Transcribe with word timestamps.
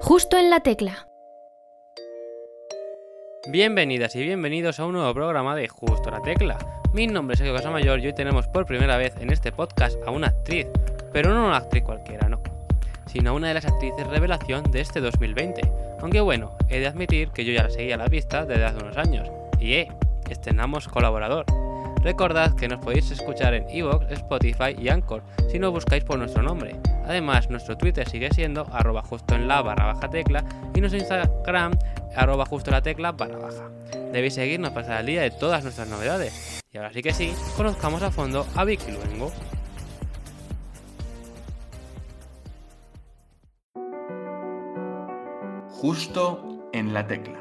Justo 0.00 0.38
en 0.38 0.50
la 0.50 0.60
tecla. 0.60 1.08
Bienvenidas 3.48 4.14
y 4.16 4.22
bienvenidos 4.22 4.80
a 4.80 4.86
un 4.86 4.92
nuevo 4.92 5.12
programa 5.14 5.54
de 5.54 5.68
Justo 5.68 6.10
la 6.10 6.20
Tecla. 6.20 6.58
Mi 6.92 7.06
nombre 7.06 7.34
es 7.34 7.38
Sergio 7.38 7.54
Casamayor 7.54 8.00
y 8.00 8.06
hoy 8.06 8.12
tenemos 8.12 8.46
por 8.48 8.66
primera 8.66 8.96
vez 8.96 9.14
en 9.20 9.30
este 9.30 9.52
podcast 9.52 9.96
a 10.06 10.10
una 10.10 10.28
actriz, 10.28 10.66
pero 11.12 11.32
no 11.32 11.46
una 11.46 11.58
actriz 11.58 11.82
cualquiera, 11.84 12.28
no, 12.28 12.40
sino 13.06 13.34
una 13.34 13.48
de 13.48 13.54
las 13.54 13.66
actrices 13.66 14.06
revelación 14.06 14.64
de 14.70 14.80
este 14.80 15.00
2020. 15.00 15.60
Aunque 16.00 16.20
bueno, 16.20 16.56
he 16.68 16.80
de 16.80 16.86
admitir 16.86 17.30
que 17.30 17.44
yo 17.44 17.52
ya 17.52 17.64
la 17.64 17.70
seguía 17.70 17.94
a 17.94 17.98
la 17.98 18.08
vista 18.08 18.44
desde 18.44 18.64
hace 18.64 18.82
unos 18.82 18.96
años. 18.96 19.30
Y 19.60 19.74
eh, 19.74 19.92
estrenamos 20.28 20.88
colaborador. 20.88 21.46
Recordad 22.02 22.54
que 22.54 22.68
nos 22.68 22.78
podéis 22.78 23.10
escuchar 23.10 23.54
en 23.54 23.68
Evox, 23.68 24.10
Spotify 24.10 24.76
y 24.78 24.88
Anchor 24.88 25.22
si 25.50 25.58
no 25.58 25.72
buscáis 25.72 26.04
por 26.04 26.18
nuestro 26.18 26.42
nombre. 26.42 26.76
Además, 27.04 27.50
nuestro 27.50 27.76
Twitter 27.76 28.08
sigue 28.08 28.30
siendo 28.32 28.66
arroba 28.72 29.02
justo 29.02 29.34
en 29.34 29.48
la 29.48 29.62
barra 29.62 29.86
baja 29.86 30.08
tecla 30.08 30.44
y 30.74 30.80
nuestro 30.80 31.00
Instagram 31.00 31.72
arroba 32.14 32.46
justo 32.46 32.70
la 32.70 32.82
tecla 32.82 33.12
barra 33.12 33.38
baja. 33.38 33.68
Debéis 34.12 34.34
seguirnos 34.34 34.70
para 34.70 34.82
estar 34.82 34.98
al 34.98 35.06
día 35.06 35.22
de 35.22 35.30
todas 35.30 35.62
nuestras 35.64 35.88
novedades. 35.88 36.62
Y 36.72 36.76
ahora 36.76 36.92
sí 36.92 37.02
que 37.02 37.12
sí, 37.12 37.32
conozcamos 37.56 38.02
a 38.02 38.10
fondo 38.10 38.46
a 38.54 38.64
Vicky 38.64 38.92
Luengo. 38.92 39.32
Justo 45.70 46.68
en 46.72 46.92
la 46.92 47.06
tecla. 47.06 47.38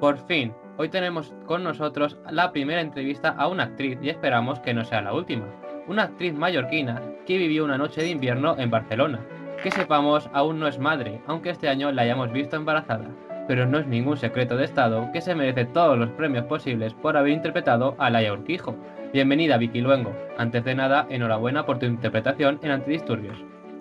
Por 0.00 0.26
fin, 0.26 0.52
hoy 0.76 0.88
tenemos 0.88 1.34
con 1.46 1.64
nosotros 1.64 2.18
la 2.30 2.52
primera 2.52 2.80
entrevista 2.80 3.30
a 3.30 3.48
una 3.48 3.64
actriz 3.64 3.98
y 4.02 4.08
esperamos 4.08 4.60
que 4.60 4.74
no 4.74 4.84
sea 4.84 5.02
la 5.02 5.12
última. 5.12 5.46
Una 5.86 6.04
actriz 6.04 6.34
mallorquina 6.34 7.00
que 7.26 7.38
vivió 7.38 7.64
una 7.64 7.78
noche 7.78 8.02
de 8.02 8.08
invierno 8.08 8.56
en 8.58 8.70
Barcelona. 8.70 9.20
Que 9.62 9.70
sepamos, 9.70 10.28
aún 10.32 10.58
no 10.58 10.66
es 10.66 10.78
madre, 10.78 11.20
aunque 11.26 11.50
este 11.50 11.68
año 11.68 11.90
la 11.92 12.02
hayamos 12.02 12.32
visto 12.32 12.56
embarazada. 12.56 13.06
Pero 13.48 13.66
no 13.66 13.78
es 13.78 13.86
ningún 13.86 14.16
secreto 14.16 14.56
de 14.56 14.64
Estado 14.64 15.08
que 15.12 15.20
se 15.20 15.34
merece 15.34 15.64
todos 15.66 15.96
los 15.96 16.10
premios 16.10 16.44
posibles 16.46 16.94
por 16.94 17.16
haber 17.16 17.32
interpretado 17.32 17.94
a 17.98 18.10
Laia 18.10 18.32
Urquijo. 18.32 18.76
Bienvenida 19.12 19.56
Vicky 19.56 19.80
Luengo. 19.80 20.12
Antes 20.36 20.64
de 20.64 20.74
nada, 20.74 21.06
enhorabuena 21.08 21.64
por 21.64 21.78
tu 21.78 21.86
interpretación 21.86 22.58
en 22.62 22.72
Antidisturbios. 22.72 23.38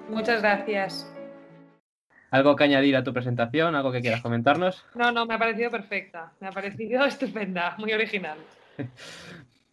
Muchas 0.10 0.42
gracias. 0.42 1.15
¿Algo 2.36 2.58
que 2.58 2.66
añadir 2.66 2.98
a 2.98 3.04
tu 3.06 3.14
presentación? 3.14 3.76
¿Algo 3.76 3.94
que 3.94 4.02
quieras 4.02 4.22
comentarnos? 4.22 4.86
No, 4.94 5.10
no, 5.10 5.26
me 5.26 5.36
ha 5.36 5.40
parecido 5.40 5.72
perfecta. 5.72 6.34
Me 6.42 6.48
ha 6.48 6.52
parecido 6.52 7.06
estupenda, 7.06 7.76
muy 7.78 7.94
original. 7.94 8.38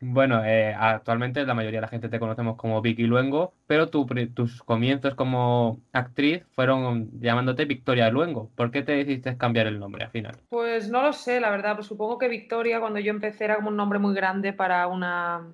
Bueno, 0.05 0.45
eh, 0.45 0.75
actualmente 0.77 1.47
la 1.47 1.55
mayoría 1.55 1.79
de 1.79 1.83
la 1.83 1.89
gente 1.89 2.09
te 2.09 2.19
conocemos 2.19 2.57
como 2.57 2.83
Vicky 2.83 3.05
Luengo, 3.05 3.55
pero 3.69 3.89
tu, 3.89 4.05
tus 4.35 4.61
comienzos 4.65 5.15
como 5.15 5.79
actriz 5.93 6.43
fueron 6.57 7.09
llamándote 7.21 7.67
Victoria 7.67 8.11
Luengo. 8.11 8.51
¿Por 8.57 8.73
qué 8.73 8.83
te 8.83 8.97
decidiste 8.97 9.37
cambiar 9.37 9.69
el 9.69 9.79
nombre 9.79 10.03
al 10.03 10.11
final? 10.11 10.35
Pues 10.49 10.91
no 10.91 11.03
lo 11.03 11.13
sé, 11.13 11.39
la 11.39 11.51
verdad. 11.51 11.77
Pues 11.77 11.87
supongo 11.87 12.19
que 12.19 12.27
Victoria, 12.27 12.81
cuando 12.81 12.99
yo 12.99 13.11
empecé, 13.11 13.45
era 13.45 13.55
como 13.55 13.69
un 13.69 13.77
nombre 13.77 14.01
muy 14.01 14.13
grande 14.13 14.53
para 14.53 14.89
una, 14.89 15.47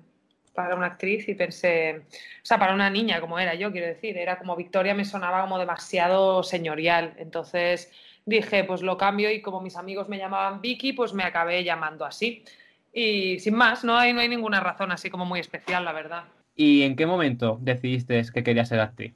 para 0.59 0.75
una 0.75 0.87
actriz 0.87 1.29
y 1.29 1.35
pensé, 1.35 2.01
o 2.01 2.45
sea, 2.45 2.59
para 2.59 2.73
una 2.73 2.89
niña 2.89 3.21
como 3.21 3.39
era 3.39 3.55
yo, 3.55 3.71
quiero 3.71 3.87
decir, 3.87 4.17
era 4.17 4.37
como 4.37 4.57
Victoria 4.57 4.93
me 4.93 5.05
sonaba 5.05 5.39
como 5.41 5.57
demasiado 5.57 6.43
señorial. 6.43 7.13
Entonces 7.17 7.89
dije, 8.25 8.65
pues 8.65 8.81
lo 8.81 8.97
cambio 8.97 9.31
y 9.31 9.41
como 9.41 9.61
mis 9.61 9.77
amigos 9.77 10.09
me 10.09 10.17
llamaban 10.17 10.59
Vicky, 10.59 10.91
pues 10.91 11.13
me 11.13 11.23
acabé 11.23 11.63
llamando 11.63 12.03
así. 12.03 12.43
Y 12.91 13.39
sin 13.39 13.55
más, 13.55 13.85
no 13.85 13.97
hay, 13.97 14.11
no 14.11 14.19
hay 14.19 14.27
ninguna 14.27 14.59
razón 14.59 14.91
así 14.91 15.09
como 15.09 15.23
muy 15.23 15.39
especial, 15.39 15.85
la 15.85 15.93
verdad. 15.93 16.25
¿Y 16.57 16.81
en 16.81 16.97
qué 16.97 17.05
momento 17.05 17.57
decidiste 17.61 18.21
que 18.33 18.43
querías 18.43 18.67
ser 18.67 18.81
actriz? 18.81 19.13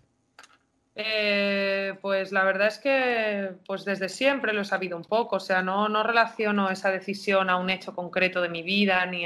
Eh, 0.95 1.95
pues 2.01 2.31
la 2.31 2.45
verdad 2.45 2.67
es 2.67 2.77
que 2.77 3.49
pues 3.65 3.83
desde 3.83 4.07
siempre 4.07 4.53
lo 4.53 4.61
he 4.61 4.65
sabido 4.65 4.95
un 4.95 5.03
poco, 5.03 5.37
o 5.37 5.41
sea, 5.41 5.61
no, 5.61 5.89
no 5.89 6.03
relaciono 6.03 6.69
esa 6.69 6.89
decisión 6.89 7.49
a 7.49 7.57
un 7.57 7.69
hecho 7.69 7.93
concreto 7.93 8.41
de 8.41 8.47
mi 8.47 8.61
vida, 8.61 9.05
ni, 9.07 9.25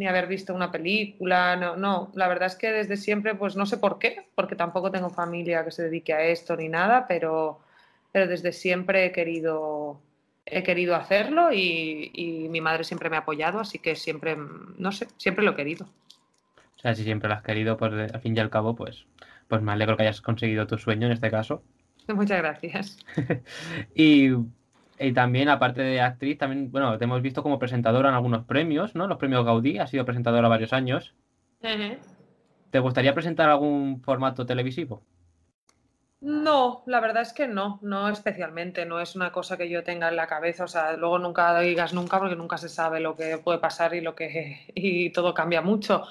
ni 0.00 0.06
haber 0.06 0.26
visto 0.26 0.54
una 0.54 0.72
película, 0.72 1.56
no, 1.56 1.76
no, 1.76 2.10
la 2.14 2.26
verdad 2.26 2.46
es 2.46 2.56
que 2.56 2.72
desde 2.72 2.96
siempre, 2.96 3.34
pues 3.34 3.54
no 3.54 3.66
sé 3.66 3.76
por 3.76 3.98
qué, 3.98 4.30
porque 4.34 4.56
tampoco 4.56 4.90
tengo 4.90 5.10
familia 5.10 5.62
que 5.62 5.72
se 5.72 5.82
dedique 5.82 6.14
a 6.14 6.22
esto 6.22 6.56
ni 6.56 6.70
nada, 6.70 7.04
pero, 7.06 7.60
pero 8.10 8.26
desde 8.26 8.52
siempre 8.52 9.04
he 9.04 9.12
querido, 9.12 10.00
he 10.46 10.62
querido 10.62 10.96
hacerlo 10.96 11.52
y, 11.52 12.48
mi 12.50 12.62
madre 12.62 12.84
siempre 12.84 13.10
me 13.10 13.16
ha 13.16 13.18
apoyado, 13.18 13.60
así 13.60 13.78
que 13.78 13.94
siempre, 13.94 14.38
no 14.78 14.90
sé, 14.90 15.06
siempre 15.18 15.44
lo 15.44 15.50
he 15.50 15.56
querido. 15.56 15.84
O 16.76 16.80
sea, 16.80 16.94
si 16.94 17.04
siempre 17.04 17.28
lo 17.28 17.34
has 17.34 17.42
querido, 17.42 17.76
pues 17.76 17.92
al 17.92 18.20
fin 18.22 18.34
y 18.34 18.40
al 18.40 18.48
cabo, 18.48 18.74
pues, 18.74 19.04
pues 19.48 19.60
me 19.60 19.72
alegro 19.72 19.98
que 19.98 20.04
hayas 20.04 20.22
conseguido 20.22 20.66
tu 20.66 20.78
sueño 20.78 21.08
en 21.08 21.12
este 21.12 21.30
caso. 21.30 21.62
Muchas 22.08 22.38
gracias. 22.38 22.98
y, 23.94 24.30
también, 25.14 25.48
aparte 25.48 25.82
de 25.82 26.00
actriz, 26.00 26.36
también, 26.36 26.70
bueno, 26.70 26.98
te 26.98 27.04
hemos 27.04 27.22
visto 27.22 27.42
como 27.42 27.58
presentadora 27.58 28.10
en 28.10 28.14
algunos 28.14 28.44
premios, 28.44 28.94
¿no? 28.94 29.06
Los 29.06 29.16
premios 29.16 29.44
Gaudí, 29.44 29.78
has 29.78 29.90
sido 29.90 30.04
presentadora 30.04 30.48
varios 30.48 30.72
años. 30.74 31.14
¿Te 32.70 32.78
gustaría 32.78 33.14
presentar 33.14 33.48
algún 33.48 34.02
formato 34.02 34.44
televisivo? 34.44 35.02
No, 36.20 36.82
la 36.86 37.00
verdad 37.00 37.22
es 37.22 37.32
que 37.32 37.48
no, 37.48 37.78
no 37.80 38.10
especialmente, 38.10 38.84
no 38.84 39.00
es 39.00 39.16
una 39.16 39.32
cosa 39.32 39.56
que 39.56 39.70
yo 39.70 39.82
tenga 39.82 40.10
en 40.10 40.16
la 40.16 40.26
cabeza, 40.26 40.64
o 40.64 40.68
sea, 40.68 40.92
luego 40.92 41.18
nunca 41.18 41.58
digas 41.60 41.94
nunca 41.94 42.18
porque 42.18 42.36
nunca 42.36 42.58
se 42.58 42.68
sabe 42.68 43.00
lo 43.00 43.16
que 43.16 43.38
puede 43.38 43.58
pasar 43.58 43.94
y 43.94 44.02
lo 44.02 44.14
que 44.14 44.66
y 44.74 45.10
todo 45.10 45.32
cambia 45.32 45.62
mucho, 45.62 46.06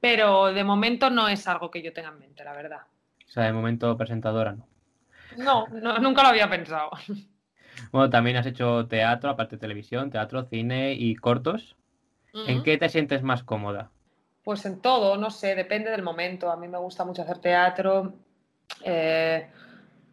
pero 0.00 0.52
de 0.52 0.64
momento 0.64 1.08
no 1.08 1.28
es 1.28 1.48
algo 1.48 1.70
que 1.70 1.80
yo 1.80 1.94
tenga 1.94 2.10
en 2.10 2.18
mente, 2.18 2.44
la 2.44 2.52
verdad. 2.52 2.82
O 3.26 3.30
sea, 3.30 3.44
de 3.44 3.52
momento 3.54 3.96
presentadora 3.96 4.52
no. 4.52 4.68
No, 5.38 5.66
nunca 5.98 6.22
lo 6.22 6.28
había 6.28 6.48
pensado. 6.48 6.90
Bueno, 7.92 8.10
también 8.10 8.36
has 8.36 8.46
hecho 8.46 8.86
teatro, 8.86 9.30
aparte 9.30 9.56
de 9.56 9.60
televisión, 9.60 10.10
teatro, 10.10 10.44
cine 10.44 10.94
y 10.94 11.14
cortos. 11.16 11.76
¿En 12.46 12.62
qué 12.64 12.76
te 12.76 12.88
sientes 12.88 13.22
más 13.22 13.44
cómoda? 13.44 13.90
Pues 14.42 14.66
en 14.66 14.80
todo, 14.80 15.16
no 15.16 15.30
sé, 15.30 15.54
depende 15.54 15.90
del 15.90 16.02
momento. 16.02 16.50
A 16.50 16.56
mí 16.56 16.68
me 16.68 16.78
gusta 16.78 17.04
mucho 17.04 17.22
hacer 17.22 17.38
teatro, 17.38 18.12
eh, 18.82 19.46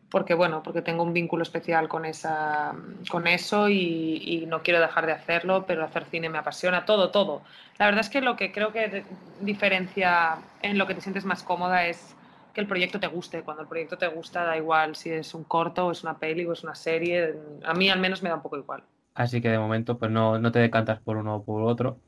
porque 0.09 0.33
bueno, 0.33 0.61
porque 0.61 0.81
tengo 0.81 1.03
un 1.03 1.13
vínculo 1.13 1.43
especial 1.43 1.87
con, 1.87 2.05
esa, 2.05 2.73
con 3.09 3.27
eso 3.27 3.69
y, 3.69 4.45
no 4.47 4.61
quiero 4.61 4.79
dejar 4.79 5.05
de 5.05 5.13
hacerlo, 5.13 5.65
pero 5.65 5.83
hacer 5.83 6.05
cine 6.05 6.29
me 6.29 6.37
apasiona, 6.37 6.85
todo, 6.85 7.09
todo. 7.11 7.41
La 7.79 7.85
verdad 7.85 8.01
es 8.01 8.09
que 8.09 8.21
lo 8.21 8.35
que 8.35 8.51
creo 8.51 8.71
que 8.71 9.03
diferencia 9.39 10.37
en 10.61 10.77
lo 10.77 10.85
que 10.85 10.95
te 10.95 11.01
sientes 11.01 11.25
más 11.25 11.43
cómoda 11.43 11.87
es 11.87 12.15
que 12.53 12.61
el 12.61 12.67
proyecto 12.67 12.99
te 12.99 13.07
guste. 13.07 13.43
Cuando 13.43 13.63
el 13.63 13.69
proyecto 13.69 13.97
te 13.97 14.07
gusta, 14.07 14.43
da 14.43 14.57
igual 14.57 14.95
si 14.95 15.09
es 15.09 15.33
un 15.33 15.43
corto, 15.43 15.87
o 15.87 15.91
es 15.91 16.03
una 16.03 16.17
peli, 16.17 16.45
o 16.45 16.53
es 16.53 16.63
una 16.63 16.75
serie. 16.75 17.35
A 17.63 17.73
mí 17.73 17.89
al 17.89 17.99
menos 17.99 18.21
me 18.23 18.29
da 18.29 18.35
un 18.35 18.41
poco 18.41 18.57
igual. 18.57 18.83
Así 19.13 19.41
que 19.41 19.49
de 19.49 19.59
momento, 19.59 19.97
pues 19.97 20.11
no, 20.11 20.39
no 20.39 20.51
te 20.51 20.59
decantas 20.59 20.99
por 20.99 21.17
uno 21.17 21.35
o 21.35 21.43
por 21.43 21.63
otro. 21.63 21.99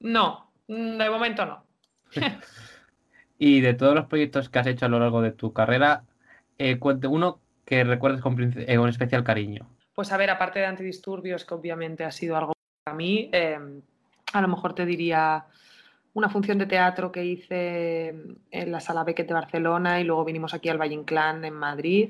No, 0.00 0.50
de 0.66 1.10
momento 1.10 1.46
no. 1.46 1.64
Y 3.38 3.60
de 3.60 3.74
todos 3.74 3.94
los 3.94 4.06
proyectos 4.06 4.48
que 4.48 4.58
has 4.58 4.66
hecho 4.66 4.86
a 4.86 4.88
lo 4.88 4.98
largo 4.98 5.20
de 5.20 5.30
tu 5.30 5.52
carrera, 5.52 6.04
eh, 6.58 6.80
uno 6.80 7.40
que 7.66 7.84
recuerdes 7.84 8.22
con, 8.22 8.34
eh, 8.40 8.76
con, 8.76 8.88
especial 8.88 9.24
cariño. 9.24 9.68
Pues 9.94 10.10
a 10.10 10.16
ver, 10.16 10.30
aparte 10.30 10.60
de 10.60 10.66
antidisturbios, 10.66 11.44
que 11.44 11.54
obviamente 11.54 12.04
ha 12.04 12.10
sido 12.10 12.36
algo 12.36 12.54
para 12.84 12.96
mí, 12.96 13.28
em, 13.32 13.82
a 14.32 14.40
lo 14.40 14.48
mejor 14.48 14.74
te 14.74 14.86
diría 14.86 15.44
una 16.16 16.30
función 16.30 16.56
de 16.56 16.64
teatro 16.64 17.12
que 17.12 17.24
hice 17.26 18.08
en 18.50 18.72
la 18.72 18.80
Sala 18.80 19.04
Beckett 19.04 19.28
de 19.28 19.34
Barcelona 19.34 20.00
y 20.00 20.04
luego 20.04 20.24
vinimos 20.24 20.54
aquí 20.54 20.70
al 20.70 20.80
Valle 20.80 20.94
Inclán 20.94 21.44
en 21.44 21.52
Madrid. 21.52 22.08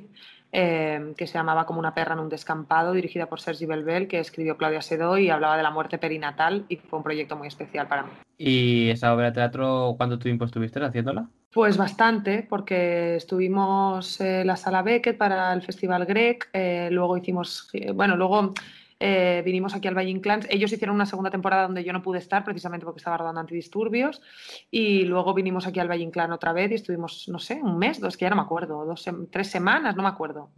Em, 0.53 1.15
que 1.15 1.27
se 1.27 1.35
llamaba 1.35 1.67
Como 1.67 1.81
una 1.81 1.93
perra 1.93 2.15
en 2.15 2.21
un 2.21 2.29
descampado, 2.29 2.93
dirigida 2.93 3.27
por 3.27 3.41
Sergi 3.41 3.67
Belbel, 3.67 4.07
que 4.07 4.21
escribió 4.21 4.57
Claudia 4.57 4.81
Sedó 4.81 5.19
y 5.19 5.29
hablaba 5.29 5.57
de 5.57 5.63
la 5.65 5.73
muerte 5.73 5.99
perinatal 5.99 6.65
y 6.69 6.77
fue 6.77 7.01
un 7.01 7.03
proyecto 7.03 7.37
muy 7.37 7.49
especial 7.49 7.89
para 7.89 8.05
mí. 8.05 8.11
¿Y 8.39 8.89
esa 8.91 9.13
obra 9.13 9.27
de 9.27 9.33
teatro 9.33 9.97
cuánto 9.99 10.21
tiempo 10.21 10.45
estuviste 10.45 10.83
haciéndola? 10.83 11.29
Pues 11.53 11.77
bastante, 11.77 12.47
porque 12.49 13.17
estuvimos 13.17 14.21
en 14.21 14.47
la 14.47 14.57
sala 14.57 14.83
Beckett 14.83 15.19
para 15.19 15.53
el 15.53 15.63
Festival 15.63 16.07
Grec, 16.07 16.49
eh, 16.53 16.91
luego 16.93 17.17
hicimos, 17.17 17.69
eh, 17.73 17.91
bueno, 17.91 18.17
luego 18.17 18.55
eh, 18.99 19.43
vinimos 19.45 19.75
aquí 19.75 19.89
al 19.89 19.97
Valle 19.97 20.11
Inclán. 20.11 20.41
Ellos 20.49 20.73
hicieron 20.73 20.95
una 20.95 21.07
segunda 21.07 21.31
temporada 21.31 21.65
donde 21.65 21.85
yo 21.85 21.93
no 21.93 22.03
pude 22.03 22.19
estar 22.19 22.45
precisamente 22.45 22.85
porque 22.85 22.99
estaba 22.99 23.19
rodando 23.19 23.41
antidisturbios. 23.41 24.23
Y 24.71 25.05
luego 25.05 25.35
vinimos 25.35 25.67
aquí 25.67 25.81
al 25.81 25.91
Valle 25.91 26.03
Inclán 26.03 26.33
otra 26.33 26.53
vez 26.53 26.71
y 26.71 26.75
estuvimos, 26.75 27.29
no 27.29 27.39
sé, 27.39 27.61
un 27.63 27.79
mes, 27.79 28.01
dos, 28.01 28.17
que 28.17 28.25
ya 28.25 28.31
no 28.31 28.37
me 28.37 28.43
acuerdo, 28.43 28.85
dos, 28.85 29.05
tres 29.31 29.51
semanas, 29.51 29.97
no 29.97 30.03
me 30.03 30.09
acuerdo. 30.09 30.51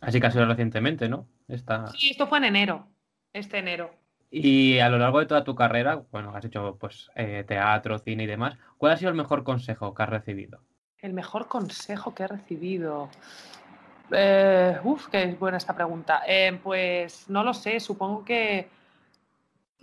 Así 0.00 0.20
que 0.20 0.26
ha 0.26 0.30
sido 0.30 0.46
recientemente, 0.46 1.08
¿no? 1.08 1.26
Sí, 1.96 2.10
esto 2.10 2.26
fue 2.26 2.38
en 2.38 2.44
enero, 2.44 2.86
este 3.32 3.58
enero. 3.58 3.90
Y 4.30 4.78
a 4.78 4.88
lo 4.88 4.98
largo 4.98 5.18
de 5.18 5.26
toda 5.26 5.42
tu 5.42 5.54
carrera, 5.54 6.04
bueno, 6.12 6.34
has 6.34 6.44
hecho 6.44 6.76
pues 6.78 7.10
eh, 7.16 7.44
teatro, 7.46 7.98
cine 7.98 8.24
y 8.24 8.26
demás, 8.26 8.56
¿cuál 8.78 8.92
ha 8.92 8.96
sido 8.96 9.10
el 9.10 9.16
mejor 9.16 9.42
consejo 9.42 9.92
que 9.92 10.02
has 10.02 10.08
recibido? 10.08 10.60
El 10.98 11.12
mejor 11.12 11.48
consejo 11.48 12.14
que 12.14 12.22
he 12.22 12.28
recibido. 12.28 13.08
Eh, 14.12 14.78
uf, 14.84 15.08
qué 15.08 15.22
es 15.22 15.38
buena 15.38 15.58
esta 15.58 15.74
pregunta. 15.74 16.22
Eh, 16.26 16.58
pues 16.62 17.28
no 17.28 17.44
lo 17.44 17.54
sé, 17.54 17.80
supongo 17.80 18.24
que, 18.24 18.68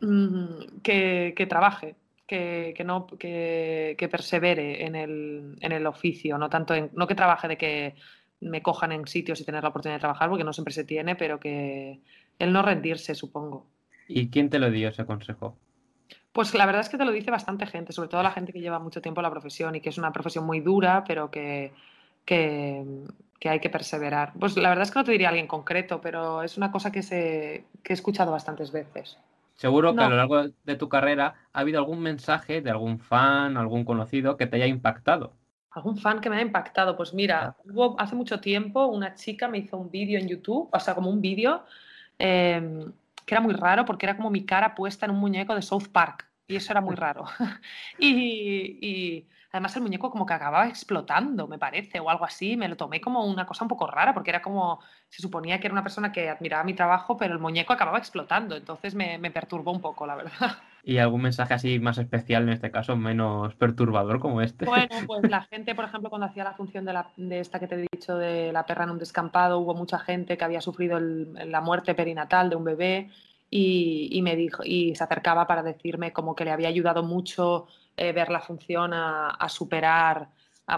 mm, 0.02 0.80
que, 0.84 1.48
trabaje, 1.50 1.96
que, 2.26 2.76
no, 2.86 3.08
que, 3.08 4.08
persevere 4.12 4.86
en 4.86 4.96
el, 4.96 5.56
en 5.62 5.72
el, 5.72 5.86
oficio, 5.88 6.38
no 6.38 6.50
tanto 6.50 6.74
en, 6.74 6.90
no 6.94 7.08
que 7.08 7.16
trabaje 7.16 7.48
de 7.48 7.58
que 7.58 7.96
me 8.40 8.62
cojan 8.62 8.92
en 8.92 9.08
sitios 9.08 9.40
y 9.42 9.46
tener 9.46 9.64
la 9.64 9.70
oportunidad 9.70 9.98
de 9.98 10.02
trabajar, 10.02 10.30
porque 10.30 10.44
no 10.44 10.54
siempre 10.54 10.74
se 10.74 10.84
tiene, 10.84 11.16
pero 11.16 11.40
que 11.40 12.02
el 12.38 12.54
no 12.54 12.62
rendirse, 12.62 13.16
supongo. 13.16 13.66
¿Y 14.08 14.30
quién 14.30 14.50
te 14.50 14.60
lo 14.60 14.70
dio 14.70 14.90
ese 14.90 15.06
consejo? 15.06 15.58
Pues 16.32 16.54
la 16.54 16.68
verdad 16.68 16.82
es 16.82 16.90
que 16.90 16.98
te 16.98 17.06
lo 17.06 17.12
dice 17.12 17.32
bastante 17.32 17.66
gente, 17.66 17.94
sobre 17.94 18.10
todo 18.10 18.22
la 18.22 18.32
gente 18.32 18.54
que 18.54 18.62
lleva 18.62 18.78
mucho 18.78 19.02
tiempo 19.02 19.22
en 19.22 19.24
la 19.24 19.32
profesión 19.32 19.76
y 19.76 19.82
que 19.82 19.90
es 19.90 19.98
una 19.98 20.14
profesión 20.14 20.46
muy 20.46 20.60
dura, 20.60 21.04
pero 21.06 21.32
que, 21.32 21.72
que, 22.28 22.84
hay 23.46 23.60
que 23.60 23.70
perseverar. 23.70 24.34
Pues 24.38 24.58
la 24.58 24.70
verdad 24.70 24.84
es 24.84 24.92
que 24.92 25.00
no 25.00 25.06
te 25.06 25.14
diría 25.14 25.30
alguien 25.30 25.48
concreto, 25.48 26.02
pero 26.02 26.44
es 26.44 26.58
una 26.58 26.72
cosa 26.72 26.92
que, 26.92 27.02
se, 27.02 27.66
que 27.82 27.94
he 27.94 27.96
escuchado 27.96 28.32
bastantes 28.32 28.72
veces. 28.72 29.18
Seguro 29.56 29.96
que 29.96 30.04
a 30.04 30.10
lo 30.10 30.18
largo 30.18 30.50
de 30.66 30.76
tu 30.76 30.88
carrera 30.90 31.34
ha 31.52 31.60
habido 31.60 31.80
algún 31.80 32.02
mensaje 32.02 32.62
de 32.62 32.70
algún 32.70 33.00
fan, 33.00 33.58
algún 33.58 33.86
conocido 33.86 34.38
que 34.38 34.46
te 34.46 34.58
haya 34.58 34.68
impactado. 34.68 35.34
¿Algún 35.72 35.98
fan 35.98 36.22
que 36.22 36.30
me 36.30 36.36
haya 36.36 36.46
impactado? 36.46 36.96
Pues 36.96 37.14
mira, 37.14 37.56
hubo 37.66 38.00
hace 38.00 38.16
mucho 38.16 38.40
tiempo 38.40 38.86
una 38.86 39.16
chica 39.16 39.48
me 39.48 39.60
hizo 39.60 39.78
un 39.78 39.90
vídeo 39.90 40.20
en 40.20 40.28
YouTube, 40.28 40.70
o 40.72 40.80
sea, 40.80 40.94
como 40.94 41.10
un 41.10 41.22
vídeo 41.22 41.64
em, 42.20 42.92
que 43.26 43.34
era 43.34 43.42
muy 43.42 43.54
raro 43.54 43.86
porque 43.86 44.06
era 44.06 44.18
como 44.18 44.30
mi 44.30 44.46
cara 44.46 44.76
puesta 44.76 45.06
en 45.06 45.12
un 45.14 45.20
muñeco 45.20 45.56
de 45.56 45.62
South 45.62 45.88
Park 45.92 46.28
y 46.48 46.56
eso 46.56 46.72
era 46.74 46.82
muy 46.82 46.96
raro. 46.96 47.26
y, 48.00 49.26
además 49.52 49.76
el 49.76 49.82
muñeco 49.82 50.12
como 50.12 50.26
que 50.26 50.34
acababa 50.34 50.68
explotando, 50.68 51.48
me 51.48 51.58
parece, 51.58 52.00
o 52.00 52.10
algo 52.10 52.26
así. 52.26 52.58
Me 52.58 52.68
lo 52.68 52.78
tomé 52.78 53.02
como 53.02 53.26
una 53.26 53.46
cosa 53.46 53.64
un 53.64 53.70
poco 53.70 53.88
rara, 53.88 54.14
porque 54.14 54.32
era 54.32 54.42
como, 54.42 54.80
se 55.10 55.22
suponía 55.22 55.60
que 55.60 55.68
era 55.68 55.74
una 55.74 55.84
persona 55.84 56.12
que 56.12 56.30
admiraba 56.30 56.64
mi 56.64 56.74
trabajo, 56.74 57.18
pero 57.18 57.34
el 57.34 57.40
muñeco 57.40 57.74
acababa 57.74 57.98
explotando. 57.98 58.56
Entonces 58.56 58.96
me, 58.96 59.20
perturbó 59.32 59.72
un 59.72 59.82
poco, 59.82 60.06
la 60.06 60.16
verdad. 60.16 60.32
¿Y 60.84 61.00
algún 61.00 61.22
mensaje 61.22 61.54
así 61.54 61.80
más 61.80 61.98
especial 61.98 62.44
en 62.44 62.50
este 62.50 62.72
caso, 62.72 62.96
menos 62.96 63.54
perturbador 63.56 64.20
como 64.20 64.42
este? 64.42 64.66
Bueno, 64.66 64.88
pues 65.08 65.30
la 65.30 65.44
gente, 65.44 65.76
por 65.76 65.86
ejemplo, 65.86 66.10
cuando 66.10 66.28
hacía 66.28 66.44
la 66.44 66.54
función 66.54 66.86
de, 66.86 66.94
la, 66.94 67.10
de 67.18 67.40
esta 67.40 67.60
que 67.60 67.68
te 67.68 67.76
he 67.76 67.88
dicho 67.92 68.16
de 68.16 68.54
la 68.54 68.66
perra 68.66 68.86
en 68.86 68.92
un 68.92 69.00
descampado, 69.00 69.60
hubo 69.60 69.74
mucha 69.74 70.00
gente 70.00 70.38
que 70.38 70.46
había 70.46 70.62
sufrido 70.62 71.00
la 71.00 71.62
muerte 71.62 71.94
perinatal 71.94 72.50
de 72.50 72.56
un 72.56 72.64
bebé 72.64 73.10
y, 73.50 74.20
me 74.24 74.36
dijo, 74.36 74.64
y 74.66 74.96
se 74.96 75.04
acercaba 75.04 75.48
para 75.48 75.64
decirme 75.64 76.12
como 76.12 76.36
que 76.36 76.44
le 76.44 76.52
había 76.52 76.68
ayudado 76.68 77.04
mucho 77.04 77.68
eh, 77.98 78.14
ver 78.14 78.30
la 78.30 78.40
función 78.40 78.94
a, 78.94 79.50
superar, 79.50 80.30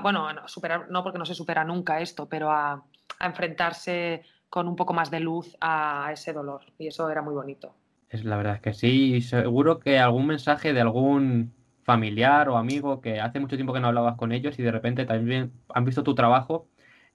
bueno, 0.02 0.28
a 0.28 0.48
superar, 0.48 0.90
no 0.90 1.04
porque 1.04 1.20
no 1.20 1.26
se 1.26 1.36
supera 1.36 1.64
nunca 1.64 2.00
esto, 2.00 2.28
pero 2.28 2.52
a, 2.52 2.84
enfrentarse 3.20 4.24
con 4.50 4.68
un 4.68 4.78
poco 4.78 4.94
más 4.94 5.12
de 5.12 5.20
luz 5.20 5.58
a 5.60 6.10
ese 6.14 6.32
dolor. 6.32 6.62
Y 6.78 6.88
eso 6.88 7.10
era 7.10 7.22
muy 7.22 7.34
bonito. 7.34 7.76
Es 8.10 8.24
la 8.24 8.38
verdad 8.38 8.56
es 8.56 8.62
que 8.62 8.74
sí, 8.74 9.22
seguro 9.22 9.80
que 9.80 10.00
algún 10.00 10.28
mensaje 10.28 10.74
de 10.74 10.82
algún 10.82 11.54
familiar 11.84 12.50
o 12.50 12.58
amigo 12.58 13.02
que 13.02 13.20
hace 13.20 13.40
mucho 13.40 13.56
tiempo 13.56 13.74
que 13.74 13.80
no 13.80 13.88
hablabas 13.88 14.16
con 14.16 14.32
ellos 14.32 14.58
y 14.58 14.64
de 14.64 14.72
repente 14.72 15.06
también 15.06 15.52
han 15.74 15.86
visto 15.86 16.04
tu 16.04 16.16
trabajo 16.16 16.68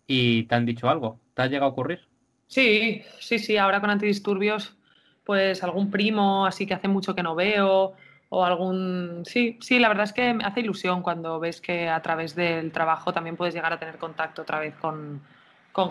y 0.06 0.44
te 0.44 0.54
han 0.54 0.66
dicho 0.66 0.88
algo. 0.88 1.20
¿Te 1.32 1.42
ha 1.42 1.46
llegado 1.46 1.66
a 1.66 1.72
ocurrir? 1.72 2.00
Sí, 2.46 3.02
sí, 3.18 3.38
sí, 3.38 3.56
ahora 3.56 3.80
con 3.80 3.90
antidisturbios 3.90 4.76
pues 5.24 5.64
algún 5.64 5.90
primo 5.90 6.44
así 6.46 6.66
que 6.66 6.74
hace 6.74 6.88
mucho 6.88 7.14
que 7.14 7.22
no 7.22 7.34
veo 7.34 7.94
o 8.34 8.44
algún... 8.44 9.22
Sí, 9.24 9.56
sí, 9.60 9.78
la 9.78 9.88
verdad 9.88 10.04
es 10.04 10.12
que 10.12 10.34
me 10.34 10.44
hace 10.44 10.60
ilusión 10.60 11.02
cuando 11.02 11.38
ves 11.38 11.60
que 11.60 11.88
a 11.88 12.02
través 12.02 12.34
del 12.34 12.72
trabajo 12.72 13.12
también 13.12 13.36
puedes 13.36 13.54
llegar 13.54 13.72
a 13.72 13.78
tener 13.78 13.96
contacto 13.96 14.42
otra 14.42 14.58
vez 14.58 14.74
con, 14.74 15.22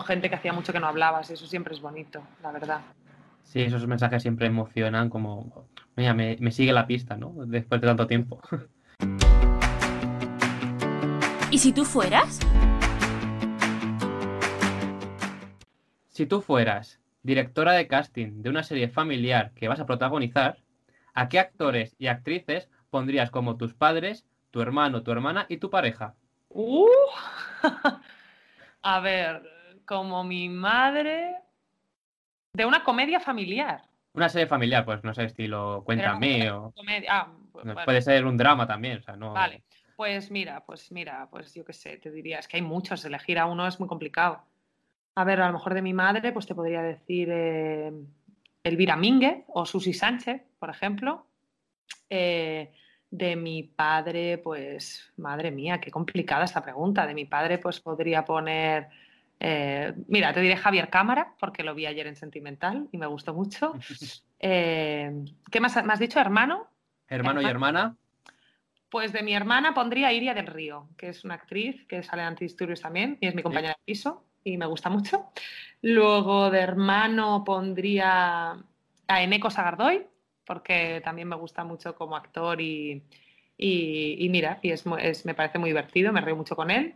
gente 0.06 0.28
que 0.28 0.36
hacía 0.36 0.52
mucho 0.52 0.72
que 0.72 0.80
no 0.80 0.86
hablabas. 0.86 1.30
Eso 1.30 1.46
siempre 1.46 1.74
es 1.74 1.80
bonito, 1.80 2.22
la 2.42 2.52
verdad. 2.52 2.80
Sí, 3.44 3.62
esos 3.62 3.86
mensajes 3.86 4.22
siempre 4.22 4.46
emocionan 4.46 5.08
como, 5.08 5.66
mira, 5.96 6.12
me, 6.12 6.36
me 6.38 6.50
sigue 6.50 6.72
la 6.72 6.86
pista, 6.86 7.16
¿no? 7.16 7.32
Después 7.46 7.80
de 7.80 7.86
tanto 7.86 8.06
tiempo. 8.06 8.40
¿Y 11.50 11.58
si 11.58 11.72
tú 11.72 11.84
fueras? 11.84 12.40
Si 16.08 16.26
tú 16.26 16.42
fueras 16.42 17.00
directora 17.22 17.72
de 17.72 17.86
casting 17.86 18.42
de 18.42 18.50
una 18.50 18.64
serie 18.64 18.88
familiar 18.88 19.52
que 19.54 19.68
vas 19.68 19.80
a 19.80 19.86
protagonizar, 19.86 20.63
¿a 21.14 21.28
qué 21.28 21.38
actores 21.38 21.94
y 21.98 22.08
actrices 22.08 22.68
pondrías 22.90 23.30
como 23.30 23.56
tus 23.56 23.74
padres, 23.74 24.26
tu 24.50 24.60
hermano, 24.60 25.02
tu 25.02 25.10
hermana 25.10 25.46
y 25.48 25.56
tu 25.56 25.70
pareja? 25.70 26.14
Uh, 26.48 26.86
a 28.82 29.00
ver, 29.00 29.42
como 29.86 30.22
mi 30.24 30.48
madre 30.48 31.36
de 32.52 32.66
una 32.66 32.84
comedia 32.84 33.20
familiar. 33.20 33.82
Una 34.12 34.28
serie 34.28 34.46
familiar, 34.46 34.84
pues 34.84 35.02
no 35.02 35.12
sé, 35.12 35.24
estilo 35.24 35.82
Cuéntame 35.84 36.50
o... 36.50 36.72
Ah, 37.08 37.32
pues, 37.52 37.66
puede 37.84 38.02
ser 38.02 38.24
un 38.26 38.36
drama 38.36 38.66
también, 38.66 38.98
o 38.98 39.02
sea, 39.02 39.16
no... 39.16 39.32
Vale, 39.32 39.64
pues 39.96 40.30
mira, 40.30 40.64
pues 40.64 40.92
mira, 40.92 41.28
pues 41.30 41.52
yo 41.54 41.64
qué 41.64 41.72
sé, 41.72 41.96
te 41.96 42.10
diría, 42.10 42.38
es 42.38 42.46
que 42.46 42.58
hay 42.58 42.62
muchos, 42.62 43.04
elegir 43.04 43.38
a 43.38 43.46
uno 43.46 43.66
es 43.66 43.80
muy 43.80 43.88
complicado. 43.88 44.42
A 45.16 45.24
ver, 45.24 45.40
a 45.40 45.46
lo 45.48 45.54
mejor 45.54 45.74
de 45.74 45.82
mi 45.82 45.92
madre, 45.92 46.32
pues 46.32 46.46
te 46.46 46.54
podría 46.54 46.82
decir 46.82 47.28
eh, 47.30 47.92
Elvira 48.64 48.96
Mínguez 48.96 49.44
o 49.48 49.66
Susi 49.66 49.92
Sánchez, 49.92 50.42
por 50.58 50.70
ejemplo. 50.70 51.26
Eh, 52.08 52.72
de 53.10 53.36
mi 53.36 53.62
padre, 53.62 54.38
pues, 54.38 55.12
madre 55.18 55.52
mía, 55.52 55.80
qué 55.80 55.90
complicada 55.90 56.46
esta 56.46 56.62
pregunta. 56.62 57.06
De 57.06 57.14
mi 57.14 57.26
padre, 57.26 57.58
pues 57.58 57.78
podría 57.78 58.24
poner, 58.24 58.88
eh, 59.38 59.94
mira, 60.08 60.32
te 60.32 60.40
diré 60.40 60.56
Javier 60.56 60.90
Cámara, 60.90 61.34
porque 61.38 61.62
lo 61.62 61.76
vi 61.76 61.86
ayer 61.86 62.08
en 62.08 62.16
Sentimental 62.16 62.88
y 62.90 62.98
me 62.98 63.06
gustó 63.06 63.32
mucho. 63.32 63.74
¿Qué 64.40 65.60
más, 65.60 65.76
has 65.76 65.98
dicho? 66.00 66.18
¿Hermano? 66.18 66.66
¿Hermano 67.06 67.40
y 67.40 67.44
hermana? 67.44 67.96
Pues 68.88 69.12
de 69.12 69.22
mi 69.22 69.34
hermana 69.34 69.74
pondría 69.74 70.12
Iria 70.12 70.34
del 70.34 70.46
Río, 70.46 70.88
que 70.96 71.10
es 71.10 71.24
una 71.24 71.34
actriz 71.34 71.84
que 71.86 72.02
sale 72.02 72.22
en 72.22 72.28
Antidisturbios 72.28 72.80
también 72.80 73.18
y 73.20 73.28
es 73.28 73.34
mi 73.34 73.42
compañera 73.42 73.74
de 73.74 73.84
piso 73.84 74.24
y 74.44 74.56
me 74.58 74.66
gusta 74.66 74.90
mucho. 74.90 75.30
Luego 75.82 76.50
de 76.50 76.60
hermano 76.60 77.42
pondría 77.44 78.52
a 79.08 79.22
Eneco 79.22 79.50
Sagardoy, 79.50 80.06
porque 80.46 81.00
también 81.02 81.28
me 81.28 81.36
gusta 81.36 81.64
mucho 81.64 81.94
como 81.94 82.16
actor 82.16 82.60
y, 82.60 83.02
y, 83.56 84.28
mira, 84.30 84.58
y 84.62 84.70
es, 84.70 84.86
me 84.86 85.34
parece 85.34 85.58
muy 85.58 85.70
divertido, 85.70 86.12
me 86.12 86.20
río 86.20 86.36
mucho 86.36 86.56
con 86.56 86.70
él. 86.70 86.94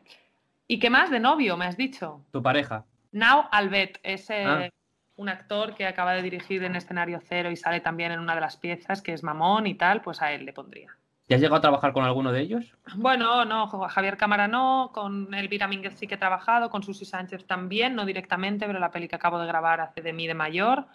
¿Y 0.66 0.78
qué 0.78 0.90
más 0.90 1.10
de 1.10 1.20
novio 1.20 1.56
me 1.56 1.64
has 1.64 1.76
dicho? 1.76 2.24
Tu 2.30 2.42
pareja. 2.42 2.84
Now 3.12 3.46
Albet, 3.50 3.98
es 4.02 4.30
ah. 4.30 4.68
un 5.16 5.28
actor 5.30 5.74
que 5.74 5.86
acaba 5.86 6.12
de 6.12 6.22
dirigir 6.22 6.62
en 6.64 6.76
Escenario 6.76 7.20
Cero 7.26 7.50
y 7.50 7.56
sale 7.56 7.80
también 7.80 8.12
en 8.12 8.20
una 8.20 8.34
de 8.34 8.42
las 8.42 8.58
piezas, 8.58 9.00
que 9.00 9.14
es 9.14 9.22
Mamón 9.22 9.66
y 9.66 9.74
tal, 9.74 10.02
pues 10.02 10.20
a 10.20 10.32
él 10.32 10.44
le 10.44 10.52
pondría. 10.52 10.97
¿Ya 11.28 11.36
has 11.36 11.42
llegado 11.42 11.56
a 11.56 11.60
trabajar 11.60 11.92
con 11.92 12.04
alguno 12.04 12.32
de 12.32 12.40
ellos? 12.40 12.74
Bueno, 12.96 13.44
no, 13.44 13.68
Javier 13.68 14.16
Cámara 14.16 14.48
no, 14.48 14.90
con 14.94 15.34
Elvira 15.34 15.68
Mínguez 15.68 15.94
sí 15.98 16.06
que 16.06 16.14
he 16.14 16.18
trabajado, 16.18 16.70
con 16.70 16.82
Susi 16.82 17.04
Sánchez 17.04 17.46
también, 17.46 17.94
no 17.94 18.06
directamente, 18.06 18.66
pero 18.66 18.78
la 18.78 18.90
peli 18.90 19.08
que 19.08 19.16
acabo 19.16 19.38
de 19.38 19.46
grabar 19.46 19.82
hace 19.82 20.00
de 20.00 20.14
mí 20.14 20.26
de 20.26 20.32
mayor. 20.32 20.86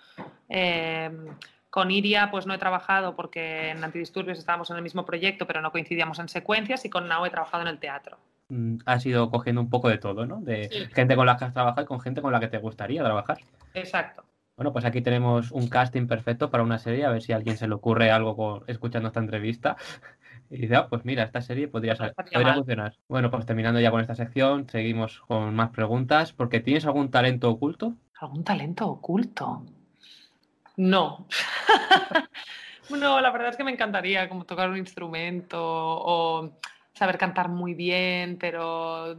Em, 0.49 1.27
con 1.69 1.91
Iria 1.91 2.31
pues 2.31 2.47
no 2.47 2.53
he 2.55 2.57
trabajado 2.57 3.15
porque 3.15 3.69
en 3.69 3.83
Antidisturbios 3.83 4.39
estábamos 4.39 4.71
en 4.71 4.77
el 4.77 4.81
mismo 4.81 5.05
proyecto, 5.05 5.45
pero 5.45 5.61
no 5.61 5.71
coincidíamos 5.71 6.17
en 6.17 6.27
secuencias 6.27 6.83
y 6.83 6.89
con 6.89 7.07
Nao 7.07 7.27
he 7.27 7.29
trabajado 7.29 7.61
en 7.61 7.69
el 7.69 7.77
teatro. 7.77 8.17
Mm, 8.49 8.77
has 8.87 9.05
ido 9.05 9.29
cogiendo 9.29 9.61
un 9.61 9.69
poco 9.69 9.87
de 9.87 9.99
todo, 9.99 10.25
¿no? 10.25 10.41
De 10.41 10.89
gente 10.93 11.15
con 11.15 11.27
la 11.27 11.37
que 11.37 11.45
has 11.45 11.53
trabajado 11.53 11.83
y 11.83 11.87
con 11.87 11.99
gente 11.99 12.23
con 12.23 12.31
la 12.31 12.39
que 12.39 12.47
te 12.47 12.57
gustaría 12.57 13.03
trabajar. 13.03 13.37
Exacto. 13.75 14.23
Bueno, 14.55 14.71
pues 14.71 14.85
aquí 14.85 15.01
tenemos 15.01 15.51
un 15.51 15.67
casting 15.67 16.05
perfecto 16.05 16.51
para 16.51 16.63
una 16.63 16.77
serie, 16.77 17.05
a 17.05 17.09
ver 17.09 17.23
si 17.23 17.33
a 17.33 17.37
alguien 17.37 17.57
se 17.57 17.67
le 17.67 17.73
ocurre 17.73 18.11
algo 18.11 18.63
escuchando 18.67 19.07
esta 19.07 19.19
entrevista. 19.19 19.77
Y 20.49 20.57
dice, 20.57 20.75
ah, 20.75 20.87
pues 20.87 21.05
mira, 21.05 21.23
esta 21.23 21.41
serie 21.41 21.67
podría, 21.67 21.95
podría 21.95 22.53
funcionar. 22.53 22.95
Bueno, 23.07 23.31
pues 23.31 23.45
terminando 23.45 23.79
ya 23.79 23.91
con 23.91 24.01
esta 24.01 24.15
sección, 24.15 24.69
seguimos 24.69 25.19
con 25.21 25.55
más 25.55 25.69
preguntas. 25.69 26.33
Porque 26.33 26.59
¿tienes 26.59 26.85
algún 26.85 27.11
talento 27.11 27.49
oculto? 27.49 27.95
¿Algún 28.19 28.43
talento 28.43 28.87
oculto? 28.87 29.65
No. 30.77 31.27
no, 32.89 33.21
la 33.21 33.31
verdad 33.31 33.49
es 33.49 33.57
que 33.57 33.63
me 33.63 33.71
encantaría 33.71 34.29
como 34.29 34.45
tocar 34.45 34.69
un 34.69 34.77
instrumento 34.77 35.59
o 35.61 36.51
saber 36.93 37.17
cantar 37.17 37.49
muy 37.49 37.73
bien, 37.73 38.37
pero 38.39 39.17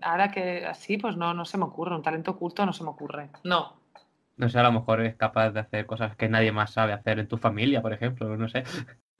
ahora 0.00 0.30
que 0.30 0.66
así, 0.66 0.98
pues 0.98 1.16
no, 1.16 1.34
no 1.34 1.44
se 1.44 1.58
me 1.58 1.64
ocurre. 1.64 1.94
Un 1.94 2.02
talento 2.02 2.32
oculto 2.32 2.66
no 2.66 2.72
se 2.72 2.84
me 2.84 2.90
ocurre. 2.90 3.30
No. 3.44 3.80
No 4.36 4.48
sé, 4.48 4.58
a 4.58 4.62
lo 4.62 4.72
mejor 4.72 5.00
es 5.02 5.14
capaz 5.14 5.50
de 5.50 5.60
hacer 5.60 5.86
cosas 5.86 6.16
que 6.16 6.28
nadie 6.28 6.52
más 6.52 6.72
sabe 6.72 6.92
hacer 6.92 7.18
en 7.18 7.28
tu 7.28 7.36
familia, 7.36 7.82
por 7.82 7.92
ejemplo, 7.92 8.36
no 8.36 8.48
sé. 8.48 8.64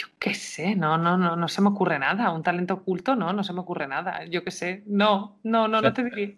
Yo 0.00 0.06
qué 0.18 0.32
sé, 0.32 0.76
no, 0.76 0.96
no, 0.96 1.18
no, 1.18 1.36
no 1.36 1.48
se 1.48 1.60
me 1.60 1.68
ocurre 1.68 1.98
nada. 1.98 2.30
Un 2.30 2.42
talento 2.42 2.72
oculto, 2.72 3.16
no, 3.16 3.34
no 3.34 3.44
se 3.44 3.52
me 3.52 3.60
ocurre 3.60 3.86
nada. 3.86 4.24
Yo 4.24 4.42
qué 4.42 4.50
sé, 4.50 4.82
no, 4.86 5.38
no, 5.42 5.68
no, 5.68 5.82
no 5.82 5.92
te 5.92 6.04
diría. 6.04 6.34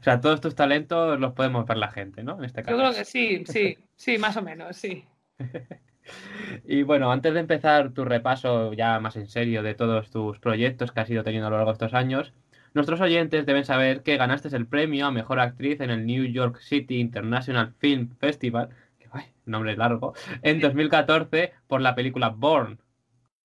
O 0.00 0.02
sea, 0.02 0.22
todos 0.22 0.40
tus 0.40 0.54
talentos 0.54 1.20
los 1.20 1.34
podemos 1.34 1.66
ver 1.66 1.76
la 1.76 1.90
gente, 1.90 2.22
¿no? 2.22 2.38
En 2.38 2.44
este 2.44 2.62
caso. 2.62 2.74
Yo 2.74 2.82
creo 2.82 2.94
que 2.94 3.04
sí, 3.04 3.44
sí, 3.46 3.76
sí, 3.94 4.16
más 4.16 4.38
o 4.38 4.42
menos, 4.42 4.74
sí. 4.76 5.04
y 6.64 6.82
bueno, 6.82 7.12
antes 7.12 7.34
de 7.34 7.40
empezar 7.40 7.90
tu 7.90 8.06
repaso 8.06 8.72
ya 8.72 8.98
más 9.00 9.16
en 9.16 9.28
serio 9.28 9.62
de 9.62 9.74
todos 9.74 10.10
tus 10.10 10.38
proyectos 10.38 10.90
que 10.90 11.00
has 11.00 11.10
ido 11.10 11.24
teniendo 11.24 11.48
a 11.48 11.50
lo 11.50 11.56
largo 11.56 11.72
de 11.72 11.74
estos 11.74 11.92
años, 11.92 12.32
nuestros 12.72 13.02
oyentes 13.02 13.44
deben 13.44 13.66
saber 13.66 14.02
que 14.02 14.16
ganaste 14.16 14.48
el 14.56 14.66
premio 14.66 15.06
a 15.06 15.10
Mejor 15.10 15.40
Actriz 15.40 15.78
en 15.82 15.90
el 15.90 16.06
New 16.06 16.24
York 16.24 16.58
City 16.60 17.00
International 17.00 17.74
Film 17.78 18.16
Festival, 18.18 18.70
que 18.98 19.08
ay, 19.12 19.26
nombre 19.44 19.76
largo, 19.76 20.14
en 20.40 20.58
2014 20.58 21.52
por 21.66 21.82
la 21.82 21.94
película 21.94 22.30
Born. 22.30 22.80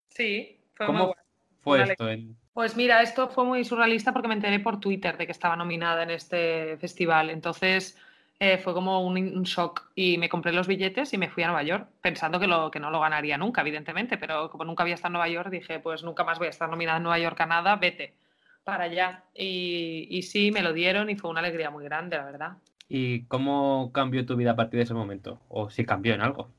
Sí, 0.10 0.60
fue 0.74 0.88
muy 0.88 1.14
bueno. 1.64 1.94
Una 2.00 2.12
en... 2.12 2.36
Pues 2.54 2.76
mira, 2.76 3.02
esto 3.02 3.30
fue 3.30 3.46
muy 3.46 3.64
surrealista 3.64 4.12
porque 4.12 4.28
me 4.28 4.34
enteré 4.34 4.60
por 4.60 4.80
Twitter 4.80 5.18
de 5.18 5.26
que 5.26 5.32
estaba 5.32 5.56
nominada 5.56 6.04
en 6.04 6.10
este 6.12 6.78
festival. 6.78 7.30
Entonces 7.30 7.98
eh, 8.40 8.58
fue 8.58 8.74
como 8.74 9.06
un, 9.06 9.18
un 9.18 9.44
shock 9.44 9.92
y 9.96 10.18
me 10.18 10.30
compré 10.30 10.52
los 10.52 10.68
billetes 10.68 11.14
y 11.14 11.18
me 11.18 11.30
fui 11.30 11.44
a 11.44 11.48
Nueva 11.48 11.64
York 11.64 11.88
pensando 12.02 12.40
que, 12.40 12.48
lo, 12.48 12.72
que 12.72 12.80
no 12.80 12.90
lo 12.92 13.00
ganaría 13.00 13.38
nunca, 13.38 13.62
evidentemente, 13.62 14.18
pero 14.18 14.50
como 14.50 14.66
nunca 14.66 14.84
había 14.84 14.96
estado 14.96 15.10
en 15.10 15.14
Nueva 15.14 15.30
York 15.30 15.50
dije, 15.50 15.80
pues 15.80 16.04
nunca 16.04 16.24
más 16.24 16.38
voy 16.38 16.48
a 16.48 16.52
estar 16.52 16.70
nominada 16.70 16.98
en 16.98 17.04
Nueva 17.04 17.20
York 17.20 17.40
a 17.42 17.46
nada, 17.46 17.76
vete 17.76 18.14
para 18.64 18.86
allá. 18.86 19.24
Y, 19.34 20.08
y 20.10 20.24
sí, 20.24 20.52
me 20.52 20.62
lo 20.62 20.74
dieron 20.74 21.10
y 21.10 21.16
fue 21.16 21.30
una 21.30 21.40
alegría 21.40 21.70
muy 21.70 21.84
grande, 21.84 22.18
la 22.18 22.26
verdad. 22.26 22.58
¿Y 22.88 23.24
cómo 23.26 23.92
cambió 23.94 24.26
tu 24.26 24.36
vida 24.36 24.52
a 24.52 24.56
partir 24.56 24.80
de 24.80 24.84
ese 24.86 24.94
momento? 24.94 25.40
¿O 25.48 25.70
si 25.70 25.86
cambió 25.86 26.14
en 26.14 26.22
algo? 26.22 26.50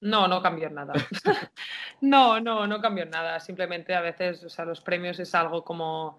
No, 0.00 0.26
no 0.28 0.40
cambió 0.42 0.70
nada. 0.70 0.94
no, 2.00 2.40
no, 2.40 2.66
no 2.66 2.80
cambió 2.80 3.04
nada. 3.06 3.38
Simplemente 3.40 3.94
a 3.94 4.00
veces, 4.00 4.42
o 4.44 4.48
sea, 4.48 4.64
los 4.64 4.80
premios 4.80 5.18
es 5.20 5.34
algo 5.34 5.62
como. 5.64 6.18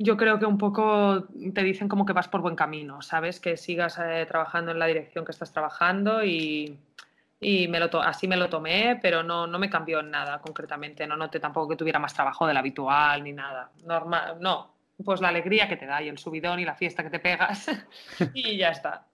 Yo 0.00 0.16
creo 0.16 0.38
que 0.38 0.46
un 0.46 0.58
poco 0.58 1.24
te 1.54 1.62
dicen 1.64 1.88
como 1.88 2.06
que 2.06 2.12
vas 2.12 2.28
por 2.28 2.40
buen 2.40 2.54
camino, 2.54 3.02
¿sabes? 3.02 3.40
Que 3.40 3.56
sigas 3.56 3.98
eh, 3.98 4.24
trabajando 4.28 4.70
en 4.70 4.78
la 4.78 4.86
dirección 4.86 5.24
que 5.24 5.32
estás 5.32 5.52
trabajando 5.52 6.22
y, 6.24 6.78
y 7.40 7.66
me 7.66 7.80
lo 7.80 7.90
to- 7.90 8.00
así 8.00 8.28
me 8.28 8.36
lo 8.36 8.48
tomé, 8.48 8.98
pero 9.02 9.24
no, 9.24 9.48
no 9.48 9.58
me 9.58 9.68
cambió 9.68 10.00
nada 10.02 10.40
concretamente. 10.40 11.04
No 11.08 11.16
noté 11.16 11.40
tampoco 11.40 11.70
que 11.70 11.76
tuviera 11.76 11.98
más 11.98 12.14
trabajo 12.14 12.46
del 12.46 12.56
habitual 12.56 13.24
ni 13.24 13.32
nada. 13.32 13.72
Normal, 13.84 14.36
no. 14.40 14.72
Pues 15.04 15.20
la 15.20 15.28
alegría 15.28 15.68
que 15.68 15.76
te 15.76 15.86
da 15.86 16.00
y 16.00 16.08
el 16.08 16.18
subidón 16.18 16.60
y 16.60 16.64
la 16.64 16.76
fiesta 16.76 17.02
que 17.02 17.10
te 17.10 17.18
pegas 17.18 17.66
y 18.34 18.56
ya 18.56 18.68
está. 18.70 19.04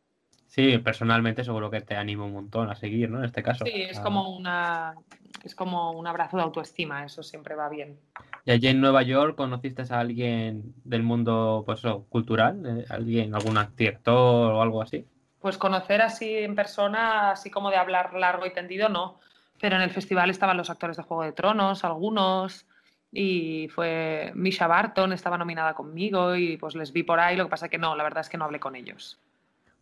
Sí, 0.54 0.78
personalmente 0.78 1.42
seguro 1.42 1.68
que 1.68 1.80
te 1.80 1.96
anima 1.96 2.24
un 2.24 2.32
montón 2.32 2.70
a 2.70 2.76
seguir, 2.76 3.10
¿no? 3.10 3.18
En 3.18 3.24
este 3.24 3.42
caso. 3.42 3.64
Sí, 3.64 3.72
es 3.74 3.98
Ah. 3.98 4.02
como 4.04 4.36
una 4.36 4.94
es 5.42 5.54
como 5.56 5.90
un 5.90 6.06
abrazo 6.06 6.36
de 6.36 6.44
autoestima, 6.44 7.04
eso 7.04 7.24
siempre 7.24 7.56
va 7.56 7.68
bien. 7.68 7.98
¿Y 8.44 8.52
allí 8.52 8.68
en 8.68 8.80
Nueva 8.80 9.02
York 9.02 9.34
conociste 9.36 9.82
a 9.90 9.98
alguien 9.98 10.62
del 10.84 11.02
mundo 11.02 11.64
pues, 11.66 11.82
cultural? 12.08 12.62
Eh, 12.64 12.84
¿Alguien, 12.88 13.34
algún 13.34 13.58
director 13.76 14.52
o 14.54 14.62
algo 14.62 14.80
así? 14.80 15.04
Pues 15.40 15.58
conocer 15.58 16.00
así 16.02 16.34
en 16.38 16.54
persona, 16.54 17.32
así 17.32 17.50
como 17.50 17.70
de 17.70 17.76
hablar 17.76 18.14
largo 18.14 18.46
y 18.46 18.52
tendido, 18.54 18.88
no. 18.88 19.18
Pero 19.60 19.74
en 19.76 19.82
el 19.82 19.90
festival 19.90 20.30
estaban 20.30 20.56
los 20.56 20.70
actores 20.70 20.96
de 20.96 21.02
Juego 21.02 21.24
de 21.24 21.32
Tronos, 21.32 21.84
algunos, 21.84 22.64
y 23.12 23.68
fue 23.68 24.30
Misha 24.36 24.66
Barton, 24.68 25.12
estaba 25.12 25.36
nominada 25.36 25.74
conmigo 25.74 26.36
y 26.36 26.56
pues 26.56 26.74
les 26.76 26.92
vi 26.92 27.02
por 27.02 27.18
ahí, 27.18 27.36
lo 27.36 27.44
que 27.44 27.50
pasa 27.50 27.68
que 27.68 27.76
no, 27.78 27.96
la 27.96 28.04
verdad 28.04 28.20
es 28.20 28.28
que 28.28 28.38
no 28.38 28.44
hablé 28.44 28.60
con 28.60 28.76
ellos. 28.76 29.18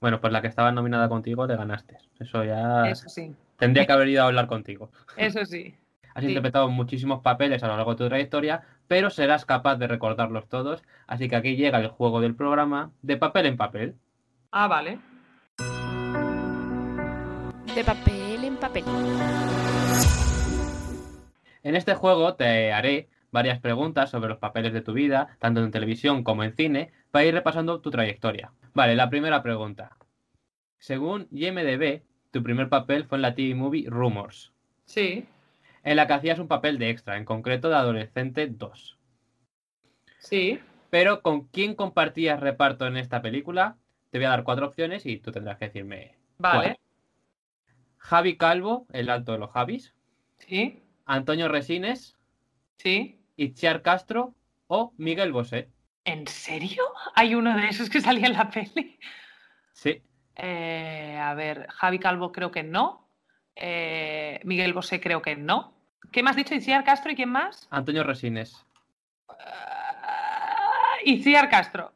Bueno, 0.03 0.21
pues 0.21 0.33
la 0.33 0.43
que 0.43 0.49
estaba 0.49 0.73
nominada 0.73 1.09
contigo 1.09 1.47
te 1.47 1.55
ganaste. 1.57 1.97
Eso 2.19 2.43
ya 2.43 2.89
Eso 2.91 3.09
sí, 3.09 3.33
tendría 3.57 3.87
que 3.87 3.93
haber 3.93 4.09
ido 4.09 4.25
a 4.25 4.27
hablar 4.27 4.49
contigo. 4.49 4.91
eso 5.17 5.45
sí. 5.47 5.77
Has 6.15 6.23
Sí. 6.25 6.29
interpretado 6.29 6.69
muchísimos 6.69 7.21
papeles 7.23 7.63
a 7.63 7.69
lo 7.69 7.77
largo 7.77 7.93
de 7.93 7.99
tu 7.99 8.09
trayectoria, 8.09 8.63
pero 8.89 9.09
serás 9.11 9.47
capaz 9.47 9.77
de 9.77 9.87
recordarlos 9.87 10.49
todos. 10.49 10.83
Así 11.07 11.29
que 11.29 11.37
aquí 11.37 11.55
llega 11.57 11.79
el 11.79 11.87
juego 11.87 12.21
del 12.21 12.35
programa 12.35 12.91
de 13.01 13.17
papel 13.17 13.47
en 13.47 13.57
papel. 13.57 13.95
Ah, 14.51 14.67
vale. 14.67 14.99
De 17.75 17.85
papel 17.85 18.45
en 18.45 18.57
papel. 18.57 18.85
En 21.63 21.77
este 21.77 21.95
juego 21.95 22.35
te 22.35 22.73
haré 22.73 23.09
varias 23.33 23.61
preguntas 23.61 24.11
sobre 24.11 24.29
los 24.29 24.39
papeles 24.39 24.73
de 24.73 24.83
tu 24.83 24.93
vida, 24.93 25.37
tanto 25.41 25.65
en 25.65 25.71
televisión 25.73 26.23
como 26.23 26.45
en 26.45 26.55
cine, 26.55 26.93
para 27.11 27.25
ir 27.25 27.35
repasando 27.35 27.81
tu 27.81 27.91
trayectoria. 27.91 28.53
Vale, 28.75 28.95
la 28.97 29.11
primera 29.11 29.43
pregunta. 29.43 29.97
Según 30.79 31.29
IMDB, 31.31 32.03
tu 32.31 32.43
primer 32.43 32.69
papel 32.69 33.07
fue 33.07 33.19
en 33.19 33.23
la 33.23 33.35
TV 33.35 33.55
movie 33.55 33.89
Rumors, 33.89 34.53
Sí, 34.85 35.27
en 35.85 35.97
la 35.97 36.09
que 36.09 36.15
hacías 36.15 36.41
un 36.41 36.49
papel 36.49 36.79
de 36.79 36.91
extra, 36.91 37.17
en 37.17 37.25
concreto 37.25 37.69
de 37.69 37.77
adolescente 37.77 38.49
2. 38.49 38.99
sí. 40.19 40.61
Pero 40.91 41.23
¿con 41.23 41.49
quién 41.49 41.75
compartías 41.75 42.39
reparto 42.39 42.87
en 42.87 42.97
esta 42.97 43.21
película? 43.23 43.79
Te 44.11 44.19
voy 44.19 44.27
a 44.27 44.31
dar 44.31 44.45
cuatro 44.45 44.67
opciones 44.67 45.07
y 45.07 45.17
tú 45.19 45.33
tendrás 45.33 45.59
que 45.59 45.67
decirme. 45.67 46.19
Vale. 46.39 46.75
cuál. 46.75 46.77
Javi 47.97 48.37
Calvo, 48.37 48.87
el 48.93 49.09
alto 49.09 49.33
de 49.33 49.39
los 49.39 49.51
Javis, 49.51 49.95
Sí, 50.39 50.83
Antonio 51.07 51.49
Resines, 51.49 52.17
sí. 52.79 53.22
Itziar 53.43 53.83
Castro 53.83 54.35
o 54.67 54.93
Miguel 54.97 55.33
Bosé. 55.33 55.69
¿En 56.05 56.27
serio? 56.27 56.83
¿Hay 57.15 57.35
uno 57.35 57.57
de 57.57 57.69
esos 57.69 57.89
que 57.91 58.01
salía 58.01 58.27
en 58.27 58.33
la 58.35 58.51
peli? 58.51 58.99
Sí, 59.73 60.03
Eh, 60.37 61.19
a 61.21 61.35
ver, 61.35 61.67
Javi 61.71 61.99
Calvo 61.99 62.33
creo 62.33 62.51
que 62.51 62.63
no. 62.63 63.09
Eh, 63.55 64.41
Miguel 64.45 64.73
Bosé 64.73 65.01
creo 65.01 65.21
que 65.23 65.37
no. 65.37 65.75
¿Qué 66.11 66.23
me 66.23 66.31
has 66.31 66.37
dicho? 66.37 66.55
Iciar 66.55 66.85
Castro 66.85 67.13
y 67.13 67.17
quién 67.17 67.29
más? 67.31 67.69
Antonio 67.71 68.03
Resines. 68.05 68.65
Iciar 71.05 71.49
Castro. 71.51 71.93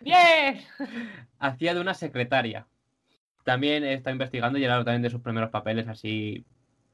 ¡Bien! 0.00 0.60
Hacía 1.38 1.74
de 1.74 1.80
una 1.80 1.94
secretaria. 1.94 2.66
También 3.44 3.84
está 3.84 4.10
investigando 4.10 4.58
y 4.58 4.64
era 4.64 4.76
también 4.84 5.02
de 5.02 5.10
sus 5.10 5.20
primeros 5.22 5.50
papeles 5.50 5.88
así. 5.88 6.44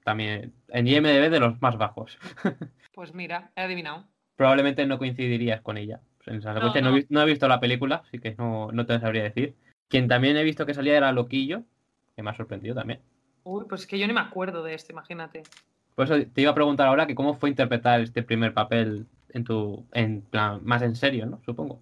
También 0.04 0.52
en 0.68 0.86
IMDB 0.86 1.30
de 1.30 1.40
los 1.40 1.60
más 1.60 1.76
bajos. 1.76 2.18
Pues 2.94 3.12
mira, 3.12 3.50
he 3.56 3.62
adivinado. 3.62 4.04
Probablemente 4.36 4.86
no 4.86 4.98
coincidirías 4.98 5.60
con 5.62 5.76
ella. 5.78 5.98
En 6.26 6.38
No, 6.38 6.52
no, 6.60 6.80
no. 6.80 6.90
he 6.90 6.92
vi- 6.92 7.06
no 7.08 7.22
he 7.22 7.26
visto 7.26 7.48
la 7.48 7.58
película, 7.58 8.02
así 8.06 8.20
que 8.20 8.36
no, 8.38 8.70
no 8.70 8.86
te 8.86 9.00
sabría 9.00 9.24
decir. 9.24 9.56
Quien 9.88 10.06
también 10.06 10.36
he 10.36 10.44
visto 10.44 10.64
que 10.64 10.74
salía 10.74 10.96
era 10.96 11.10
Loquillo, 11.10 11.64
que 12.14 12.22
me 12.22 12.30
ha 12.30 12.36
sorprendido 12.36 12.76
también. 12.76 13.00
Uy, 13.42 13.64
pues 13.68 13.80
es 13.80 13.86
que 13.88 13.98
yo 13.98 14.06
ni 14.06 14.12
me 14.12 14.20
acuerdo 14.20 14.62
de 14.62 14.74
este, 14.74 14.92
imagínate. 14.92 15.42
Por 15.96 16.04
eso 16.04 16.14
te 16.32 16.40
iba 16.40 16.52
a 16.52 16.54
preguntar 16.54 16.86
ahora 16.86 17.08
que 17.08 17.16
cómo 17.16 17.34
fue 17.34 17.50
interpretar 17.50 18.00
este 18.00 18.22
primer 18.22 18.54
papel 18.54 19.06
en 19.30 19.42
tu, 19.42 19.84
en 19.92 20.22
plan, 20.22 20.60
más 20.62 20.82
en 20.82 20.94
serio, 20.94 21.26
¿no? 21.26 21.40
Supongo. 21.44 21.80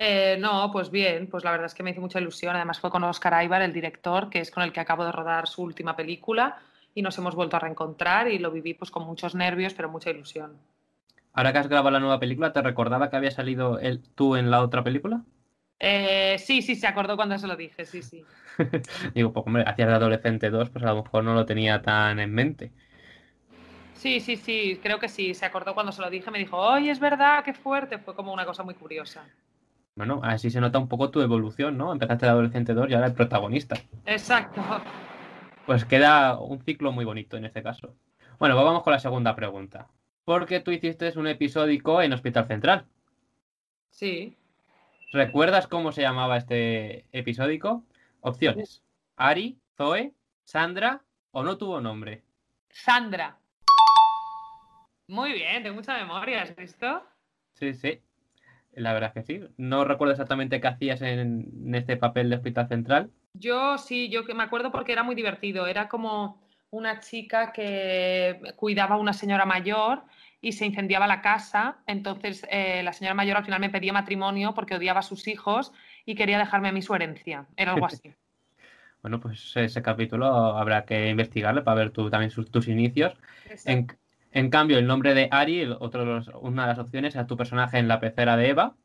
Eh, 0.00 0.36
no, 0.40 0.70
pues 0.72 0.90
bien, 0.90 1.28
pues 1.28 1.44
la 1.44 1.52
verdad 1.52 1.66
es 1.66 1.74
que 1.74 1.84
me 1.84 1.90
hizo 1.92 2.00
mucha 2.00 2.20
ilusión. 2.20 2.56
Además 2.56 2.80
fue 2.80 2.90
con 2.90 3.04
Oscar 3.04 3.42
Ibar, 3.44 3.62
el 3.62 3.72
director, 3.72 4.28
que 4.30 4.40
es 4.40 4.50
con 4.50 4.64
el 4.64 4.72
que 4.72 4.80
acabo 4.80 5.04
de 5.04 5.12
rodar 5.12 5.46
su 5.46 5.62
última 5.62 5.94
película 5.94 6.58
y 6.94 7.02
nos 7.02 7.18
hemos 7.18 7.34
vuelto 7.34 7.56
a 7.56 7.60
reencontrar 7.60 8.28
y 8.28 8.38
lo 8.38 8.50
viví 8.50 8.74
pues 8.74 8.90
con 8.90 9.04
muchos 9.04 9.34
nervios, 9.34 9.74
pero 9.74 9.88
mucha 9.88 10.10
ilusión. 10.10 10.58
Ahora 11.32 11.52
que 11.52 11.58
has 11.58 11.68
grabado 11.68 11.90
la 11.90 12.00
nueva 12.00 12.20
película, 12.20 12.52
¿te 12.52 12.62
recordaba 12.62 13.10
que 13.10 13.16
había 13.16 13.32
salido 13.32 13.78
el, 13.80 14.00
tú 14.14 14.36
en 14.36 14.50
la 14.50 14.62
otra 14.62 14.84
película? 14.84 15.22
Eh, 15.80 16.36
sí, 16.38 16.62
sí, 16.62 16.76
se 16.76 16.86
acordó 16.86 17.16
cuando 17.16 17.36
se 17.38 17.48
lo 17.48 17.56
dije, 17.56 17.84
sí, 17.84 18.02
sí. 18.02 18.24
Digo, 19.14 19.32
pues 19.32 19.44
hombre, 19.46 19.64
hacías 19.66 19.88
de 19.88 19.94
adolescente 19.94 20.50
2, 20.50 20.70
pues 20.70 20.84
a 20.84 20.94
lo 20.94 21.02
mejor 21.02 21.24
no 21.24 21.34
lo 21.34 21.44
tenía 21.44 21.82
tan 21.82 22.20
en 22.20 22.32
mente. 22.32 22.72
Sí, 23.94 24.20
sí, 24.20 24.36
sí, 24.36 24.78
creo 24.82 24.98
que 24.98 25.08
sí. 25.08 25.34
Se 25.34 25.44
acordó 25.46 25.74
cuando 25.74 25.90
se 25.90 26.02
lo 26.02 26.10
dije, 26.10 26.30
me 26.30 26.38
dijo, 26.38 26.56
oye, 26.56 26.90
es 26.90 27.00
verdad, 27.00 27.42
qué 27.42 27.54
fuerte. 27.54 27.98
Fue 27.98 28.14
como 28.14 28.32
una 28.32 28.44
cosa 28.44 28.62
muy 28.62 28.74
curiosa. 28.74 29.24
Bueno, 29.96 30.20
así 30.22 30.50
se 30.50 30.60
nota 30.60 30.78
un 30.78 30.88
poco 30.88 31.10
tu 31.10 31.20
evolución, 31.20 31.78
¿no? 31.78 31.92
Empezaste 31.92 32.26
de 32.26 32.32
adolescente 32.32 32.74
2 32.74 32.90
y 32.90 32.94
ahora 32.94 33.06
el 33.06 33.14
protagonista. 33.14 33.76
Exacto. 34.06 34.60
Pues 35.66 35.86
queda 35.86 36.38
un 36.38 36.60
ciclo 36.60 36.92
muy 36.92 37.06
bonito 37.06 37.38
en 37.38 37.46
este 37.46 37.62
caso. 37.62 37.96
Bueno, 38.38 38.54
pues 38.54 38.66
vamos 38.66 38.82
con 38.82 38.92
la 38.92 38.98
segunda 38.98 39.34
pregunta. 39.34 39.88
Porque 40.24 40.60
tú 40.60 40.70
hiciste 40.70 41.10
un 41.18 41.26
episódico 41.26 42.02
en 42.02 42.12
Hospital 42.12 42.46
Central. 42.46 42.86
Sí. 43.88 44.36
¿Recuerdas 45.12 45.66
cómo 45.66 45.92
se 45.92 46.02
llamaba 46.02 46.36
este 46.36 47.06
episódico? 47.12 47.82
Opciones. 48.20 48.82
Ari, 49.16 49.58
Zoe, 49.76 50.12
Sandra 50.44 51.02
o 51.30 51.42
no 51.42 51.56
tuvo 51.56 51.80
nombre. 51.80 52.22
Sandra. 52.68 53.38
Muy 55.08 55.32
bien, 55.32 55.62
tengo 55.62 55.76
mucha 55.76 55.96
memoria, 55.96 56.42
¿has 56.42 56.54
visto? 56.54 57.02
Sí, 57.54 57.72
sí. 57.72 58.02
La 58.72 58.92
verdad 58.92 59.12
es 59.14 59.26
que 59.26 59.40
sí. 59.40 59.48
No 59.56 59.84
recuerdo 59.84 60.12
exactamente 60.12 60.60
qué 60.60 60.66
hacías 60.66 61.00
en, 61.00 61.18
en 61.20 61.74
este 61.74 61.96
papel 61.96 62.28
de 62.28 62.36
Hospital 62.36 62.68
Central. 62.68 63.10
Yo 63.34 63.78
sí, 63.78 64.08
yo 64.08 64.24
que 64.24 64.34
me 64.34 64.44
acuerdo 64.44 64.70
porque 64.70 64.92
era 64.92 65.02
muy 65.02 65.14
divertido. 65.14 65.66
Era 65.66 65.88
como 65.88 66.40
una 66.70 67.00
chica 67.00 67.52
que 67.52 68.40
cuidaba 68.56 68.94
a 68.94 68.98
una 68.98 69.12
señora 69.12 69.44
mayor 69.44 70.02
y 70.40 70.52
se 70.52 70.66
incendiaba 70.66 71.06
la 71.06 71.20
casa. 71.20 71.78
Entonces 71.86 72.46
eh, 72.50 72.82
la 72.82 72.92
señora 72.92 73.14
mayor 73.14 73.36
al 73.36 73.44
final 73.44 73.60
me 73.60 73.70
pedía 73.70 73.92
matrimonio 73.92 74.54
porque 74.54 74.76
odiaba 74.76 75.00
a 75.00 75.02
sus 75.02 75.26
hijos 75.28 75.72
y 76.04 76.14
quería 76.14 76.38
dejarme 76.38 76.68
a 76.68 76.72
mí 76.72 76.82
su 76.82 76.94
herencia. 76.94 77.46
Era 77.56 77.72
algo 77.72 77.86
así. 77.86 78.12
Bueno, 79.02 79.20
pues 79.20 79.54
ese 79.54 79.82
capítulo 79.82 80.24
habrá 80.56 80.86
que 80.86 81.10
investigarle 81.10 81.60
para 81.60 81.74
ver 81.74 81.90
tú, 81.90 82.08
también 82.08 82.30
sus- 82.30 82.50
tus 82.50 82.68
inicios. 82.68 83.12
En, 83.66 83.86
en 84.32 84.48
cambio, 84.48 84.78
el 84.78 84.86
nombre 84.86 85.12
de 85.12 85.28
Ari, 85.30 85.66
otro 85.78 86.00
de 86.00 86.06
los- 86.06 86.28
una 86.40 86.62
de 86.62 86.68
las 86.68 86.78
opciones, 86.78 87.14
era 87.14 87.26
tu 87.26 87.36
personaje 87.36 87.76
en 87.76 87.86
la 87.86 88.00
pecera 88.00 88.34
de 88.38 88.48
Eva. 88.48 88.76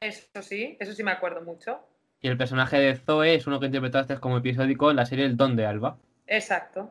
Eso 0.00 0.40
sí, 0.40 0.78
eso 0.80 0.94
sí 0.94 1.04
me 1.04 1.10
acuerdo 1.10 1.42
mucho. 1.42 1.80
Y 2.26 2.28
el 2.28 2.36
personaje 2.36 2.80
de 2.80 2.96
Zoe 2.96 3.36
es 3.36 3.46
uno 3.46 3.60
que 3.60 3.66
interpretaste 3.66 4.18
como 4.18 4.38
episódico 4.38 4.90
en 4.90 4.96
la 4.96 5.06
serie 5.06 5.26
El 5.26 5.36
Don 5.36 5.54
de 5.54 5.64
Alba. 5.64 5.96
Exacto. 6.26 6.90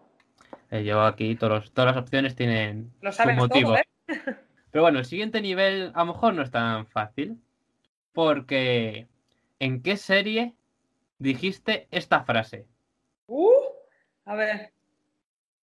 Eh, 0.72 0.86
yo 0.86 1.02
aquí, 1.02 1.36
todos 1.36 1.74
todas 1.74 1.94
las 1.94 2.02
opciones 2.02 2.38
tienen 2.38 2.94
Lo 3.02 3.12
su 3.12 3.30
motivo. 3.34 3.72
todo, 3.72 3.76
¿eh? 3.76 3.86
Pero 4.72 4.84
bueno, 4.84 5.00
el 5.00 5.04
siguiente 5.04 5.42
nivel 5.42 5.92
a 5.94 6.06
lo 6.06 6.14
mejor 6.14 6.36
no 6.36 6.42
es 6.42 6.52
tan 6.52 6.88
fácil. 6.88 7.38
Porque 8.14 9.10
¿en 9.60 9.82
qué 9.82 9.98
serie 9.98 10.56
dijiste 11.20 11.90
esta 11.92 12.24
frase? 12.24 12.66
Uh, 13.28 13.52
a 14.24 14.36
ver. 14.36 14.72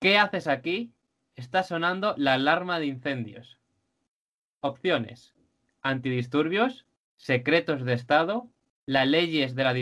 ¿Qué 0.00 0.18
haces 0.18 0.48
aquí? 0.48 0.92
está 1.34 1.62
sonando 1.62 2.14
la 2.18 2.34
alarma 2.34 2.78
de 2.78 2.88
incendios. 2.88 3.58
Opciones. 4.60 5.34
Antidisturbios, 5.80 6.84
secretos 7.16 7.86
de 7.86 7.94
Estado, 7.94 8.51
las 8.86 9.06
leyes 9.06 9.54
de 9.54 9.64
la 9.64 9.74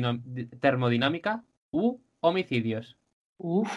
termodinámica 0.61 1.42
u 1.71 1.99
homicidios. 2.21 2.97
Uf. 3.38 3.71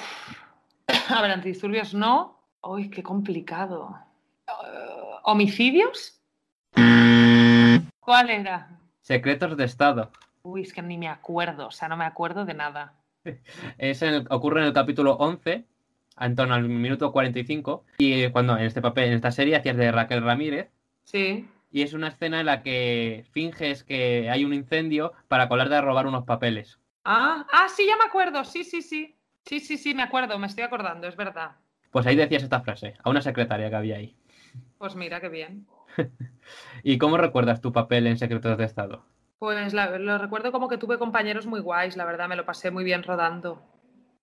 A 1.09 1.21
ver, 1.21 1.31
antidisturbios 1.31 1.93
no. 1.93 2.39
Uy, 2.61 2.89
qué 2.89 3.03
complicado. 3.03 3.97
Eh, 4.47 4.51
¿Homicidios? 5.23 6.19
¿Cuál 7.99 8.29
era? 8.29 8.69
Secretos 9.01 9.55
de 9.57 9.65
Estado. 9.65 10.11
Uy, 10.43 10.61
es 10.63 10.73
que 10.73 10.81
ni 10.81 10.97
me 10.97 11.07
acuerdo, 11.07 11.67
o 11.67 11.71
sea, 11.71 11.87
no 11.87 11.95
me 11.97 12.05
acuerdo 12.05 12.45
de 12.45 12.53
nada. 12.53 12.93
Es 13.77 14.01
en 14.01 14.13
el- 14.13 14.27
ocurre 14.29 14.61
en 14.61 14.67
el 14.67 14.73
capítulo 14.73 15.13
11, 15.15 15.63
en 16.19 16.35
torno 16.35 16.53
al 16.53 16.67
minuto 16.67 17.11
45, 17.13 17.85
y 17.97 18.29
cuando 18.31 18.57
en 18.57 18.65
este 18.65 18.81
papel, 18.81 19.05
en 19.09 19.13
esta 19.13 19.31
serie, 19.31 19.55
hacías 19.55 19.77
de 19.77 19.91
Raquel 19.91 20.23
Ramírez, 20.23 20.69
Sí. 21.05 21.47
Y 21.73 21.81
es 21.81 21.93
una 21.93 22.07
escena 22.07 22.39
en 22.39 22.45
la 22.45 22.63
que 22.63 23.25
finges 23.31 23.83
que 23.83 24.29
hay 24.29 24.45
un 24.45 24.53
incendio 24.53 25.11
para 25.27 25.49
colarte 25.49 25.75
a 25.75 25.81
robar 25.81 26.07
unos 26.07 26.23
papeles. 26.23 26.79
Ah, 27.03 27.45
ah, 27.51 27.67
sí, 27.67 27.85
ya 27.85 27.97
me 27.97 28.05
acuerdo. 28.05 28.45
Sí, 28.45 28.63
sí, 28.63 28.81
sí. 28.81 29.17
Sí, 29.45 29.59
sí, 29.59 29.77
sí, 29.77 29.93
me 29.93 30.03
acuerdo, 30.03 30.39
me 30.39 30.47
estoy 30.47 30.63
acordando, 30.63 31.07
es 31.07 31.17
verdad. 31.17 31.57
Pues 31.91 32.05
ahí 32.07 32.15
decías 32.15 32.43
esta 32.43 32.61
frase, 32.61 32.93
a 33.03 33.09
una 33.09 33.21
secretaria 33.21 33.69
que 33.69 33.75
había 33.75 33.97
ahí. 33.97 34.15
Pues 34.77 34.95
mira, 34.95 35.19
qué 35.19 35.27
bien. 35.29 35.67
¿Y 36.83 36.97
cómo 36.97 37.17
recuerdas 37.17 37.59
tu 37.61 37.73
papel 37.73 38.07
en 38.07 38.17
Secretos 38.17 38.57
de 38.57 38.63
Estado? 38.65 39.03
Pues 39.39 39.73
la- 39.73 39.97
lo 39.97 40.17
recuerdo 40.17 40.51
como 40.51 40.69
que 40.69 40.77
tuve 40.77 40.97
compañeros 40.97 41.45
muy 41.45 41.59
guays, 41.59 41.97
la 41.97 42.05
verdad, 42.05 42.29
me 42.29 42.35
lo 42.35 42.45
pasé 42.45 42.71
muy 42.71 42.83
bien 42.83 43.03
rodando. 43.03 43.61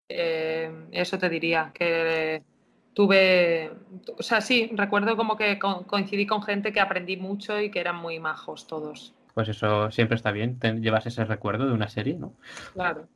Eh, 0.09 0.73
eso 0.93 1.19
te 1.19 1.29
diría, 1.29 1.73
que 1.75 2.43
tuve, 2.95 3.71
o 4.19 4.23
sea, 4.23 4.41
sí, 4.41 4.71
recuerdo 4.75 5.17
como 5.17 5.37
que 5.37 5.59
co- 5.59 5.87
coincidí 5.87 6.27
con 6.27 6.43
gente 6.43 6.73
que 6.73 6.81
aprendí 6.81 7.17
mucho 7.17 7.61
y 7.61 7.71
que 7.71 7.81
eran 7.81 7.97
muy 7.97 8.19
majos 8.19 8.67
todos. 8.67 9.15
Pues 9.35 9.49
eso 9.49 9.91
siempre 9.91 10.17
está 10.17 10.33
bien, 10.33 10.59
te 10.59 10.73
llevas 10.81 11.07
ese 11.07 11.25
recuerdo 11.25 11.67
de 11.67 11.73
una 11.73 11.89
serie, 11.89 12.15
¿no? 12.19 12.35
Claro. 12.75 13.09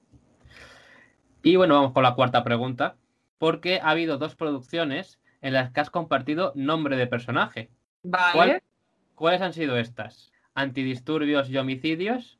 Y 1.42 1.56
bueno, 1.56 1.74
vamos 1.74 1.92
con 1.92 2.02
la 2.02 2.14
cuarta 2.14 2.44
pregunta, 2.44 2.96
porque 3.38 3.80
ha 3.82 3.90
habido 3.90 4.16
dos 4.16 4.34
producciones 4.36 5.18
en 5.42 5.52
las 5.52 5.70
que 5.72 5.80
has 5.80 5.90
compartido 5.90 6.52
nombre 6.54 6.96
de 6.96 7.06
personaje. 7.06 7.68
Vale. 8.02 8.32
¿Cuál- 8.32 8.62
¿Cuáles 9.14 9.42
han 9.42 9.52
sido 9.52 9.76
estas? 9.76 10.32
Antidisturbios 10.54 11.50
y 11.50 11.58
homicidios, 11.58 12.38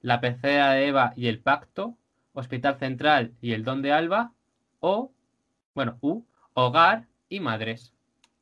La 0.00 0.20
pecera 0.20 0.70
de 0.72 0.86
Eva 0.86 1.12
y 1.16 1.26
el 1.26 1.40
pacto, 1.40 1.96
Hospital 2.32 2.76
Central 2.78 3.32
y 3.40 3.52
el 3.52 3.64
Don 3.64 3.82
de 3.82 3.92
Alba, 3.92 4.32
o, 4.80 5.10
bueno, 5.74 5.98
U, 6.00 6.22
Hogar 6.60 7.06
y 7.28 7.38
Madres. 7.38 7.94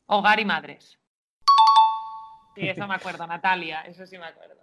Hogar 0.06 0.40
y 0.40 0.46
madres. 0.46 0.98
Sí, 2.54 2.66
eso 2.66 2.86
me 2.88 2.94
acuerdo, 2.94 3.26
Natalia, 3.26 3.82
eso 3.82 4.06
sí 4.06 4.16
me 4.16 4.24
acuerdo. 4.24 4.56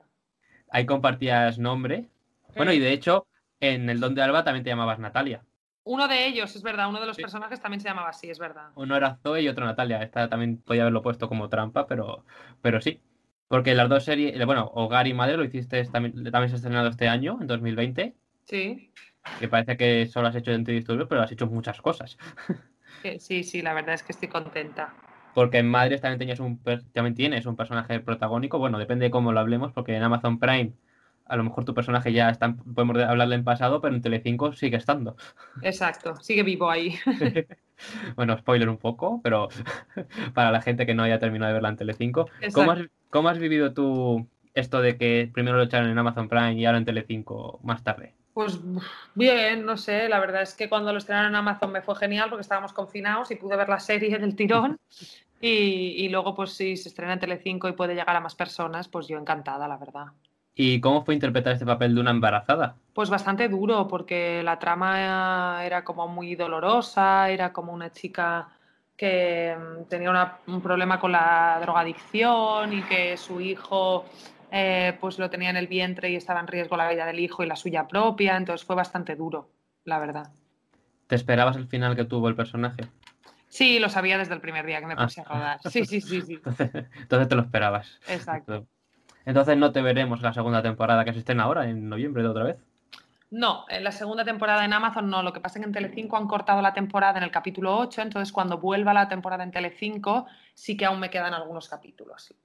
Ahí 0.72 0.88
compartías 0.88 1.60
nombre. 1.60 2.08
Bueno, 2.56 2.74
y 2.74 2.80
de 2.80 2.92
hecho, 2.94 3.28
en 3.60 3.92
el 3.92 4.00
Don 4.00 4.16
de 4.16 4.24
Alba 4.24 4.44
también 4.44 4.64
te 4.64 4.72
llamabas 4.72 4.98
Natalia. 4.98 5.44
Uno 5.84 6.08
de 6.08 6.26
ellos, 6.26 6.56
es 6.56 6.64
verdad, 6.64 6.90
uno 6.90 7.00
de 7.00 7.06
los 7.06 7.16
Sí. 7.16 7.22
personajes 7.22 7.62
también 7.62 7.80
se 7.80 7.90
llamaba 7.90 8.10
así, 8.10 8.28
es 8.28 8.40
verdad. 8.40 8.72
Uno 8.74 8.96
era 8.96 9.18
Zoe 9.22 9.44
y 9.44 9.48
otro 9.48 9.66
Natalia. 9.68 10.02
Esta 10.02 10.28
también 10.30 10.58
podía 10.58 10.82
haberlo 10.82 11.04
puesto 11.04 11.30
como 11.30 11.48
trampa, 11.48 11.86
pero, 11.86 12.26
pero 12.64 12.82
sí. 12.82 13.02
Porque 13.48 13.76
las 13.76 13.88
dos 13.88 14.04
series, 14.04 14.44
bueno, 14.48 14.72
Hogar 14.74 15.06
y 15.06 15.14
Madre 15.14 15.38
lo 15.38 15.44
hiciste 15.44 15.84
también, 15.86 16.16
también 16.32 16.50
se 16.50 16.56
ha 16.56 16.58
estrenado 16.58 16.88
este 16.88 17.08
año, 17.08 17.38
en 17.40 17.46
2020. 17.46 18.16
Sí, 18.46 18.92
Que 19.40 19.48
parece 19.48 19.78
que 19.78 20.08
solo 20.08 20.30
has 20.30 20.36
hecho 20.36 20.50
antidisturbios, 20.50 21.08
pero 21.08 21.22
has 21.22 21.32
hecho 21.32 21.46
muchas 21.46 21.80
cosas. 21.84 22.18
que- 23.02 23.20
sí, 23.20 23.44
sí, 23.44 23.62
la 23.62 23.74
verdad 23.74 23.96
es 23.96 24.04
que 24.04 24.12
estoy 24.14 24.30
contenta. 24.30 24.94
Porque 25.34 25.58
en 25.58 25.70
Madres 25.70 26.02
también 26.02 26.20
tenías 26.20 26.40
un 26.40 26.60
también 26.94 27.16
tienes 27.16 27.46
un 27.46 27.56
personaje 27.56 28.00
protagónico. 28.00 28.60
Bueno, 28.60 28.78
depende 28.78 29.06
de 29.06 29.12
cómo 29.12 29.32
lo 29.32 29.40
hablemos, 29.40 29.72
porque 29.72 29.96
en 29.96 30.04
Amazon 30.04 30.40
Prime 30.40 30.74
a 31.26 31.38
lo 31.38 31.44
mejor 31.44 31.66
tu 31.66 31.74
personaje 31.74 32.12
ya 32.14 32.30
está, 32.30 32.54
podemos 32.54 32.98
de- 32.98 33.06
hablarle 33.06 33.36
en 33.36 33.44
pasado, 33.44 33.82
pero 33.82 33.96
en 33.96 34.02
Telecinco 34.02 34.54
sigue 34.54 34.78
estando. 34.78 35.16
Exacto, 35.62 36.16
sigue 36.18 36.44
vivo 36.44 36.70
ahí. 36.70 36.96
Bueno, 38.16 38.38
spoiler 38.38 38.70
un 38.70 38.78
poco, 38.78 39.20
pero 39.24 39.50
para 40.34 40.52
la 40.52 40.62
gente 40.62 40.86
que 40.86 40.94
no 40.94 41.04
haya 41.04 41.20
terminado 41.20 41.50
de 41.50 41.54
verla 41.54 41.70
en 41.70 41.78
Telecinco, 41.78 42.30
¿cómo 42.54 42.72
has, 42.72 42.80
cómo 43.10 43.30
has 43.30 43.40
vivido 43.40 43.74
tú 43.74 44.30
esto 44.54 44.82
de 44.82 44.98
que 44.98 45.30
primero 45.34 45.58
lo 45.58 45.64
echaron 45.64 45.90
en 45.90 45.98
Amazon 45.98 46.30
Prime 46.30 46.54
y 46.54 46.66
ahora 46.66 46.78
en 46.78 46.86
Telecinco 46.86 47.60
más 47.64 47.84
tarde? 47.84 48.14
Pues 48.34 48.60
bien, 49.14 49.64
no 49.66 49.78
sé, 49.78 50.10
la 50.10 50.20
verdad 50.20 50.42
es 50.42 50.56
que 50.56 50.68
cuando 50.68 50.92
lo 50.92 50.98
estrenaron 50.98 51.30
en 51.32 51.36
Amazon 51.36 51.72
me 51.72 51.82
fue 51.84 51.96
genial 51.96 52.30
porque 52.30 52.42
estábamos 52.42 52.74
confinados 52.74 53.30
y 53.32 53.36
pude 53.36 53.56
ver 53.56 53.70
la 53.70 53.80
serie 53.80 54.18
del 54.18 54.36
tirón. 54.36 54.80
Y, 55.40 55.48
y 56.06 56.10
luego, 56.10 56.34
pues 56.34 56.54
si 56.54 56.78
se 56.78 56.90
estrena 56.90 57.14
en 57.14 57.20
Telecinco 57.20 57.68
y 57.68 57.74
puede 57.74 57.94
llegar 57.96 58.16
a 58.16 58.22
más 58.22 58.34
personas, 58.34 58.88
pues 58.88 59.08
yo 59.08 59.18
encantada, 59.18 59.68
la 59.68 59.78
verdad. 59.78 60.06
¿Y 60.56 60.80
cómo 60.80 61.04
fue 61.04 61.14
interpretar 61.16 61.54
este 61.54 61.66
papel 61.66 61.94
de 61.96 62.02
una 62.02 62.12
embarazada? 62.12 62.76
Pues 62.94 63.10
bastante 63.10 63.50
duro, 63.50 63.88
porque 63.88 64.42
la 64.44 64.58
trama 64.58 65.64
era 65.66 65.84
como 65.84 66.08
muy 66.08 66.36
dolorosa, 66.36 67.30
era 67.30 67.52
como 67.52 67.74
una 67.74 67.92
chica 67.92 68.48
que 68.96 69.56
mm, 69.58 69.90
tenía 69.90 70.10
una- 70.12 70.40
un 70.48 70.62
problema 70.62 71.00
con 71.00 71.12
la 71.12 71.58
drogadicción 71.62 72.72
y 72.74 72.82
que 72.84 73.18
su 73.18 73.42
hijo 73.42 74.06
eh, 74.56 74.96
pues 75.02 75.18
lo 75.18 75.32
tenía 75.32 75.50
en 75.50 75.58
el 75.58 75.66
vientre 75.68 76.12
y 76.12 76.16
estaba 76.16 76.40
en 76.40 76.46
riesgo 76.48 76.78
la 76.78 76.88
vida 76.88 77.08
del 77.08 77.20
hijo 77.20 77.44
y 77.44 77.48
la 77.48 77.56
suya 77.56 77.88
propia, 77.88 78.38
entonces 78.38 78.66
fue 78.66 78.76
bastante 78.76 79.16
duro, 79.16 79.50
la 79.84 79.98
verdad. 79.98 80.32
¿Te 81.08 81.16
esperabas 81.16 81.58
el 81.58 81.68
final 81.68 81.96
que 81.96 82.06
tuvo 82.06 82.30
el 82.30 82.36
personaje? 82.36 82.84
Sí, 83.48 83.80
lo 83.80 83.90
sabía 83.90 84.18
desde 84.20 84.36
el 84.36 84.42
primer 84.42 84.66
día 84.66 84.80
que 84.80 84.86
me 84.86 84.94
Ah. 84.96 85.04
puse 85.06 85.22
a 85.22 85.24
rodar. 85.24 85.60
Sí, 85.70 85.86
sí, 85.86 86.02
sí, 86.02 86.22
sí, 86.22 86.34
Entonces, 86.46 86.72
entonces 87.00 87.28
te 87.28 87.36
lo 87.36 87.42
esperabas. 87.42 88.00
exacto. 88.08 88.68
Entonces 89.26 89.58
no 89.58 89.72
te 89.72 89.82
veremos 89.82 90.20
en 90.20 90.24
la 90.26 90.34
segunda 90.34 90.62
temporada 90.62 91.04
que 91.04 91.12
estrena 91.12 91.44
ahora, 91.44 91.68
en 91.68 91.90
noviembre 91.90 92.22
de 92.22 92.30
otra 92.30 92.44
vez. 92.44 92.58
No, 93.32 93.66
en 93.70 93.84
la 93.84 93.92
segunda 93.92 94.24
temporada 94.24 94.64
en 94.66 94.74
Amazon 94.74 95.10
no. 95.10 95.24
Lo 95.24 95.34
que 95.34 95.40
pasa 95.40 95.58
es 95.58 95.64
que 95.64 95.68
en 95.68 95.74
Telecinco 95.74 96.18
han 96.18 96.28
cortado 96.28 96.62
la 96.62 96.74
temporada 96.74 97.18
en 97.18 97.24
el 97.24 97.32
capítulo 97.32 97.76
8, 97.78 98.04
entonces 98.04 98.32
cuando 98.32 98.60
vuelva 98.60 98.94
la 98.94 99.08
temporada 99.08 99.44
en 99.44 99.50
Telecinco 99.52 100.28
sí 100.54 100.78
que 100.78 100.86
aún 100.86 101.00
me 101.00 101.10
quedan 101.10 101.34
algunos 101.34 101.68
capítulos. 101.68 102.36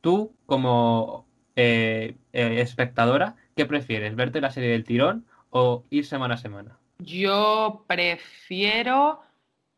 Tú, 0.00 0.34
como 0.46 1.26
eh, 1.56 2.16
eh, 2.32 2.60
espectadora, 2.60 3.36
¿qué 3.56 3.66
prefieres? 3.66 4.14
¿Verte 4.16 4.40
la 4.40 4.50
serie 4.50 4.70
del 4.70 4.84
tirón 4.84 5.26
o 5.50 5.84
ir 5.90 6.06
semana 6.06 6.34
a 6.34 6.38
semana? 6.38 6.78
Yo 6.98 7.84
prefiero 7.86 9.20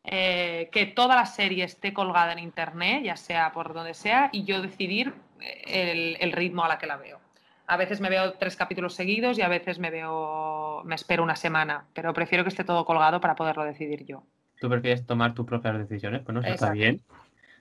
eh, 0.03 0.69
que 0.71 0.85
toda 0.85 1.15
la 1.15 1.25
serie 1.25 1.63
esté 1.63 1.93
colgada 1.93 2.33
en 2.33 2.39
internet, 2.39 3.03
ya 3.03 3.17
sea 3.17 3.51
por 3.51 3.73
donde 3.73 3.93
sea, 3.93 4.29
y 4.31 4.43
yo 4.43 4.61
decidir 4.61 5.13
el, 5.39 6.17
el 6.19 6.31
ritmo 6.31 6.63
a 6.63 6.67
la 6.67 6.77
que 6.77 6.87
la 6.87 6.97
veo. 6.97 7.19
A 7.67 7.77
veces 7.77 7.99
me 7.99 8.09
veo 8.09 8.33
tres 8.33 8.55
capítulos 8.55 8.93
seguidos 8.93 9.39
y 9.39 9.41
a 9.41 9.47
veces 9.47 9.79
me 9.79 9.89
veo, 9.89 10.83
me 10.85 10.95
espero 10.95 11.23
una 11.23 11.35
semana, 11.35 11.85
pero 11.93 12.13
prefiero 12.13 12.43
que 12.43 12.49
esté 12.49 12.63
todo 12.63 12.85
colgado 12.85 13.19
para 13.19 13.35
poderlo 13.35 13.63
decidir 13.63 14.05
yo. 14.05 14.23
¿Tú 14.59 14.69
prefieres 14.69 15.05
tomar 15.05 15.33
tus 15.33 15.45
propias 15.45 15.77
decisiones? 15.77 16.23
Bueno, 16.23 16.41
eso 16.41 16.53
está 16.53 16.71
bien. 16.71 17.01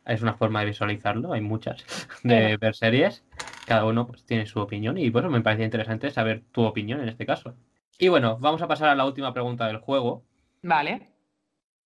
Es 0.07 0.23
una 0.23 0.35
forma 0.35 0.61
de 0.61 0.67
visualizarlo, 0.67 1.33
hay 1.33 1.40
muchas 1.40 1.85
de 2.23 2.57
ver 2.57 2.75
series. 2.75 3.25
Cada 3.67 3.85
uno 3.85 4.07
pues, 4.07 4.25
tiene 4.25 4.47
su 4.47 4.61
opinión 4.61 4.99
y 4.99 5.11
bueno, 5.11 5.31
me 5.31 5.40
parece 5.40 5.64
interesante 5.64 6.11
saber 6.11 6.43
tu 6.53 6.62
opinión 6.62 7.01
en 7.01 7.09
este 7.09 7.27
caso. 7.27 7.55
Y 7.99 8.09
bueno, 8.09 8.38
vamos 8.38 8.61
a 8.62 8.69
pasar 8.69 8.88
a 8.88 8.95
la 8.95 9.07
última 9.07 9.33
pregunta 9.33 9.67
del 9.67 9.79
juego, 9.79 10.25
Vale. 10.62 11.12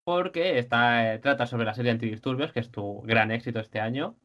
porque 0.05 0.59
está, 0.59 1.15
eh, 1.15 1.19
trata 1.19 1.47
sobre 1.47 1.67
la 1.67 1.75
serie 1.75 1.91
Antidisturbios, 1.91 2.53
que 2.53 2.61
es 2.61 2.71
tu 2.71 3.03
gran 3.03 3.31
éxito 3.31 3.61
este 3.61 3.81
año. 3.81 4.17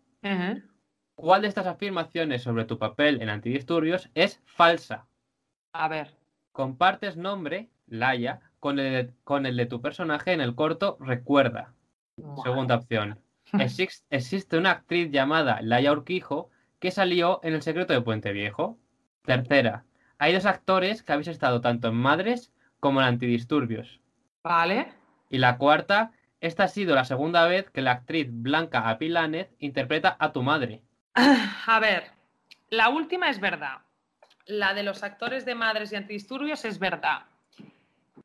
¿Cuál 1.16 1.42
de 1.42 1.50
estas 1.50 1.68
afirmaciones 1.68 2.42
sobre 2.42 2.66
tu 2.66 2.80
papel 2.80 3.22
en 3.22 3.30
Antidisturbios 3.30 4.10
es 4.16 4.42
falsa? 4.46 5.08
A 5.74 5.88
ver. 5.88 6.18
Compartes 6.54 7.18
nombre, 7.18 7.70
Laia, 7.88 8.42
con 8.60 8.80
el, 8.80 9.14
con 9.24 9.46
el 9.46 9.58
de 9.58 9.66
tu 9.66 9.82
personaje 9.82 10.34
en 10.34 10.42
el 10.42 10.56
corto 10.56 10.98
Recuerda. 11.00 11.74
Segunda 12.44 12.76
opción. 12.76 13.20
Exis- 13.54 14.04
existe 14.10 14.58
una 14.58 14.72
actriz 14.72 15.12
llamada 15.12 15.60
Laia 15.62 15.92
Urquijo 15.92 16.50
que 16.80 16.92
salió 16.92 17.40
en 17.44 17.54
El 17.54 17.62
secreto 17.62 17.94
de 17.94 18.02
Puente 18.02 18.34
Viejo. 18.34 18.78
Tercera. 19.24 19.86
Hay 20.18 20.34
dos 20.34 20.46
actores 20.46 21.04
que 21.04 21.14
habéis 21.14 21.28
estado 21.28 21.62
tanto 21.62 21.88
en 21.90 21.96
Madres 21.96 22.52
como 22.80 23.00
en 23.02 23.08
Antidisturbios. 23.08 24.00
Vale. 24.44 24.92
Y 25.30 25.38
la 25.38 25.58
cuarta. 25.58 26.12
Esta 26.42 26.66
ha 26.66 26.68
sido 26.68 26.94
la 26.96 27.06
segunda 27.06 27.46
vez 27.48 27.70
que 27.70 27.82
la 27.82 27.92
actriz 27.92 28.28
Blanca 28.30 28.90
Apilánez 28.90 29.50
interpreta 29.60 30.18
a 30.20 30.34
tu 30.34 30.44
madre. 30.44 30.82
A 31.68 31.80
ver, 31.80 32.12
la 32.70 32.90
última 32.90 33.30
es 33.30 33.40
verdad. 33.40 33.78
La 34.46 34.74
de 34.74 34.84
los 34.84 35.04
actores 35.04 35.46
de 35.46 35.56
Madres 35.56 35.94
y 35.94 35.96
Antidisturbios 35.96 36.66
es 36.66 36.80
verdad. 36.80 37.24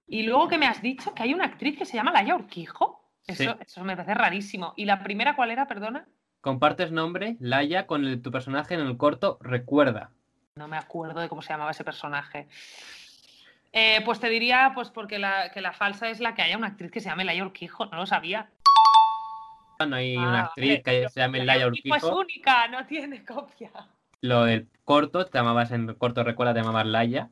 Y 0.09 0.25
luego 0.25 0.49
que 0.49 0.59
me 0.59 0.67
has 0.67 0.83
dicho 0.83 1.15
que 1.15 1.23
hay 1.23 1.33
una 1.35 1.45
actriz 1.45 1.79
que 1.79 1.85
se 1.87 1.97
llama 1.97 2.11
Laia 2.11 2.35
Urquijo. 2.35 2.98
Eso, 3.29 3.43
Sí. 3.43 3.59
eso 3.61 3.85
me 3.85 3.95
parece 3.95 4.15
rarísimo. 4.15 4.73
¿Y 4.77 4.87
la 4.87 5.03
primera 5.03 5.37
cuál 5.37 5.51
era, 5.51 5.67
perdona? 5.67 6.07
Compartes 6.41 6.91
nombre, 6.93 7.37
Laia, 7.41 7.87
con 7.87 8.05
el 8.07 8.23
tu 8.23 8.31
personaje 8.31 8.75
en 8.75 8.81
el 8.81 8.97
corto 8.97 9.39
Recuerda. 9.43 10.11
No 10.57 10.67
me 10.67 10.79
acuerdo 10.79 11.21
de 11.21 11.29
cómo 11.29 11.43
se 11.43 11.51
llamaba 11.51 11.71
ese 11.71 11.85
personaje. 11.85 12.49
Eh, 13.73 14.01
pues 14.05 14.19
te 14.19 14.31
diría, 14.31 14.73
pues 14.75 14.89
porque 14.91 15.19
la, 15.19 15.51
que 15.53 15.61
la 15.61 15.73
falsa 15.73 16.09
es 16.09 16.21
la 16.21 16.35
que 16.35 16.41
haya 16.43 16.57
una 16.57 16.69
actriz 16.69 16.91
que 16.91 17.01
se 17.01 17.11
llame 17.11 17.25
Laia 17.25 17.45
Urquijo, 17.45 17.85
no 17.87 17.99
lo 17.99 18.07
sabía. 18.07 18.49
no 19.87 19.95
hay 19.95 20.17
una 20.17 20.41
Ah, 20.41 20.45
actriz 20.47 20.83
vale, 20.85 21.03
que 21.03 21.09
se 21.11 21.21
llame 21.21 21.45
Laia 21.45 21.61
la 21.61 21.67
Urquijo 21.69 21.95
es 21.97 22.03
única, 22.05 22.67
no 22.69 22.87
tiene 22.87 23.25
copia. 23.25 23.71
Lo 24.23 24.45
del 24.45 24.69
corto, 24.85 25.27
te 25.27 25.39
llamabas 25.39 25.71
en 25.71 25.95
corto 25.95 26.25
recuerda, 26.25 26.55
te 26.55 26.61
llamabas 26.61 26.87
Laia. 26.87 27.29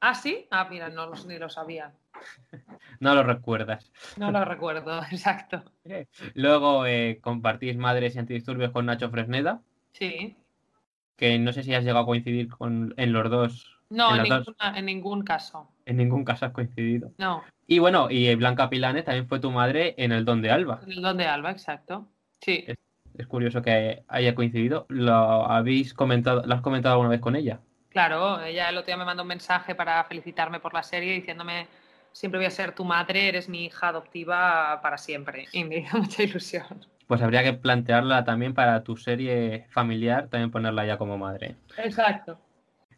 ¿Ah, 0.00 0.14
sí? 0.14 0.46
Ah, 0.50 0.66
mira, 0.70 0.88
no 0.88 1.06
los- 1.06 1.26
ni 1.26 1.38
lo 1.38 1.48
sabía. 1.48 1.92
No 3.00 3.14
lo 3.14 3.22
recuerdas. 3.22 3.90
No 4.18 4.30
lo 4.30 4.44
recuerdo, 4.44 5.00
exacto. 5.10 5.62
Luego 6.34 6.84
eh, 6.86 7.18
compartís 7.22 7.76
Madres 7.76 8.14
y 8.14 8.18
Antidisturbios 8.18 8.72
con 8.72 8.84
Nacho 8.86 9.08
Fresneda, 9.10 9.62
Sí. 9.92 10.36
que 11.16 11.38
no 11.38 11.52
sé 11.54 11.62
si 11.62 11.74
has 11.74 11.82
llegado 11.82 12.00
a 12.00 12.06
coincidir 12.06 12.48
con, 12.48 12.92
en 12.98 13.12
los 13.12 13.30
dos. 13.30 13.80
No, 13.88 14.14
en 14.14 14.20
en, 14.26 14.28
los 14.28 14.44
dos. 14.44 14.56
ninguna- 14.60 14.78
en 14.78 14.84
ningún 14.86 15.22
caso. 15.22 15.70
En 15.86 15.96
ningún 15.96 16.24
caso 16.24 16.44
has 16.46 16.52
coincidido. 16.52 17.12
No, 17.18 17.42
Y 17.66 17.78
bueno, 17.78 18.10
y 18.10 18.34
Blanca 18.34 18.68
Pilanes 18.68 19.04
también 19.04 19.26
fue 19.28 19.40
tu 19.40 19.50
madre 19.50 19.94
en 19.96 20.12
el 20.12 20.24
Don 20.26 20.42
de 20.42 20.50
Alba. 20.50 20.80
en 20.84 20.92
el 20.92 21.02
Don 21.02 21.16
de 21.16 21.26
Alba, 21.26 21.50
exacto. 21.52 22.06
Sí. 22.40 22.64
Es- 22.66 22.76
Es 23.18 23.26
curioso 23.26 23.60
que 23.62 24.04
haya 24.08 24.34
coincidido. 24.34 24.86
¿Lo 24.88 25.46
habéis 25.50 25.92
comentado, 25.94 26.42
lo 26.46 26.54
has 26.54 26.60
comentado 26.62 26.94
alguna 26.94 27.10
vez 27.10 27.20
con 27.20 27.34
ella? 27.36 27.60
Claro, 27.90 28.40
ella 28.42 28.68
el 28.68 28.76
otro 28.76 28.86
día 28.86 28.96
me 28.96 29.04
mandó 29.04 29.22
un 29.22 29.28
mensaje 29.28 29.74
para 29.74 30.02
felicitarme 30.04 30.60
por 30.60 30.72
la 30.72 30.82
serie 30.82 31.12
diciéndome 31.12 31.66
siempre 32.12 32.38
voy 32.38 32.46
a 32.46 32.50
ser 32.50 32.72
tu 32.72 32.84
madre, 32.84 33.28
eres 33.28 33.48
mi 33.48 33.66
hija 33.66 33.88
adoptiva 33.88 34.80
para 34.82 34.98
siempre. 34.98 35.46
Y 35.52 35.64
me 35.64 35.78
hizo 35.78 35.98
mucha 35.98 36.22
ilusión. 36.22 36.86
Pues 37.06 37.22
habría 37.22 37.42
que 37.42 37.52
plantearla 37.52 38.24
también 38.24 38.54
para 38.54 38.84
tu 38.84 38.96
serie 38.96 39.66
familiar, 39.70 40.28
también 40.28 40.50
ponerla 40.50 40.86
ya 40.86 40.96
como 40.96 41.18
madre. 41.18 41.56
Exacto. 41.76 42.38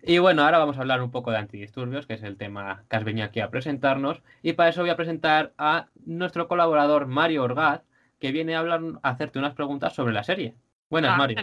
Y 0.02 0.18
bueno, 0.18 0.42
ahora 0.42 0.58
vamos 0.58 0.76
a 0.76 0.80
hablar 0.80 1.00
un 1.00 1.10
poco 1.10 1.30
de 1.30 1.38
antidisturbios, 1.38 2.06
que 2.06 2.14
es 2.14 2.22
el 2.22 2.36
tema 2.36 2.84
que 2.90 2.96
has 2.96 3.04
venido 3.04 3.26
aquí 3.26 3.40
a 3.40 3.50
presentarnos. 3.50 4.20
Y 4.42 4.52
para 4.52 4.68
eso 4.68 4.82
voy 4.82 4.90
a 4.90 4.96
presentar 4.96 5.52
a 5.56 5.86
nuestro 6.04 6.48
colaborador 6.48 7.06
Mario 7.06 7.44
Orgaz, 7.44 7.82
que 8.18 8.32
viene 8.32 8.56
a, 8.56 8.58
hablar, 8.58 8.80
a 9.02 9.10
hacerte 9.10 9.38
unas 9.38 9.54
preguntas 9.54 9.94
sobre 9.94 10.12
la 10.12 10.24
serie. 10.24 10.56
Buenas, 10.90 11.12
Ah, 11.12 11.16
Mario. 11.16 11.38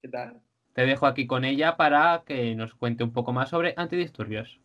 ¿Qué 0.00 0.08
tal? 0.08 0.40
Te 0.78 0.86
dejo 0.86 1.06
aquí 1.06 1.26
con 1.26 1.44
ella 1.44 1.76
para 1.76 2.22
que 2.24 2.54
nos 2.54 2.72
cuente 2.72 3.02
un 3.02 3.12
poco 3.12 3.32
más 3.32 3.48
sobre 3.48 3.74
antidisturbios. 3.76 4.60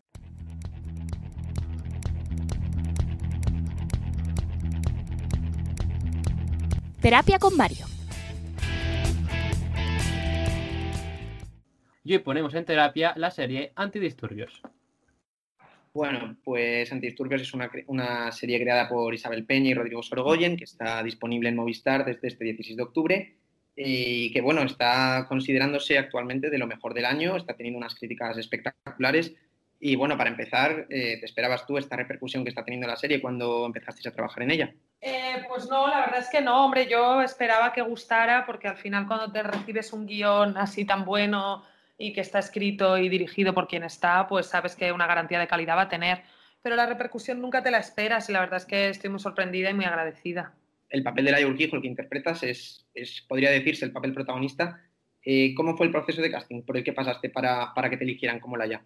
Terapia 7.02 7.40
con 7.40 7.56
Mario. 7.56 7.86
Y 12.04 12.12
hoy 12.12 12.20
ponemos 12.20 12.54
en 12.54 12.64
terapia 12.64 13.14
la 13.16 13.32
serie 13.32 13.72
Antidisturbios. 13.74 14.62
Bueno, 15.92 16.36
pues 16.44 16.92
Antidisturbios 16.92 17.42
es 17.42 17.52
una, 17.54 17.68
una 17.88 18.30
serie 18.30 18.60
creada 18.60 18.88
por 18.88 19.12
Isabel 19.12 19.44
Peña 19.46 19.70
y 19.70 19.74
Rodrigo 19.74 20.04
Sorogoyen, 20.04 20.56
que 20.56 20.62
está 20.62 21.02
disponible 21.02 21.48
en 21.48 21.56
Movistar 21.56 22.04
desde 22.04 22.28
este 22.28 22.44
16 22.44 22.76
de 22.76 22.82
octubre 22.84 23.36
y 23.76 24.32
que, 24.32 24.40
bueno, 24.40 24.62
está 24.62 25.26
considerándose 25.28 25.98
actualmente 25.98 26.50
de 26.50 26.58
lo 26.58 26.66
mejor 26.66 26.94
del 26.94 27.06
año, 27.06 27.36
está 27.36 27.56
teniendo 27.56 27.78
unas 27.78 27.94
críticas 27.94 28.38
espectaculares 28.38 29.34
y, 29.80 29.96
bueno, 29.96 30.16
para 30.16 30.30
empezar, 30.30 30.86
eh, 30.88 31.18
¿te 31.18 31.26
esperabas 31.26 31.66
tú 31.66 31.76
esta 31.76 31.96
repercusión 31.96 32.42
que 32.42 32.48
está 32.48 32.64
teniendo 32.64 32.86
la 32.86 32.96
serie 32.96 33.20
cuando 33.20 33.66
empezaste 33.66 34.08
a 34.08 34.12
trabajar 34.12 34.42
en 34.42 34.50
ella? 34.50 34.74
Eh, 35.00 35.44
pues 35.48 35.68
no, 35.68 35.88
la 35.88 36.00
verdad 36.00 36.20
es 36.20 36.30
que 36.30 36.40
no, 36.40 36.64
hombre, 36.64 36.86
yo 36.88 37.20
esperaba 37.20 37.72
que 37.72 37.82
gustara 37.82 38.46
porque 38.46 38.68
al 38.68 38.78
final 38.78 39.06
cuando 39.06 39.30
te 39.30 39.42
recibes 39.42 39.92
un 39.92 40.06
guion 40.06 40.56
así 40.56 40.86
tan 40.86 41.04
bueno 41.04 41.64
y 41.98 42.14
que 42.14 42.22
está 42.22 42.38
escrito 42.38 42.96
y 42.96 43.10
dirigido 43.10 43.52
por 43.52 43.68
quien 43.68 43.84
está, 43.84 44.26
pues 44.26 44.46
sabes 44.46 44.74
que 44.74 44.90
una 44.90 45.06
garantía 45.06 45.38
de 45.38 45.48
calidad 45.48 45.76
va 45.76 45.82
a 45.82 45.88
tener. 45.88 46.22
Pero 46.62 46.76
la 46.76 46.86
repercusión 46.86 47.42
nunca 47.42 47.62
te 47.62 47.70
la 47.70 47.78
esperas 47.78 48.30
y 48.30 48.32
la 48.32 48.40
verdad 48.40 48.56
es 48.56 48.64
que 48.64 48.88
estoy 48.88 49.10
muy 49.10 49.20
sorprendida 49.20 49.68
y 49.68 49.74
muy 49.74 49.84
agradecida. 49.84 50.54
El 50.94 51.02
papel 51.02 51.24
de 51.24 51.32
Laia 51.32 51.48
Urquijo, 51.48 51.74
el 51.74 51.82
que 51.82 51.88
interpretas, 51.88 52.44
es, 52.44 52.86
podría 53.26 53.50
decirse, 53.50 53.84
el 53.84 53.90
papel 53.90 54.14
protagonista. 54.14 54.80
Eh, 55.24 55.52
¿Cómo 55.56 55.76
fue 55.76 55.86
el 55.86 55.92
proceso 55.92 56.22
de 56.22 56.30
casting 56.30 56.62
por 56.62 56.76
el 56.76 56.84
que 56.84 56.92
pasaste 56.92 57.30
para, 57.30 57.74
para 57.74 57.90
que 57.90 57.96
te 57.96 58.04
eligieran 58.04 58.38
como 58.38 58.56
Laia? 58.56 58.80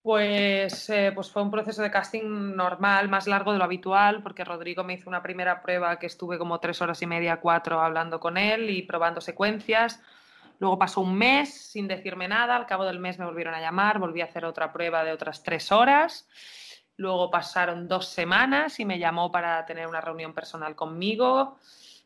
Pues, 0.00 0.88
eh, 0.88 1.12
pues 1.14 1.30
fue 1.30 1.42
un 1.42 1.50
proceso 1.50 1.82
de 1.82 1.90
casting 1.90 2.56
normal, 2.56 3.10
más 3.10 3.26
largo 3.26 3.52
de 3.52 3.58
lo 3.58 3.64
habitual, 3.64 4.22
porque 4.22 4.42
Rodrigo 4.42 4.84
me 4.84 4.94
hizo 4.94 5.10
una 5.10 5.22
primera 5.22 5.60
prueba 5.60 5.98
que 5.98 6.06
estuve 6.06 6.38
como 6.38 6.60
tres 6.60 6.80
horas 6.80 7.02
y 7.02 7.06
media, 7.06 7.40
cuatro, 7.40 7.78
hablando 7.78 8.20
con 8.20 8.38
él 8.38 8.70
y 8.70 8.80
probando 8.80 9.20
secuencias. 9.20 10.02
Luego 10.60 10.78
pasó 10.78 11.02
un 11.02 11.14
mes 11.14 11.52
sin 11.52 11.88
decirme 11.88 12.26
nada, 12.26 12.56
al 12.56 12.64
cabo 12.64 12.86
del 12.86 13.00
mes 13.00 13.18
me 13.18 13.26
volvieron 13.26 13.52
a 13.52 13.60
llamar, 13.60 13.98
volví 13.98 14.22
a 14.22 14.24
hacer 14.24 14.46
otra 14.46 14.72
prueba 14.72 15.04
de 15.04 15.12
otras 15.12 15.42
tres 15.42 15.70
horas. 15.72 16.26
Luego 16.96 17.30
pasaron 17.30 17.88
dos 17.88 18.08
semanas 18.08 18.78
y 18.80 18.84
me 18.84 18.98
llamó 18.98 19.32
para 19.32 19.64
tener 19.66 19.86
una 19.86 20.00
reunión 20.00 20.32
personal 20.32 20.74
conmigo. 20.76 21.58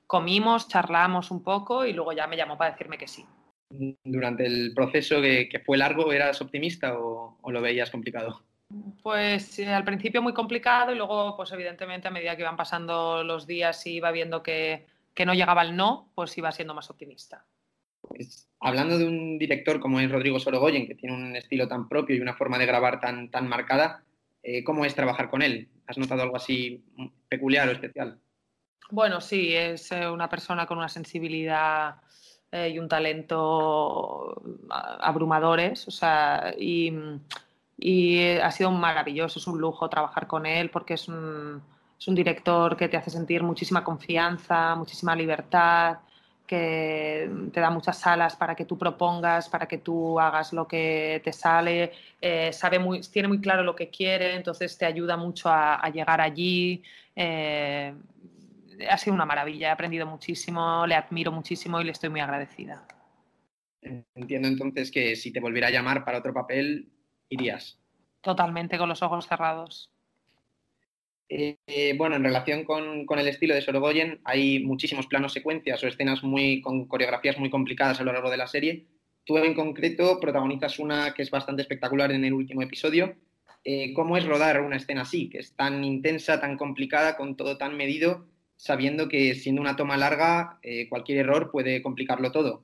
Comimos, 0.06 0.68
charlamos 0.68 1.30
un 1.30 1.42
poco 1.42 1.84
y 1.84 1.92
luego 1.92 2.12
ya 2.12 2.26
me 2.26 2.36
llamó 2.36 2.56
para 2.56 2.70
decirme 2.70 2.96
que 2.96 3.08
sí. 3.08 3.26
Durante 4.02 4.46
el 4.46 4.72
proceso 4.74 5.20
que, 5.20 5.48
que 5.48 5.60
fue 5.60 5.76
largo, 5.76 6.10
¿eras 6.10 6.40
optimista 6.40 6.98
o, 6.98 7.36
o 7.42 7.52
lo 7.52 7.60
veías 7.60 7.90
complicado? 7.90 8.42
Pues 9.02 9.58
eh, 9.58 9.72
al 9.72 9.84
principio 9.84 10.20
muy 10.20 10.34
complicado 10.34 10.92
y 10.92 10.96
luego, 10.96 11.36
pues 11.36 11.52
evidentemente 11.52 12.08
a 12.08 12.10
medida 12.10 12.36
que 12.36 12.42
iban 12.42 12.56
pasando 12.56 13.24
los 13.24 13.46
días 13.46 13.86
y 13.86 13.96
iba 13.96 14.10
viendo 14.10 14.42
que, 14.42 14.86
que 15.14 15.24
no 15.24 15.34
llegaba 15.34 15.62
el 15.62 15.74
no, 15.74 16.10
pues 16.14 16.36
iba 16.36 16.52
siendo 16.52 16.74
más 16.74 16.90
optimista. 16.90 17.44
Pues, 18.00 18.48
hablando 18.60 18.98
de 18.98 19.06
un 19.06 19.38
director 19.38 19.80
como 19.80 20.00
es 20.00 20.10
Rodrigo 20.10 20.38
Sorogoyen, 20.38 20.86
que 20.86 20.94
tiene 20.94 21.14
un 21.14 21.36
estilo 21.36 21.66
tan 21.66 21.88
propio 21.88 22.16
y 22.16 22.20
una 22.20 22.34
forma 22.34 22.58
de 22.58 22.66
grabar 22.66 23.00
tan, 23.00 23.30
tan 23.30 23.48
marcada, 23.48 24.04
eh, 24.42 24.64
¿cómo 24.64 24.84
es 24.84 24.94
trabajar 24.94 25.30
con 25.30 25.42
él? 25.42 25.68
¿Has 25.86 25.98
notado 25.98 26.22
algo 26.22 26.36
así 26.36 26.84
peculiar 27.28 27.68
o 27.68 27.72
especial? 27.72 28.20
Bueno, 28.90 29.20
sí, 29.20 29.54
es 29.54 29.92
eh, 29.92 30.08
una 30.08 30.28
persona 30.28 30.66
con 30.66 30.78
una 30.78 30.88
sensibilidad 30.88 31.96
eh, 32.50 32.70
y 32.70 32.78
un 32.78 32.88
talento 32.88 34.42
abrumadores, 35.00 35.86
o 35.88 35.90
sea, 35.90 36.54
y, 36.58 36.92
ha 38.42 38.50
sido 38.50 38.70
maravilloso, 38.72 39.38
es 39.38 39.46
un 39.46 39.60
lujo 39.60 39.88
trabajar 39.88 40.26
con 40.26 40.46
él 40.46 40.70
porque 40.70 40.94
es 40.94 41.06
un 41.08 41.62
director 42.06 42.76
que 42.76 42.88
te 42.88 42.96
hace 42.96 43.10
sentir 43.10 43.42
muchísima 43.42 43.84
confianza, 43.84 44.74
muchísima 44.74 45.14
libertad, 45.14 45.98
que 46.48 47.30
te 47.52 47.60
da 47.60 47.70
muchas 47.70 47.98
salas 47.98 48.34
para 48.34 48.56
que 48.56 48.64
tú 48.64 48.76
propongas, 48.76 49.48
para 49.48 49.68
que 49.68 49.78
tú 49.78 50.18
hagas 50.18 50.52
lo 50.52 50.66
que 50.66 51.20
te 51.22 51.32
sale, 51.32 51.92
eh, 52.20 52.52
sabe 52.52 52.80
muy, 52.80 53.02
tiene 53.02 53.28
muy 53.28 53.40
claro 53.40 53.62
lo 53.62 53.76
que 53.76 53.90
quiere, 53.90 54.34
entonces 54.34 54.76
te 54.76 54.86
ayuda 54.86 55.16
mucho 55.16 55.48
a, 55.48 55.76
a 55.76 55.88
llegar 55.90 56.20
allí. 56.20 56.82
Eh, 57.14 57.94
ha 58.90 58.98
sido 58.98 59.14
una 59.14 59.26
maravilla, 59.26 59.68
he 59.68 59.70
aprendido 59.70 60.06
muchísimo, 60.06 60.86
le 60.86 60.96
admiro 60.96 61.30
muchísimo 61.30 61.80
y 61.80 61.84
le 61.84 61.92
estoy 61.92 62.10
muy 62.10 62.20
agradecida. 62.20 62.86
Entiendo 64.14 64.48
entonces 64.48 64.90
que 64.90 65.14
si 65.14 65.32
te 65.32 65.40
volviera 65.40 65.68
a 65.68 65.70
llamar 65.70 66.04
para 66.04 66.18
otro 66.18 66.32
papel, 66.32 66.90
irías. 67.28 67.78
Totalmente 68.20 68.78
con 68.78 68.88
los 68.88 69.02
ojos 69.02 69.28
cerrados. 69.28 69.92
Eh, 71.28 71.58
eh, 71.66 71.94
bueno, 71.96 72.16
en 72.16 72.24
relación 72.24 72.64
con, 72.64 73.04
con, 73.04 73.18
el 73.18 73.28
estilo 73.28 73.54
de 73.54 73.60
Sorogoyen, 73.60 74.20
hay 74.24 74.64
muchísimos 74.64 75.06
planos 75.06 75.32
secuencias 75.32 75.82
o 75.82 75.86
escenas 75.86 76.22
muy, 76.22 76.60
con 76.62 76.86
coreografías 76.86 77.38
muy 77.38 77.50
complicadas 77.50 78.00
a 78.00 78.04
lo 78.04 78.12
largo 78.12 78.30
de 78.30 78.38
la 78.38 78.46
serie. 78.46 78.86
Tú 79.24 79.36
en 79.36 79.52
concreto 79.52 80.20
protagonizas 80.20 80.78
una 80.78 81.12
que 81.12 81.20
es 81.20 81.30
bastante 81.30 81.60
espectacular 81.60 82.10
en 82.12 82.24
el 82.24 82.32
último 82.32 82.62
episodio. 82.62 83.14
Eh, 83.62 83.92
¿Cómo 83.92 84.16
es 84.16 84.24
rodar 84.24 84.62
una 84.62 84.76
escena 84.76 85.02
así, 85.02 85.28
que 85.28 85.40
es 85.40 85.54
tan 85.54 85.84
intensa, 85.84 86.40
tan 86.40 86.56
complicada, 86.56 87.18
con 87.18 87.36
todo 87.36 87.58
tan 87.58 87.76
medido, 87.76 88.24
sabiendo 88.56 89.08
que 89.08 89.34
siendo 89.34 89.60
una 89.60 89.76
toma 89.76 89.98
larga, 89.98 90.58
eh, 90.62 90.88
cualquier 90.88 91.18
error 91.18 91.50
puede 91.50 91.82
complicarlo 91.82 92.32
todo? 92.32 92.62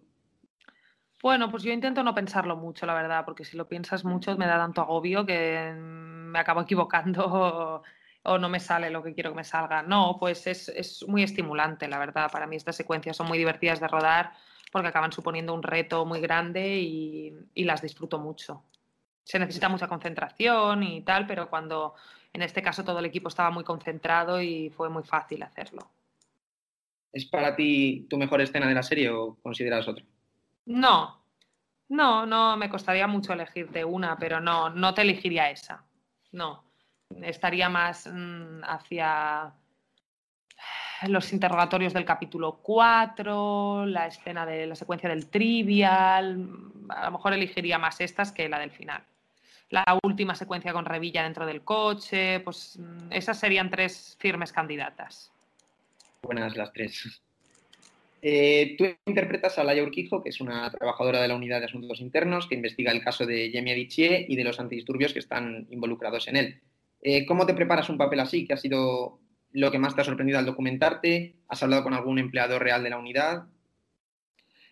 Bueno, 1.22 1.50
pues 1.50 1.64
yo 1.64 1.72
intento 1.72 2.02
no 2.02 2.14
pensarlo 2.14 2.56
mucho, 2.56 2.86
la 2.86 2.94
verdad, 2.94 3.26
porque 3.26 3.44
si 3.44 3.58
lo 3.58 3.68
piensas 3.68 4.04
mucho 4.06 4.34
me 4.38 4.46
da 4.46 4.56
tanto 4.56 4.80
agobio 4.80 5.26
que 5.26 5.74
me 5.76 6.38
acabo 6.38 6.62
equivocando 6.62 7.82
o, 8.24 8.38
no 8.38 8.48
me 8.48 8.60
sale 8.60 8.90
lo 8.90 9.02
que 9.02 9.14
quiero 9.14 9.30
que 9.30 9.36
me 9.36 9.44
salga. 9.44 9.82
No, 9.82 10.16
pues 10.18 10.46
es, 10.46 10.68
es, 10.68 11.06
muy 11.08 11.22
estimulante, 11.22 11.88
la 11.88 11.98
verdad. 11.98 12.30
Para 12.30 12.46
mí 12.46 12.56
estas 12.56 12.76
secuencias 12.76 13.16
son 13.16 13.28
muy 13.28 13.38
divertidas 13.38 13.80
de 13.80 13.88
rodar 13.88 14.32
porque 14.72 14.88
acaban 14.88 15.12
suponiendo 15.12 15.54
un 15.54 15.62
reto 15.62 16.04
muy 16.04 16.20
grande 16.20 16.78
y, 16.78 17.32
y 17.54 17.64
las 17.64 17.82
disfruto 17.82 18.18
mucho. 18.18 18.64
Se 19.22 19.38
necesita 19.38 19.68
mucha 19.68 19.88
concentración 19.88 20.82
y 20.82 21.02
tal, 21.02 21.26
pero 21.26 21.48
cuando 21.48 21.94
en 22.32 22.42
este 22.42 22.62
caso 22.62 22.84
todo 22.84 22.98
el 22.98 23.04
equipo 23.06 23.28
estaba 23.28 23.50
muy 23.50 23.64
concentrado 23.64 24.42
y 24.42 24.68
fue 24.70 24.90
muy 24.90 25.04
fácil 25.04 25.42
hacerlo. 25.42 25.88
¿Es 27.12 27.24
para 27.26 27.54
ti 27.54 28.06
tu 28.10 28.18
mejor 28.18 28.40
escena 28.40 28.66
de 28.66 28.74
la 28.74 28.82
serie 28.82 29.08
o 29.08 29.36
consideras 29.36 29.86
otra? 29.86 30.04
No, 30.66 31.24
no, 31.88 32.26
no, 32.26 32.56
me 32.56 32.68
costaría 32.68 33.06
mucho 33.06 33.32
elegirte 33.32 33.84
una, 33.84 34.18
pero 34.18 34.40
no, 34.40 34.68
no 34.70 34.94
te 34.94 35.02
elegiría 35.02 35.48
esa. 35.48 35.84
No, 36.32 36.64
estaría 37.22 37.68
más 37.68 38.06
mmm, 38.06 38.62
hacia 38.64 39.52
los 41.08 41.32
interrogatorios 41.32 41.92
del 41.92 42.04
capítulo 42.04 42.60
4, 42.62 43.86
la 43.86 44.06
escena 44.06 44.46
de 44.46 44.66
la 44.66 44.74
secuencia 44.74 45.08
del 45.08 45.28
trivial. 45.28 46.48
A 46.88 47.06
lo 47.06 47.12
mejor 47.12 47.32
elegiría 47.32 47.78
más 47.78 48.00
estas 48.00 48.32
que 48.32 48.48
la 48.48 48.58
del 48.58 48.70
final. 48.70 49.02
La 49.70 49.98
última 50.02 50.34
secuencia 50.34 50.72
con 50.72 50.84
Revilla 50.84 51.22
dentro 51.22 51.46
del 51.46 51.62
coche, 51.62 52.40
pues 52.40 52.78
esas 53.10 53.38
serían 53.38 53.70
tres 53.70 54.16
firmes 54.18 54.52
candidatas. 54.52 55.32
buenas 56.22 56.56
las 56.56 56.72
tres. 56.72 57.22
Eh, 58.26 58.74
tú 58.78 58.86
interpretas 59.04 59.58
a 59.58 59.64
Laia 59.64 59.82
Urquijo, 59.82 60.22
que 60.22 60.30
es 60.30 60.40
una 60.40 60.70
trabajadora 60.70 61.20
de 61.20 61.28
la 61.28 61.34
Unidad 61.34 61.58
de 61.58 61.66
Asuntos 61.66 62.00
Internos 62.00 62.46
que 62.46 62.54
investiga 62.54 62.90
el 62.90 63.04
caso 63.04 63.26
de 63.26 63.50
Jamie 63.52 63.74
Adichie 63.74 64.24
y 64.26 64.36
de 64.36 64.44
los 64.44 64.58
antidisturbios 64.58 65.12
que 65.12 65.18
están 65.18 65.66
involucrados 65.70 66.26
en 66.28 66.36
él. 66.36 66.60
Eh, 67.06 67.26
¿Cómo 67.26 67.44
te 67.44 67.52
preparas 67.52 67.90
un 67.90 67.98
papel 67.98 68.20
así? 68.20 68.46
¿Qué 68.46 68.54
ha 68.54 68.56
sido 68.56 69.20
lo 69.52 69.70
que 69.70 69.78
más 69.78 69.94
te 69.94 70.00
ha 70.00 70.04
sorprendido 70.04 70.38
al 70.38 70.46
documentarte? 70.46 71.36
¿Has 71.48 71.62
hablado 71.62 71.84
con 71.84 71.92
algún 71.92 72.18
empleado 72.18 72.58
real 72.58 72.82
de 72.82 72.90
la 72.90 72.98
unidad? 72.98 73.44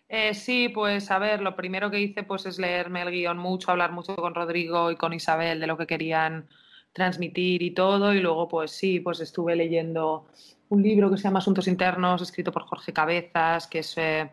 Eh, 0.09 0.33
sí, 0.33 0.67
pues 0.69 1.11
a 1.11 1.19
ver, 1.19 1.41
lo 1.41 1.55
primero 1.55 1.91
que 1.91 2.01
hice 2.01 2.23
pues 2.23 2.47
es 2.47 2.57
leerme 2.57 3.03
el 3.03 3.11
guion 3.11 3.37
mucho, 3.37 3.69
hablar 3.69 3.91
mucho 3.91 4.15
con 4.15 4.33
Rodrigo 4.33 4.89
y 4.89 4.95
con 4.95 5.13
Isabel 5.13 5.59
de 5.59 5.67
lo 5.67 5.77
que 5.77 5.87
querían 5.87 6.49
transmitir 6.91 7.61
y 7.61 7.71
todo, 7.71 8.13
y 8.13 8.19
luego 8.19 8.47
pues 8.47 8.71
sí, 8.71 8.99
pues 8.99 9.19
estuve 9.19 9.55
leyendo 9.55 10.27
un 10.69 10.81
libro 10.81 11.09
que 11.11 11.17
se 11.17 11.23
llama 11.23 11.39
Asuntos 11.39 11.67
Internos, 11.67 12.21
escrito 12.21 12.51
por 12.51 12.63
Jorge 12.63 12.93
Cabezas, 12.93 13.67
que 13.67 13.79
es 13.79 13.93
eh, 13.97 14.31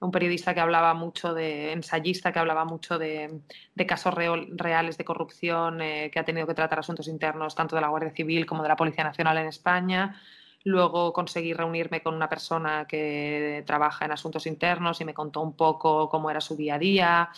un 0.00 0.10
periodista 0.10 0.54
que 0.54 0.60
hablaba 0.60 0.94
mucho 0.94 1.34
de, 1.34 1.72
ensayista 1.72 2.32
que 2.32 2.38
hablaba 2.38 2.64
mucho 2.64 2.98
de, 2.98 3.40
casos 3.86 4.14
reales 4.14 4.96
de 4.96 5.04
corrupción, 5.04 5.80
eh, 5.80 6.10
que 6.12 6.18
ha 6.18 6.24
tenido 6.24 6.46
que 6.46 6.54
tratar 6.54 6.78
asuntos 6.78 7.08
internos 7.08 7.54
tanto 7.54 7.74
de 7.74 7.82
la 7.82 7.88
Guardia 7.88 8.12
Civil 8.12 8.46
como 8.46 8.62
de 8.62 8.68
la 8.68 8.76
Policía 8.76 9.04
Nacional 9.04 9.38
en 9.38 9.46
España. 9.46 10.20
Luego 10.64 11.12
conseguí 11.12 11.52
reunirme 11.52 12.02
con 12.02 12.14
una 12.14 12.28
persona 12.28 12.86
que 12.88 13.62
trabaja 13.66 14.04
en 14.04 14.12
asuntos 14.12 14.46
internos 14.46 15.00
y 15.00 15.04
me 15.04 15.14
contó 15.14 15.40
un 15.40 15.56
poco 15.56 16.08
cómo 16.08 16.30
era 16.30 16.40
su 16.40 16.56
día 16.56 16.74
a 16.74 16.78
día. 16.78 17.28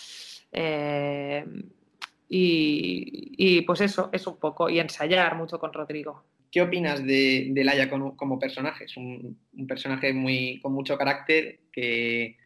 Eh, 0.53 1.44
y, 2.33 3.62
pues 3.62 3.81
eso, 3.81 4.09
es 4.12 4.27
un 4.27 4.37
poco, 4.37 4.70
y 4.70 4.79
ensayar 4.79 5.35
mucho 5.37 5.59
con 5.59 5.73
Rodrigo. 5.73 6.25
¿Qué 6.51 6.62
opinas 6.62 7.05
de, 7.05 7.49
de 7.51 7.64
Laia 7.64 7.88
como, 7.90 8.38
personaje? 8.38 8.85
Es 8.85 8.96
un, 8.96 9.37
personaje 9.66 10.12
muy, 10.12 10.61
con 10.61 10.73
mucho 10.73 10.96
carácter 10.96 11.61
que, 11.73 12.37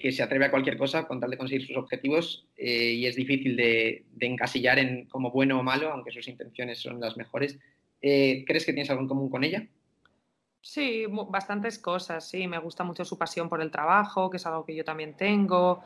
que, 0.00 0.12
se 0.12 0.22
atreve 0.22 0.46
a 0.46 0.50
cualquier 0.50 0.76
cosa 0.76 1.06
con 1.06 1.20
tal 1.20 1.30
de 1.30 1.38
conseguir 1.38 1.66
sus 1.66 1.76
objetivos 1.76 2.46
eh, 2.56 2.92
y 2.92 3.06
es 3.06 3.16
difícil 3.16 3.56
de, 3.56 4.04
encasillar 4.20 4.78
en 4.78 5.06
como 5.06 5.30
bueno 5.30 5.58
o 5.58 5.62
malo, 5.62 5.90
aunque 5.90 6.10
sus 6.10 6.28
intenciones 6.28 6.78
son 6.78 7.00
las 7.00 7.16
mejores. 7.16 7.58
Eh, 8.00 8.44
¿Crees 8.46 8.66
que 8.66 8.72
tienes 8.72 8.90
algo 8.90 9.02
en 9.02 9.08
común 9.08 9.30
con 9.30 9.44
ella? 9.44 9.66
Sí, 10.60 11.04
bastantes 11.08 11.78
cosas, 11.78 12.28
sí. 12.28 12.48
Me 12.48 12.58
gusta 12.58 12.84
mucho 12.84 13.04
su 13.04 13.18
pasión 13.18 13.48
por 13.48 13.60
el 13.60 13.70
trabajo, 13.70 14.30
que 14.30 14.38
es 14.38 14.46
algo 14.46 14.64
que 14.64 14.74
yo 14.74 14.84
también 14.84 15.14
tengo. 15.14 15.82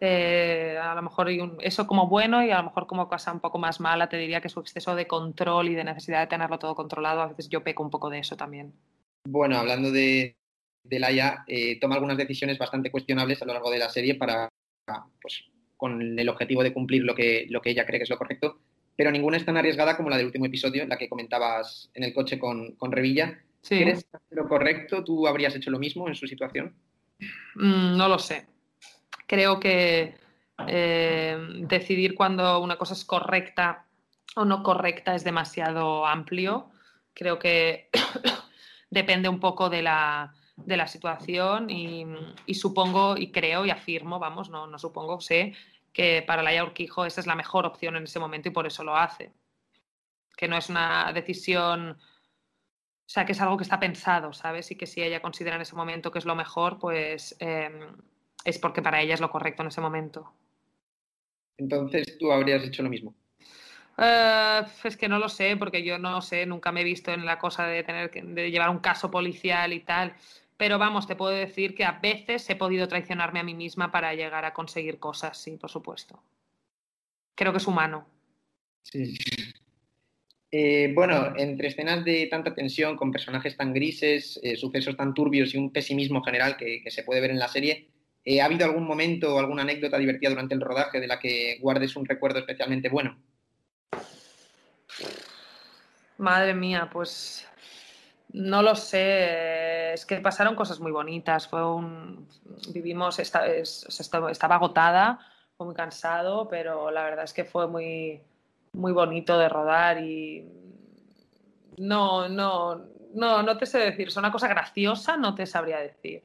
Eh, 0.00 0.78
a 0.80 0.94
lo 0.94 1.02
mejor 1.02 1.28
eso 1.60 1.86
como 1.86 2.08
bueno 2.08 2.42
y 2.42 2.50
a 2.50 2.58
lo 2.58 2.64
mejor 2.64 2.86
como 2.86 3.08
cosa 3.08 3.32
un 3.32 3.40
poco 3.40 3.58
más 3.58 3.80
mala 3.80 4.08
te 4.08 4.16
diría 4.16 4.40
que 4.40 4.48
su 4.48 4.60
exceso 4.60 4.94
de 4.94 5.06
control 5.06 5.68
y 5.68 5.74
de 5.74 5.84
necesidad 5.84 6.20
de 6.20 6.26
tenerlo 6.26 6.58
todo 6.58 6.74
controlado, 6.74 7.20
a 7.20 7.26
veces 7.26 7.50
yo 7.50 7.62
peco 7.62 7.82
un 7.82 7.90
poco 7.90 8.08
de 8.08 8.20
eso 8.20 8.34
también. 8.34 8.72
Bueno, 9.28 9.58
hablando 9.58 9.92
de, 9.92 10.36
de 10.82 10.98
Laia, 10.98 11.44
eh, 11.46 11.78
toma 11.80 11.94
algunas 11.94 12.16
decisiones 12.16 12.58
bastante 12.58 12.90
cuestionables 12.90 13.40
a 13.42 13.44
lo 13.44 13.52
largo 13.52 13.70
de 13.70 13.78
la 13.78 13.88
serie 13.88 14.14
para, 14.14 14.48
pues, 15.20 15.44
con 15.76 16.18
el 16.18 16.28
objetivo 16.28 16.62
de 16.62 16.72
cumplir 16.72 17.04
lo 17.04 17.14
que, 17.14 17.46
lo 17.48 17.60
que 17.60 17.70
ella 17.70 17.86
cree 17.86 17.98
que 17.98 18.04
es 18.04 18.10
lo 18.10 18.18
correcto, 18.18 18.60
pero 18.96 19.10
ninguna 19.10 19.36
es 19.36 19.44
tan 19.44 19.56
arriesgada 19.56 19.96
como 19.96 20.10
la 20.10 20.16
del 20.16 20.26
último 20.26 20.46
episodio, 20.46 20.86
la 20.86 20.98
que 20.98 21.08
comentabas 21.08 21.90
en 21.94 22.04
el 22.04 22.12
coche 22.12 22.38
con, 22.38 22.72
con 22.72 22.92
Revilla. 22.92 23.40
Sí. 23.62 23.78
¿Crees 23.78 24.06
lo 24.30 24.48
correcto? 24.48 25.04
¿Tú 25.04 25.26
habrías 25.26 25.54
hecho 25.54 25.70
lo 25.70 25.78
mismo 25.78 26.08
en 26.08 26.14
su 26.14 26.26
situación? 26.26 26.74
Mm, 27.54 27.96
no 27.96 28.08
lo 28.08 28.18
sé 28.18 28.46
creo 29.30 29.60
que 29.60 30.16
eh, 30.66 31.38
decidir 31.60 32.16
cuando 32.16 32.58
una 32.58 32.76
cosa 32.76 32.94
es 32.94 33.04
correcta 33.04 33.86
o 34.34 34.44
no 34.44 34.64
correcta 34.64 35.14
es 35.14 35.22
demasiado 35.22 36.04
amplio. 36.04 36.72
Creo 37.14 37.38
que 37.38 37.90
depende 38.90 39.28
un 39.28 39.38
poco 39.38 39.70
de 39.70 39.82
la, 39.82 40.34
situación 40.86 41.70
y, 41.70 42.06
supongo 42.54 43.16
y 43.16 43.30
creo 43.30 43.66
y 43.66 43.70
afirmo, 43.70 44.18
vamos, 44.18 44.50
no, 44.50 44.66
no 44.66 44.78
supongo, 44.78 45.20
sé 45.20 45.54
que 45.92 46.22
para 46.26 46.42
Laia 46.42 46.64
Urquijo 46.64 47.04
esa 47.04 47.20
es 47.20 47.26
la 47.26 47.34
mejor 47.34 47.66
opción 47.66 47.96
en 47.96 48.04
ese 48.04 48.18
momento 48.18 48.48
y 48.48 48.52
por 48.52 48.66
eso 48.66 48.84
lo 48.84 48.96
hace. 48.96 49.32
Que 50.36 50.48
no 50.48 50.56
es 50.56 50.68
una 50.68 51.12
decisión, 51.12 51.90
o 51.90 51.96
sea, 53.06 53.26
que 53.26 53.32
es 53.32 53.40
algo 53.40 53.56
que 53.56 53.64
está 53.64 53.80
pensado, 53.80 54.32
¿sabes? 54.32 54.70
Y 54.70 54.76
que 54.76 54.86
si 54.86 55.02
ella 55.02 55.20
considera 55.20 55.56
en 55.56 55.62
ese 55.62 55.76
momento 55.76 56.10
que 56.10 56.18
es 56.18 56.24
lo 56.24 56.36
mejor, 56.36 56.78
pues 56.78 57.36
em, 57.40 57.96
es 58.44 58.58
porque 58.58 58.82
para 58.82 59.00
ella 59.00 59.14
es 59.14 59.20
lo 59.20 59.30
correcto 59.30 59.62
en 59.62 59.68
ese 59.68 59.80
momento. 59.80 60.32
Entonces, 61.58 62.16
¿tú 62.18 62.32
habrías 62.32 62.64
hecho 62.64 62.82
lo 62.82 62.88
mismo? 62.88 63.14
Eh, 63.98 64.62
es 64.84 64.96
que 64.96 65.08
no 65.08 65.18
lo 65.18 65.28
sé, 65.28 65.56
porque 65.58 65.82
yo 65.82 65.98
no 65.98 66.22
sé, 66.22 66.46
nunca 66.46 66.72
me 66.72 66.80
he 66.80 66.84
visto 66.84 67.12
en 67.12 67.26
la 67.26 67.38
cosa 67.38 67.66
de 67.66 67.82
tener 67.82 68.10
que 68.10 68.22
de 68.22 68.50
llevar 68.50 68.70
un 68.70 68.78
caso 68.78 69.10
policial 69.10 69.74
y 69.74 69.80
tal. 69.80 70.14
Pero 70.60 70.76
vamos, 70.78 71.06
te 71.06 71.16
puedo 71.16 71.32
decir 71.32 71.74
que 71.74 71.84
a 71.84 71.92
veces 72.02 72.50
he 72.50 72.54
podido 72.54 72.86
traicionarme 72.86 73.40
a 73.40 73.42
mí 73.42 73.54
misma 73.54 73.90
para 73.90 74.12
llegar 74.12 74.44
a 74.44 74.52
conseguir 74.52 74.98
cosas, 74.98 75.38
sí, 75.38 75.56
por 75.56 75.70
supuesto. 75.70 76.22
Creo 77.34 77.50
que 77.50 77.56
es 77.56 77.66
humano. 77.66 78.06
Sí. 78.82 79.16
Eh, 80.50 80.92
bueno, 80.94 81.32
entre 81.38 81.68
escenas 81.68 82.04
de 82.04 82.26
tanta 82.26 82.54
tensión, 82.54 82.98
con 82.98 83.10
personajes 83.10 83.56
tan 83.56 83.72
grises, 83.72 84.38
eh, 84.42 84.54
sucesos 84.54 84.98
tan 84.98 85.14
turbios 85.14 85.54
y 85.54 85.56
un 85.56 85.72
pesimismo 85.72 86.22
general 86.22 86.58
que, 86.58 86.82
se 86.90 87.04
puede 87.04 87.22
ver 87.22 87.30
en 87.30 87.38
la 87.38 87.48
serie, 87.48 87.88
eh, 88.22 88.42
¿Ha 88.42 88.44
habido 88.44 88.66
algún 88.66 88.86
momento 88.86 89.36
o 89.36 89.38
alguna 89.38 89.62
anécdota 89.62 89.96
divertida 89.96 90.28
durante 90.28 90.54
el 90.54 90.60
rodaje 90.60 91.00
de 91.00 91.06
la 91.06 91.18
que 91.18 91.56
guardes 91.62 91.96
un 91.96 92.04
recuerdo 92.04 92.40
especialmente 92.40 92.90
bueno? 92.90 93.18
Madre 96.18 96.52
mía, 96.52 96.90
pues 96.92 97.48
no 98.32 98.62
lo 98.62 98.76
sé. 98.76 99.79
Es 99.94 100.06
que 100.06 100.20
pasaron 100.20 100.54
cosas 100.54 100.80
muy 100.80 100.92
bonitas. 100.92 101.48
Fue 101.48 101.64
un. 101.64 102.26
Vivimos. 102.72 103.18
estaba 103.18 104.54
agotada, 104.54 105.18
fue 105.56 105.66
muy 105.66 105.74
cansado, 105.74 106.48
pero 106.48 106.90
la 106.90 107.04
verdad 107.04 107.24
es 107.24 107.32
que 107.32 107.44
fue 107.44 107.66
muy, 107.68 108.20
muy 108.72 108.92
bonito 108.92 109.38
de 109.38 109.48
rodar 109.48 110.02
y. 110.02 110.48
No, 111.78 112.28
no, 112.28 112.86
no, 113.14 113.42
no 113.42 113.58
te 113.58 113.66
sé 113.66 113.78
decir. 113.78 114.08
Es 114.08 114.16
una 114.16 114.32
cosa 114.32 114.48
graciosa, 114.48 115.16
no 115.16 115.34
te 115.34 115.46
sabría 115.46 115.78
decir. 115.78 116.22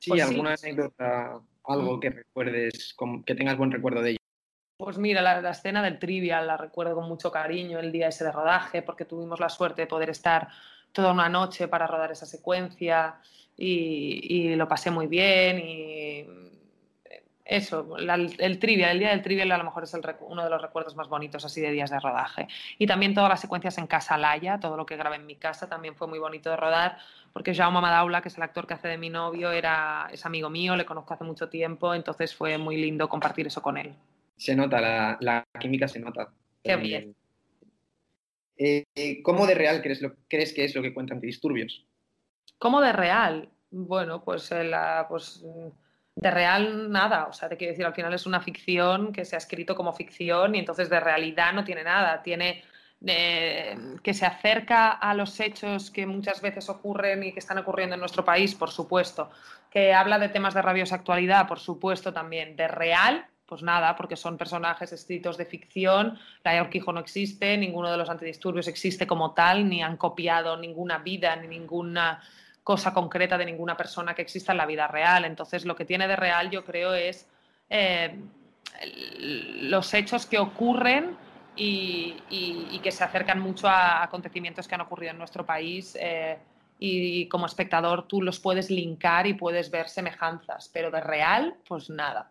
Sí, 0.00 0.10
pues 0.10 0.22
alguna 0.22 0.54
anécdota, 0.54 1.40
algo 1.64 2.00
que 2.00 2.10
recuerdes, 2.10 2.94
que 3.26 3.34
tengas 3.34 3.56
buen 3.56 3.70
recuerdo 3.72 4.02
de 4.02 4.10
ella. 4.10 4.18
Pues 4.78 4.96
mira, 4.96 5.22
la, 5.22 5.50
escena 5.50 5.82
del 5.82 5.98
trivial 5.98 6.46
la 6.46 6.56
recuerdo 6.56 6.94
con 6.94 7.08
mucho 7.08 7.32
cariño, 7.32 7.80
el 7.80 7.90
día 7.90 8.08
ese 8.08 8.24
de 8.24 8.30
rodaje, 8.30 8.80
porque 8.80 9.04
tuvimos 9.04 9.40
la 9.40 9.48
suerte 9.48 9.82
de 9.82 9.86
poder 9.88 10.08
estar 10.08 10.48
toda 10.98 11.12
una 11.12 11.28
noche 11.28 11.68
para 11.68 11.86
rodar 11.86 12.10
esa 12.10 12.26
secuencia 12.26 13.20
y, 13.56 14.20
y 14.28 14.56
lo 14.56 14.66
pasé 14.66 14.90
muy 14.90 15.06
bien 15.06 15.60
y 15.60 16.26
eso, 17.44 17.96
el 17.96 18.58
trivial, 18.58 18.90
el 18.90 18.98
día 18.98 19.10
del 19.10 19.22
trivial 19.22 19.52
a 19.52 19.58
lo 19.58 19.64
mejor 19.64 19.84
es 19.84 19.96
uno 20.20 20.42
de 20.42 20.50
los 20.50 20.60
recuerdos 20.60 20.96
más 20.96 21.08
bonitos 21.08 21.44
así 21.44 21.60
de 21.60 21.70
días 21.70 21.88
de 21.88 22.00
rodaje. 22.00 22.48
Y 22.78 22.88
también 22.88 23.14
todas 23.14 23.30
las 23.30 23.40
secuencias 23.40 23.78
en 23.78 23.86
Casa 23.86 24.18
Laya, 24.18 24.58
todo 24.58 24.76
lo 24.76 24.84
que 24.84 24.96
grabé 24.96 25.16
en 25.16 25.24
mi 25.24 25.36
casa 25.36 25.68
también 25.68 25.94
fue 25.94 26.08
muy 26.08 26.18
bonito 26.18 26.50
de 26.50 26.56
rodar, 26.56 26.98
porque 27.32 27.54
Jaume 27.54 27.80
Madaula, 27.80 28.20
que 28.20 28.28
es 28.28 28.36
el 28.36 28.42
actor 28.42 28.66
que 28.66 28.74
hace 28.74 28.88
de 28.88 28.98
mi 28.98 29.08
novio, 29.08 29.52
era, 29.52 30.08
es 30.12 30.26
amigo 30.26 30.50
mío, 30.50 30.74
le 30.74 30.84
conozco 30.84 31.14
hace 31.14 31.24
mucho 31.24 31.48
tiempo, 31.48 31.94
entonces 31.94 32.34
fue 32.34 32.58
muy 32.58 32.76
lindo 32.76 33.08
compartir 33.08 33.46
eso 33.46 33.62
con 33.62 33.78
él. 33.78 33.94
Se 34.36 34.56
nota, 34.56 35.16
la, 35.20 35.46
química 35.60 35.86
se 35.86 36.00
nota. 36.00 36.28
Qué 36.62 36.74
bien. 36.74 37.14
Eh, 38.58 39.22
¿Cómo 39.22 39.46
de 39.46 39.54
real 39.54 39.80
crees, 39.80 40.02
lo, 40.02 40.16
crees 40.28 40.52
que 40.52 40.64
es 40.64 40.74
lo 40.74 40.82
que 40.82 40.92
cuentan 40.92 41.18
antidisturbios? 41.18 41.86
¿Cómo 42.58 42.80
de 42.80 42.92
real? 42.92 43.50
Bueno, 43.70 44.24
pues, 44.24 44.50
la, 44.50 45.06
pues 45.08 45.44
de 46.16 46.30
real 46.30 46.90
nada, 46.90 47.26
o 47.26 47.32
sea, 47.32 47.48
te 47.48 47.56
quiero 47.56 47.72
decir, 47.72 47.86
al 47.86 47.94
final 47.94 48.12
es 48.12 48.26
una 48.26 48.40
ficción 48.40 49.12
que 49.12 49.24
se 49.24 49.36
ha 49.36 49.38
escrito 49.38 49.76
como 49.76 49.92
ficción 49.92 50.56
y 50.56 50.58
entonces 50.58 50.90
de 50.90 50.98
realidad 50.98 51.52
no 51.52 51.62
tiene 51.62 51.84
nada, 51.84 52.22
tiene 52.24 52.64
eh, 53.06 53.76
que 54.02 54.12
se 54.12 54.26
acerca 54.26 54.90
a 54.90 55.14
los 55.14 55.38
hechos 55.38 55.92
que 55.92 56.06
muchas 56.06 56.40
veces 56.40 56.68
ocurren 56.68 57.22
y 57.22 57.32
que 57.32 57.38
están 57.38 57.58
ocurriendo 57.58 57.94
en 57.94 58.00
nuestro 58.00 58.24
país, 58.24 58.56
por 58.56 58.70
supuesto, 58.70 59.30
que 59.70 59.94
habla 59.94 60.18
de 60.18 60.28
temas 60.28 60.54
de 60.54 60.62
rabiosa 60.62 60.96
actualidad, 60.96 61.46
por 61.46 61.60
supuesto 61.60 62.12
también, 62.12 62.56
de 62.56 62.66
real, 62.66 63.24
pues 63.48 63.62
nada, 63.62 63.96
porque 63.96 64.14
son 64.14 64.36
personajes 64.36 64.92
escritos 64.92 65.38
de 65.38 65.46
ficción, 65.46 66.18
la 66.44 66.60
Urquijo 66.60 66.92
no 66.92 67.00
existe, 67.00 67.56
ninguno 67.56 67.90
de 67.90 67.96
los 67.96 68.10
antidisturbios 68.10 68.68
existe 68.68 69.06
como 69.06 69.32
tal, 69.32 69.66
ni 69.68 69.82
han 69.82 69.96
copiado 69.96 70.58
ninguna 70.58 70.98
vida, 70.98 71.34
ni 71.36 71.48
ninguna 71.48 72.22
cosa 72.62 72.92
concreta 72.92 73.38
de 73.38 73.46
ninguna 73.46 73.74
persona 73.74 74.14
que 74.14 74.20
exista 74.20 74.52
en 74.52 74.58
la 74.58 74.66
vida 74.66 74.86
real. 74.86 75.24
Entonces, 75.24 75.64
lo 75.64 75.74
que 75.74 75.86
tiene 75.86 76.06
de 76.06 76.16
real, 76.16 76.50
yo 76.50 76.62
creo, 76.62 76.92
es 76.92 77.26
eh, 77.70 78.20
los 79.62 79.94
hechos 79.94 80.26
que 80.26 80.38
ocurren 80.38 81.16
y, 81.56 82.80
que 82.82 82.92
se 82.92 83.02
acercan 83.02 83.40
mucho 83.40 83.66
a 83.66 84.02
acontecimientos 84.02 84.68
que 84.68 84.74
han 84.74 84.82
ocurrido 84.82 85.12
en 85.12 85.18
nuestro 85.18 85.46
país. 85.46 85.96
Eh, 85.98 86.36
y 86.78 87.26
como 87.28 87.46
espectador 87.46 88.06
tú 88.06 88.20
los 88.20 88.38
puedes 88.38 88.70
linkar 88.70 89.26
y 89.26 89.32
puedes 89.32 89.70
ver 89.70 89.88
semejanzas, 89.88 90.70
pero 90.70 90.90
de 90.90 91.00
real, 91.00 91.56
pues 91.66 91.88
nada. 91.88 92.30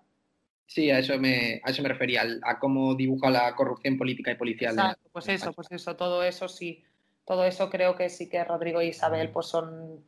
Sí, 0.67 0.91
a 0.91 0.99
eso 0.99 1.17
me, 1.17 1.61
a 1.63 1.71
eso 1.71 1.81
me 1.81 1.89
refería, 1.89 2.23
a 2.43 2.59
cómo 2.59 2.93
dibuja 2.93 3.29
la 3.29 3.55
corrupción 3.55 3.97
política 3.97 4.31
y 4.31 4.35
policial. 4.35 4.73
Exacto, 4.73 5.09
pues 5.13 5.29
eso, 5.29 5.53
pues 5.53 5.67
eso, 5.71 5.95
todo 5.95 6.23
eso 6.23 6.49
sí, 6.49 6.83
todo 7.25 7.45
eso 7.45 7.69
creo 7.69 7.95
que 7.95 8.09
sí 8.09 8.29
que 8.29 8.43
Rodrigo 8.43 8.81
e 8.81 8.87
Isabel 8.87 9.29
pues 9.29 9.47
son 9.47 10.03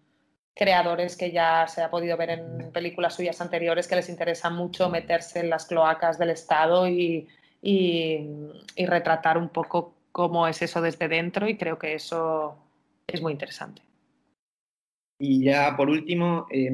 creadores 0.54 1.16
que 1.16 1.32
ya 1.32 1.66
se 1.68 1.82
ha 1.82 1.90
podido 1.90 2.18
ver 2.18 2.32
en 2.32 2.72
películas 2.74 3.16
suyas 3.16 3.40
anteriores 3.40 3.88
que 3.88 3.96
les 3.96 4.10
interesa 4.10 4.50
mucho 4.50 4.90
meterse 4.90 5.40
en 5.40 5.50
las 5.50 5.66
cloacas 5.66 6.20
del 6.20 6.32
Estado 6.32 6.90
y, 6.90 7.30
y, 7.62 8.28
y 8.76 8.86
retratar 8.86 9.38
un 9.38 9.48
poco 9.48 9.96
cómo 10.12 10.46
es 10.46 10.62
eso 10.62 10.82
desde 10.82 11.08
dentro 11.08 11.48
y 11.48 11.56
creo 11.56 11.80
que 11.80 11.94
eso 11.94 12.58
es 13.08 13.22
muy 13.22 13.32
interesante. 13.32 13.82
Y 15.18 15.46
ya 15.46 15.78
por 15.78 15.90
último, 15.90 16.48
eh, 16.52 16.70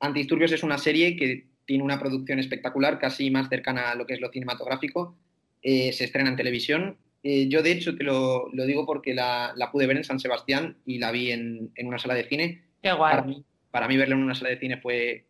Antidisturbios 0.00 0.50
es 0.50 0.64
una 0.64 0.78
serie 0.78 1.14
que 1.16 1.51
tiene 1.72 1.84
una 1.84 1.98
producción 1.98 2.38
espectacular, 2.38 2.98
casi 2.98 3.30
más 3.30 3.48
cercana 3.48 3.92
a 3.92 3.94
lo 3.94 4.04
que 4.04 4.12
es 4.12 4.20
lo 4.20 4.30
cinematográfico. 4.30 5.16
Eh, 5.62 5.90
se 5.94 6.04
estrena 6.04 6.28
en 6.28 6.36
televisión. 6.36 6.98
Eh, 7.22 7.48
yo, 7.48 7.62
de 7.62 7.72
hecho, 7.72 7.96
te 7.96 8.04
lo, 8.04 8.50
lo 8.52 8.66
digo 8.66 8.84
porque 8.84 9.14
la, 9.14 9.54
la, 9.56 9.72
pude 9.72 9.86
ver 9.86 9.96
en 9.96 10.04
San 10.04 10.20
Sebastián 10.20 10.76
y 10.84 10.98
la 10.98 11.10
vi 11.10 11.30
en, 11.30 11.70
en 11.74 11.86
una 11.86 11.98
sala 11.98 12.12
de 12.12 12.24
cine. 12.24 12.60
Qué 12.82 12.92
guay. 12.92 13.12
Para 13.12 13.26
mí, 13.26 13.42
para 13.70 13.88
mí, 13.88 13.96
verla 13.96 14.16
en 14.16 14.22
una 14.22 14.34
sala 14.34 14.50
de 14.50 14.58
cine 14.58 14.82
fue 14.82 15.24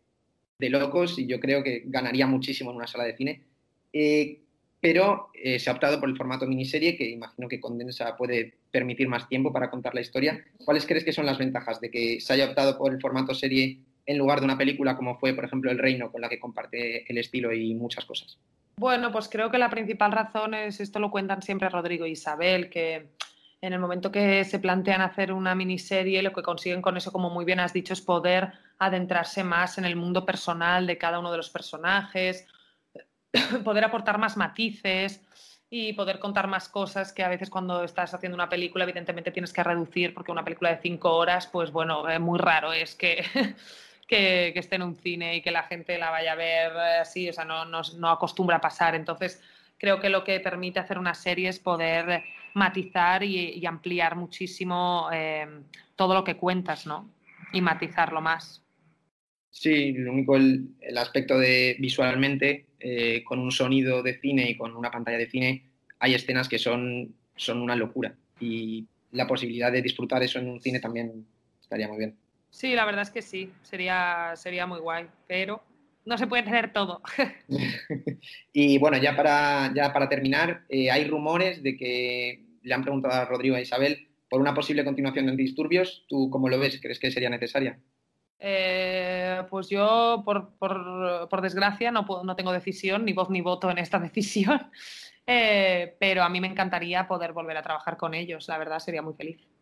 de 0.59 0.69
locos 0.69 1.17
y 1.17 1.27
yo 1.27 1.39
creo 1.39 1.63
que 1.63 1.83
ganaría 1.85 2.27
muchísimo 2.27 2.71
en 2.71 2.75
una 2.75 2.87
sala 2.87 3.05
de 3.05 3.15
cine. 3.15 3.43
Eh, 3.93 4.41
pero 4.81 5.29
se 5.33 5.69
ha 5.69 5.73
optado 5.73 5.97
por 6.01 6.09
el 6.09 6.17
formato 6.17 6.45
miniserie, 6.45 6.97
que 6.97 7.09
imagino 7.09 7.47
que 7.47 7.61
condensa 7.61 8.17
puede 8.17 8.55
permitir 8.69 9.07
más 9.07 9.29
tiempo 9.29 9.53
para 9.53 9.69
contar 9.69 9.95
la 9.95 10.01
historia. 10.01 10.43
¿Cuáles 10.65 10.85
crees 10.85 11.05
que 11.05 11.13
son 11.13 11.25
las 11.25 11.37
ventajas 11.37 11.79
de 11.79 11.89
que 11.89 12.19
se 12.19 12.33
haya 12.33 12.49
optado 12.49 12.77
por 12.77 12.91
el 12.91 12.99
formato 12.99 13.33
serie 13.33 13.79
en 14.05 14.17
lugar 14.17 14.39
de 14.39 14.45
una 14.45 14.57
película 14.57 14.95
como 14.95 15.17
fue, 15.17 15.33
por 15.33 15.45
ejemplo, 15.45 15.71
El 15.71 15.79
Reino, 15.79 16.11
con 16.11 16.21
la 16.21 16.29
que 16.29 16.39
comparte 16.39 17.09
el 17.09 17.17
estilo 17.17 17.53
y 17.53 17.73
muchas 17.73 18.05
cosas? 18.05 18.37
Bueno, 18.77 19.11
pues 19.11 19.29
creo 19.29 19.51
que 19.51 19.57
la 19.57 19.69
principal 19.69 20.11
razón 20.11 20.53
es, 20.53 20.79
esto 20.79 20.99
lo 20.99 21.11
cuentan 21.11 21.41
siempre 21.41 21.69
Rodrigo 21.69 22.05
e 22.05 22.09
Isabel, 22.09 22.69
que 22.69 23.09
en 23.61 23.71
el 23.71 23.79
momento 23.79 24.11
que 24.11 24.43
se 24.43 24.59
plantean 24.59 25.01
hacer 25.01 25.31
una 25.31 25.55
miniserie, 25.55 26.21
lo 26.21 26.33
que 26.33 26.41
consiguen 26.41 26.81
con 26.81 26.97
eso, 26.97 27.11
como 27.11 27.29
muy 27.29 27.45
bien 27.45 27.61
has 27.61 27.71
dicho, 27.71 27.93
es 27.93 28.01
poder 28.01 28.51
adentrarse 28.77 29.43
más 29.43 29.77
en 29.77 29.85
el 29.85 29.95
mundo 29.95 30.25
personal 30.25 30.85
de 30.85 30.97
cada 30.97 31.19
uno 31.19 31.31
de 31.31 31.37
los 31.37 31.49
personajes, 31.49 32.45
poder 33.63 33.85
aportar 33.85 34.17
más 34.17 34.35
matices 34.35 35.21
y 35.69 35.93
poder 35.93 36.19
contar 36.19 36.47
más 36.47 36.69
cosas 36.69 37.13
que 37.13 37.23
a 37.23 37.29
veces 37.29 37.49
cuando 37.49 37.83
estás 37.83 38.13
haciendo 38.13 38.35
una 38.35 38.49
película 38.49 38.83
evidentemente 38.83 39.31
tienes 39.31 39.53
que 39.53 39.63
reducir 39.63 40.13
porque 40.13 40.31
una 40.31 40.43
película 40.43 40.69
de 40.69 40.81
cinco 40.81 41.15
horas 41.15 41.47
pues 41.47 41.71
bueno, 41.71 42.07
es 42.07 42.19
muy 42.19 42.37
raro 42.37 42.73
es 42.73 42.93
que, 42.93 43.25
que, 44.07 44.53
esté 44.55 44.75
en 44.75 44.83
un 44.83 44.95
cine 44.95 45.37
y 45.37 45.41
que 45.41 45.51
la 45.51 45.63
gente 45.63 45.97
la 45.97 46.09
vaya 46.09 46.33
a 46.33 46.35
ver 46.35 46.71
así, 47.01 47.29
o 47.29 47.33
sea, 47.33 47.45
no, 47.45 47.65
no, 47.65 48.09
acostumbra 48.09 48.57
a 48.57 48.61
pasar. 48.61 48.95
Entonces 48.95 49.41
creo 49.77 49.99
que 49.99 50.09
lo 50.09 50.23
que 50.23 50.39
permite 50.39 50.79
hacer 50.79 50.97
una 50.97 51.13
serie 51.13 51.49
es 51.49 51.59
poder 51.59 52.23
matizar 52.53 53.23
y, 53.23 53.51
y 53.51 53.65
ampliar 53.65 54.15
muchísimo 54.15 55.09
eh, 55.11 55.47
todo 55.95 56.13
lo 56.13 56.23
que 56.23 56.37
cuentas, 56.37 56.85
¿no? 56.85 57.09
Y 57.51 57.61
matizarlo 57.61 58.21
más. 58.21 58.63
Sí, 59.49 59.91
lo 59.93 60.11
único, 60.11 60.35
el, 60.35 60.69
el 60.81 60.97
aspecto 60.97 61.37
de 61.37 61.75
visualmente, 61.79 62.65
eh, 62.79 63.23
con 63.23 63.39
un 63.39 63.51
sonido 63.51 64.01
de 64.01 64.19
cine 64.19 64.49
y 64.49 64.57
con 64.57 64.75
una 64.75 64.89
pantalla 64.89 65.17
de 65.17 65.29
cine, 65.29 65.63
hay 65.99 66.15
escenas 66.15 66.49
que 66.49 66.57
son, 66.57 67.13
son 67.35 67.61
una 67.61 67.75
locura. 67.75 68.15
Y 68.39 68.87
la 69.11 69.27
posibilidad 69.27 69.71
de 69.71 69.83
disfrutar 69.83 70.23
eso 70.23 70.39
en 70.39 70.49
un 70.49 70.59
cine 70.59 70.79
también 70.79 71.25
estaría 71.61 71.87
muy 71.87 71.97
bien. 71.97 72.17
Sí, 72.53 72.75
la 72.75 72.85
verdad 72.85 73.01
es 73.01 73.09
que 73.09 73.23
sí, 73.23 73.51
sería, 73.63 74.33
sería 74.35 74.67
muy 74.67 74.79
guay, 74.79 75.07
pero 75.27 75.63
no 76.05 76.19
se 76.19 76.27
puede 76.27 76.43
tener 76.43 76.71
todo. 76.71 77.01
y 78.53 78.77
bueno, 78.77 78.97
ya 78.97 79.15
para, 79.15 79.73
ya 79.73 79.91
para 79.91 80.07
terminar, 80.07 80.63
eh, 80.69 80.91
hay 80.91 81.05
rumores 81.05 81.63
de 81.63 81.75
que 81.75 82.45
le 82.61 82.73
han 82.73 82.83
preguntado 82.83 83.15
a 83.15 83.25
Rodrigo 83.25 83.57
e 83.57 83.63
Isabel 83.63 84.07
por 84.29 84.39
una 84.39 84.53
posible 84.53 84.85
continuación 84.85 85.25
de 85.25 85.31
Antidisturbios. 85.31 86.05
¿Tú 86.07 86.29
cómo 86.29 86.47
lo 86.47 86.59
ves? 86.59 86.79
¿Crees 86.79 86.99
que 86.99 87.09
sería 87.09 87.31
necesaria? 87.31 87.79
Eh, 88.37 89.41
pues 89.49 89.67
yo, 89.69 90.21
por, 90.23 90.55
por, 90.59 91.27
por 91.29 91.41
desgracia, 91.41 91.89
no, 91.89 92.05
puedo, 92.05 92.23
no, 92.23 92.35
tengo 92.35 92.53
decisión, 92.53 93.03
ni 93.03 93.13
voz 93.13 93.31
ni 93.31 93.41
voto 93.41 93.71
en 93.71 93.79
esta 93.79 93.97
decisión, 93.99 94.69
eh, 95.25 95.95
pero 95.99 96.21
a 96.21 96.29
mí 96.29 96.39
me 96.39 96.47
encantaría 96.47 97.07
poder 97.07 97.33
volver 97.33 97.57
a 97.57 97.63
trabajar 97.63 97.97
con 97.97 98.13
ellos, 98.13 98.47
la 98.47 98.59
verdad 98.59 98.77
sería 98.77 99.01
muy 99.01 99.15
feliz. 99.15 99.52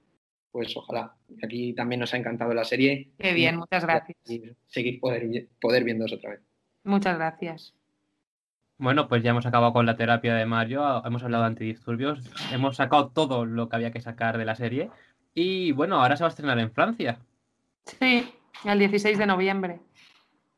Pues 0.52 0.76
ojalá. 0.76 1.16
Aquí 1.44 1.74
también 1.74 2.00
nos 2.00 2.14
ha 2.14 2.18
encantado 2.18 2.54
la 2.54 2.66
serie. 2.66 3.12
Qué 3.18 3.34
bien, 3.34 3.58
muchas 3.58 3.84
gracias. 3.84 4.18
Y 4.30 4.44
seguir 4.68 5.00
poder, 5.00 5.48
poder 5.60 5.84
viéndoos 5.84 6.14
otra 6.14 6.32
vez. 6.32 6.42
Muchas 6.84 7.18
gracias. 7.18 7.74
Bueno, 8.78 9.08
pues 9.08 9.22
ya 9.22 9.30
hemos 9.30 9.46
acabado 9.46 9.74
con 9.74 9.86
la 9.86 9.96
terapia 9.96 10.34
de 10.34 10.48
Mario, 10.48 11.06
hemos 11.06 11.24
hablado 11.24 11.44
de 11.44 11.50
antidisturbios, 11.50 12.20
hemos 12.52 12.78
sacado 12.78 13.10
todo 13.10 13.46
lo 13.46 13.70
que 13.70 13.76
había 13.76 13.92
que 13.92 14.02
sacar 14.02 14.40
de 14.40 14.46
la 14.46 14.56
serie 14.56 14.90
y 15.36 15.72
bueno, 15.72 16.02
ahora 16.02 16.18
se 16.18 16.24
va 16.24 16.30
a 16.30 16.32
estrenar 16.32 16.58
en 16.58 16.72
Francia. 16.72 17.20
Sí, 17.86 18.28
el 18.66 18.80
16 18.80 19.20
de 19.20 19.26
noviembre. 19.28 19.80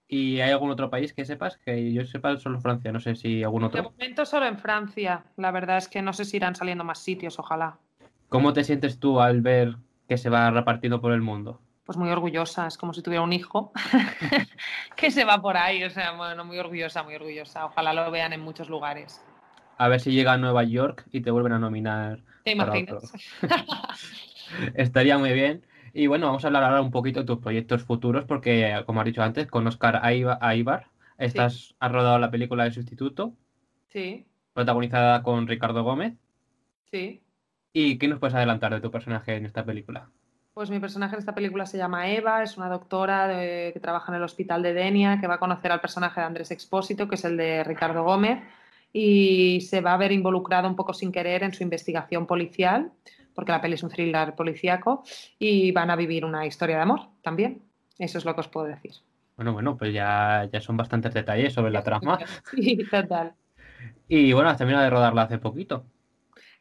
¿Y 0.07 0.39
hay 0.39 0.51
algún 0.51 0.71
otro 0.71 0.89
país 0.89 1.11
que 1.11 1.25
sepas? 1.25 1.57
Que 1.57 1.91
yo 1.91 2.05
sepa 2.05 2.37
solo 2.37 2.61
Francia, 2.61 2.93
no 2.93 3.01
sé 3.01 3.15
si 3.15 3.43
algún 3.43 3.63
otro. 3.63 3.81
De 3.81 3.89
momento 3.89 4.25
solo 4.25 4.45
en 4.45 4.57
Francia. 4.57 5.25
La 5.35 5.51
verdad 5.51 5.77
es 5.77 5.89
que 5.89 6.01
no 6.01 6.13
sé 6.13 6.23
si 6.23 6.37
irán 6.37 6.55
saliendo 6.55 6.83
más 6.83 6.99
sitios, 6.99 7.39
ojalá. 7.39 7.79
¿Cómo 8.33 8.51
te 8.51 8.63
sientes 8.63 8.99
tú 8.99 9.21
al 9.21 9.41
ver 9.41 9.75
que 10.09 10.17
se 10.17 10.27
va 10.27 10.49
repartiendo 10.49 10.99
por 10.99 11.11
el 11.11 11.21
mundo? 11.21 11.61
Pues 11.85 11.99
muy 11.99 12.09
orgullosa, 12.09 12.65
es 12.65 12.79
como 12.79 12.91
si 12.91 13.03
tuviera 13.03 13.21
un 13.21 13.31
hijo 13.31 13.71
que 14.95 15.11
se 15.11 15.23
va 15.23 15.39
por 15.39 15.55
ahí, 15.55 15.83
o 15.83 15.89
sea, 15.91 16.13
bueno, 16.13 16.43
muy 16.43 16.57
orgullosa, 16.57 17.03
muy 17.03 17.13
orgullosa. 17.13 17.67
Ojalá 17.67 17.93
lo 17.93 18.09
vean 18.09 18.33
en 18.33 18.41
muchos 18.41 18.69
lugares. 18.69 19.23
A 19.77 19.87
ver 19.87 19.99
si 19.99 20.13
llega 20.13 20.33
a 20.33 20.39
Nueva 20.39 20.63
York 20.63 21.05
y 21.11 21.21
te 21.21 21.29
vuelven 21.29 21.53
a 21.53 21.59
nominar. 21.59 22.23
¿Te 22.43 22.53
imaginas? 22.53 23.13
Estaría 24.73 25.19
muy 25.19 25.33
bien. 25.33 25.63
Y 25.93 26.07
bueno, 26.07 26.25
vamos 26.25 26.43
a 26.43 26.47
hablar 26.47 26.63
ahora 26.63 26.81
un 26.81 26.89
poquito 26.89 27.19
de 27.19 27.27
tus 27.27 27.37
proyectos 27.37 27.83
futuros, 27.83 28.25
porque, 28.25 28.81
como 28.87 29.01
has 29.01 29.05
dicho 29.05 29.21
antes, 29.21 29.45
con 29.45 29.67
Oscar 29.67 29.99
Aibar, 30.01 30.87
estás, 31.19 31.53
sí. 31.53 31.75
has 31.79 31.91
rodado 31.91 32.17
la 32.17 32.31
película 32.31 32.63
de 32.63 32.71
Sustituto. 32.71 33.35
Sí. 33.89 34.25
Protagonizada 34.53 35.21
con 35.21 35.45
Ricardo 35.45 35.83
Gómez. 35.83 36.15
Sí. 36.89 37.21
¿Y 37.73 37.97
qué 37.97 38.07
nos 38.07 38.19
puedes 38.19 38.35
adelantar 38.35 38.73
de 38.73 38.81
tu 38.81 38.91
personaje 38.91 39.35
en 39.35 39.45
esta 39.45 39.65
película? 39.65 40.07
Pues 40.53 40.69
mi 40.69 40.79
personaje 40.79 41.15
en 41.15 41.19
esta 41.19 41.33
película 41.33 41.65
se 41.65 41.79
llama 41.79 42.09
Eva, 42.09 42.43
es 42.43 42.55
una 42.57 42.69
doctora 42.69 43.27
de, 43.27 43.71
que 43.73 43.79
trabaja 43.79 44.11
en 44.11 44.17
el 44.17 44.23
hospital 44.23 44.61
de 44.61 44.73
Denia, 44.73 45.19
que 45.19 45.25
va 45.25 45.35
a 45.35 45.39
conocer 45.39 45.71
al 45.71 45.81
personaje 45.81 46.21
de 46.21 46.27
Andrés 46.27 46.51
Expósito, 46.51 47.07
que 47.07 47.15
es 47.15 47.25
el 47.25 47.35
de 47.35 47.63
Ricardo 47.63 48.03
Gómez, 48.03 48.39
y 48.93 49.61
se 49.61 49.81
va 49.81 49.93
a 49.93 49.97
ver 49.97 50.11
involucrada 50.11 50.69
un 50.69 50.75
poco 50.75 50.93
sin 50.93 51.11
querer 51.11 51.41
en 51.41 51.53
su 51.53 51.63
investigación 51.63 52.27
policial 52.27 52.91
porque 53.33 53.51
la 53.51 53.61
peli 53.61 53.75
es 53.75 53.83
un 53.83 53.89
thriller 53.89 54.35
policíaco, 54.35 55.03
y 55.39 55.71
van 55.71 55.89
a 55.89 55.95
vivir 55.95 56.25
una 56.25 56.45
historia 56.45 56.77
de 56.77 56.83
amor 56.83 57.01
también. 57.21 57.61
Eso 57.97 58.17
es 58.17 58.25
lo 58.25 58.33
que 58.33 58.41
os 58.41 58.47
puedo 58.47 58.67
decir. 58.67 58.91
Bueno, 59.35 59.53
bueno, 59.53 59.77
pues 59.77 59.93
ya, 59.93 60.47
ya 60.51 60.61
son 60.61 60.77
bastantes 60.77 61.13
detalles 61.13 61.53
sobre 61.53 61.71
la 61.71 61.83
trama. 61.83 62.19
Sí, 62.51 62.77
total. 62.89 63.33
Y 64.07 64.33
bueno, 64.33 64.49
has 64.49 64.57
terminado 64.57 64.83
de 64.83 64.89
rodarla 64.89 65.23
hace 65.23 65.37
poquito. 65.37 65.85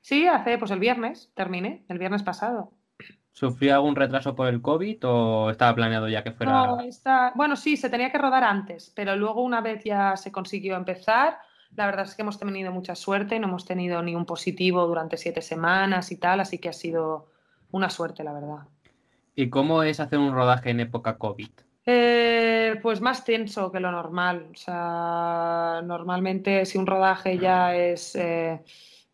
Sí, 0.03 0.27
hace, 0.27 0.59
pues 0.59 0.71
el 0.71 0.81
viernes, 0.81 1.31
terminé, 1.35 1.85
el 1.89 1.99
viernes 1.99 2.23
pasado. 2.23 2.73
¿Sufrió 3.31 3.75
algún 3.75 3.97
retraso 3.97 4.35
por 4.35 4.49
el 4.49 4.61
COVID 4.61 4.99
o 5.05 5.51
estaba 5.51 5.75
planeado 5.75 6.09
ya 6.09 6.23
que 6.23 6.33
fuera...? 6.33 6.67
No, 6.67 6.81
está... 6.81 7.33
Bueno, 7.35 7.57
sí, 7.57 7.79
se 7.79 7.89
tenía 7.89 8.13
que 8.13 8.19
rodar 8.19 8.45
antes, 8.45 8.93
pero 8.95 9.17
luego 9.17 9.43
una 9.43 9.63
vez 9.63 9.83
ya 9.85 10.17
se 10.17 10.31
consiguió 10.31 10.77
empezar, 10.77 11.39
la 11.75 11.87
verdad 11.87 12.05
es 12.05 12.15
que 12.15 12.23
hemos 12.23 12.39
tenido 12.39 12.73
mucha 12.73 12.95
suerte, 12.95 13.39
no 13.39 13.49
hemos 13.49 13.65
tenido 13.65 14.03
ni 14.03 14.15
un 14.15 14.27
positivo 14.27 14.87
durante 14.87 15.17
siete 15.17 15.41
semanas 15.41 16.13
y 16.13 16.19
tal, 16.19 16.41
así 16.41 16.59
que 16.59 16.69
ha 16.69 16.75
sido 16.75 17.31
una 17.71 17.89
suerte, 17.89 18.23
la 18.23 18.35
verdad. 18.35 18.67
¿Y 19.35 19.49
cómo 19.49 19.83
es 19.83 19.99
hacer 19.99 20.19
un 20.19 20.35
rodaje 20.35 20.71
en 20.71 20.81
época 20.81 21.17
COVID? 21.17 21.49
Eh, 21.87 22.79
pues 22.83 23.01
más 23.01 23.25
tenso 23.25 23.73
que 23.73 23.81
lo 23.81 23.91
normal. 23.91 24.49
O 24.53 24.57
sea, 24.57 25.81
normalmente 25.83 26.67
si 26.67 26.77
un 26.77 26.87
rodaje 26.87 27.39
ya 27.39 27.75
es 27.75 28.15
eh, 28.15 28.63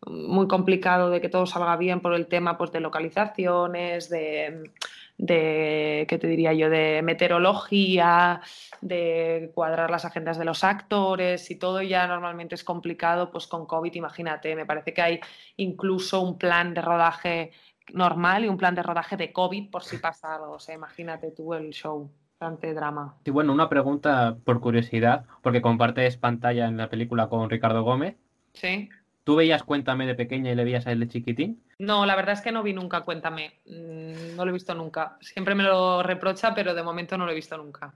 muy 0.09 0.47
complicado 0.47 1.09
de 1.09 1.21
que 1.21 1.29
todo 1.29 1.45
salga 1.45 1.77
bien 1.77 2.01
por 2.01 2.13
el 2.13 2.27
tema 2.27 2.57
pues, 2.57 2.71
de 2.71 2.79
localizaciones, 2.79 4.09
de, 4.09 4.71
de, 5.17 6.05
¿qué 6.09 6.17
te 6.17 6.27
diría 6.27 6.53
yo?, 6.53 6.69
de 6.69 7.01
meteorología, 7.03 8.41
de 8.81 9.51
cuadrar 9.53 9.91
las 9.91 10.05
agendas 10.05 10.37
de 10.37 10.45
los 10.45 10.63
actores 10.63 11.51
y 11.51 11.55
todo 11.55 11.81
ya 11.81 12.07
normalmente 12.07 12.55
es 12.55 12.63
complicado, 12.63 13.31
pues 13.31 13.47
con 13.47 13.65
COVID, 13.65 13.93
imagínate, 13.93 14.55
me 14.55 14.65
parece 14.65 14.93
que 14.93 15.01
hay 15.01 15.19
incluso 15.57 16.21
un 16.21 16.37
plan 16.37 16.73
de 16.73 16.81
rodaje 16.81 17.51
normal 17.93 18.45
y 18.45 18.47
un 18.47 18.57
plan 18.57 18.75
de 18.75 18.83
rodaje 18.83 19.17
de 19.17 19.31
COVID 19.31 19.69
por 19.69 19.83
si 19.83 19.97
pasa 19.97 20.35
algo, 20.35 20.53
o 20.53 20.59
sea, 20.59 20.75
imagínate 20.75 21.31
tú 21.31 21.53
el 21.53 21.69
show. 21.71 22.09
Bastante 22.39 22.73
drama. 22.73 23.17
Y 23.25 23.31
bueno, 23.31 23.51
una 23.51 23.67
pregunta 23.67 24.37
por 24.45 24.61
curiosidad, 24.61 25.25
porque 25.41 25.61
compartes 25.61 26.15
pantalla 26.15 26.67
en 26.67 26.77
la 26.77 26.89
película 26.89 27.27
con 27.27 27.49
Ricardo 27.49 27.83
Gómez. 27.83 28.15
Sí. 28.53 28.87
¿Tú 29.29 29.35
veías 29.35 29.61
Cuéntame 29.61 30.07
de 30.07 30.15
pequeña 30.15 30.51
y 30.51 30.55
le 30.55 30.63
veías 30.63 30.87
a 30.87 30.91
él 30.91 31.01
de 31.01 31.07
chiquitín? 31.07 31.61
No, 31.77 32.07
la 32.07 32.15
verdad 32.15 32.33
es 32.33 32.41
que 32.41 32.51
no 32.51 32.63
vi 32.63 32.73
nunca 32.73 33.01
Cuéntame. 33.01 33.59
No 33.67 34.43
lo 34.43 34.49
he 34.49 34.53
visto 34.53 34.73
nunca. 34.73 35.19
Siempre 35.21 35.53
me 35.53 35.61
lo 35.61 36.01
reprocha, 36.01 36.55
pero 36.55 36.73
de 36.73 36.81
momento 36.81 37.15
no 37.15 37.27
lo 37.27 37.31
he 37.31 37.35
visto 37.35 37.55
nunca. 37.55 37.93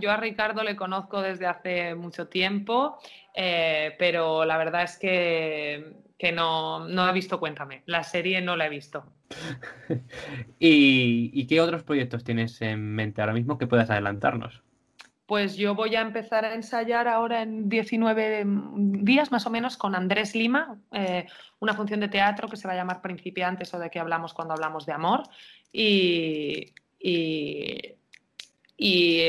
Yo 0.00 0.10
a 0.10 0.16
Ricardo 0.16 0.62
le 0.62 0.74
conozco 0.74 1.20
desde 1.20 1.44
hace 1.44 1.94
mucho 1.94 2.28
tiempo, 2.28 2.96
eh, 3.34 3.94
pero 3.98 4.46
la 4.46 4.56
verdad 4.56 4.84
es 4.84 4.96
que, 4.96 5.92
que 6.18 6.32
no, 6.32 6.88
no 6.88 7.06
he 7.06 7.12
visto 7.12 7.38
Cuéntame. 7.38 7.82
La 7.84 8.02
serie 8.02 8.40
no 8.40 8.56
la 8.56 8.64
he 8.64 8.70
visto. 8.70 9.04
¿Y, 10.58 11.30
¿Y 11.34 11.46
qué 11.48 11.60
otros 11.60 11.82
proyectos 11.82 12.24
tienes 12.24 12.62
en 12.62 12.94
mente 12.94 13.20
ahora 13.20 13.34
mismo 13.34 13.58
que 13.58 13.66
puedas 13.66 13.90
adelantarnos? 13.90 14.62
Pues 15.26 15.56
yo 15.56 15.74
voy 15.74 15.94
a 15.96 16.00
empezar 16.00 16.44
a 16.44 16.54
ensayar 16.54 17.08
ahora 17.08 17.42
en 17.42 17.68
19 17.68 18.44
días 18.44 19.30
más 19.30 19.46
o 19.46 19.50
menos 19.50 19.76
con 19.76 19.94
Andrés 19.94 20.34
Lima, 20.34 20.78
eh, 20.90 21.26
una 21.60 21.74
función 21.74 22.00
de 22.00 22.08
teatro 22.08 22.48
que 22.48 22.56
se 22.56 22.66
va 22.66 22.74
a 22.74 22.76
llamar 22.76 23.00
Principiantes 23.00 23.72
o 23.72 23.78
de 23.78 23.88
qué 23.88 24.00
hablamos 24.00 24.34
cuando 24.34 24.54
hablamos 24.54 24.84
de 24.84 24.92
amor. 24.92 25.22
Y, 25.72 26.72
y, 26.98 27.94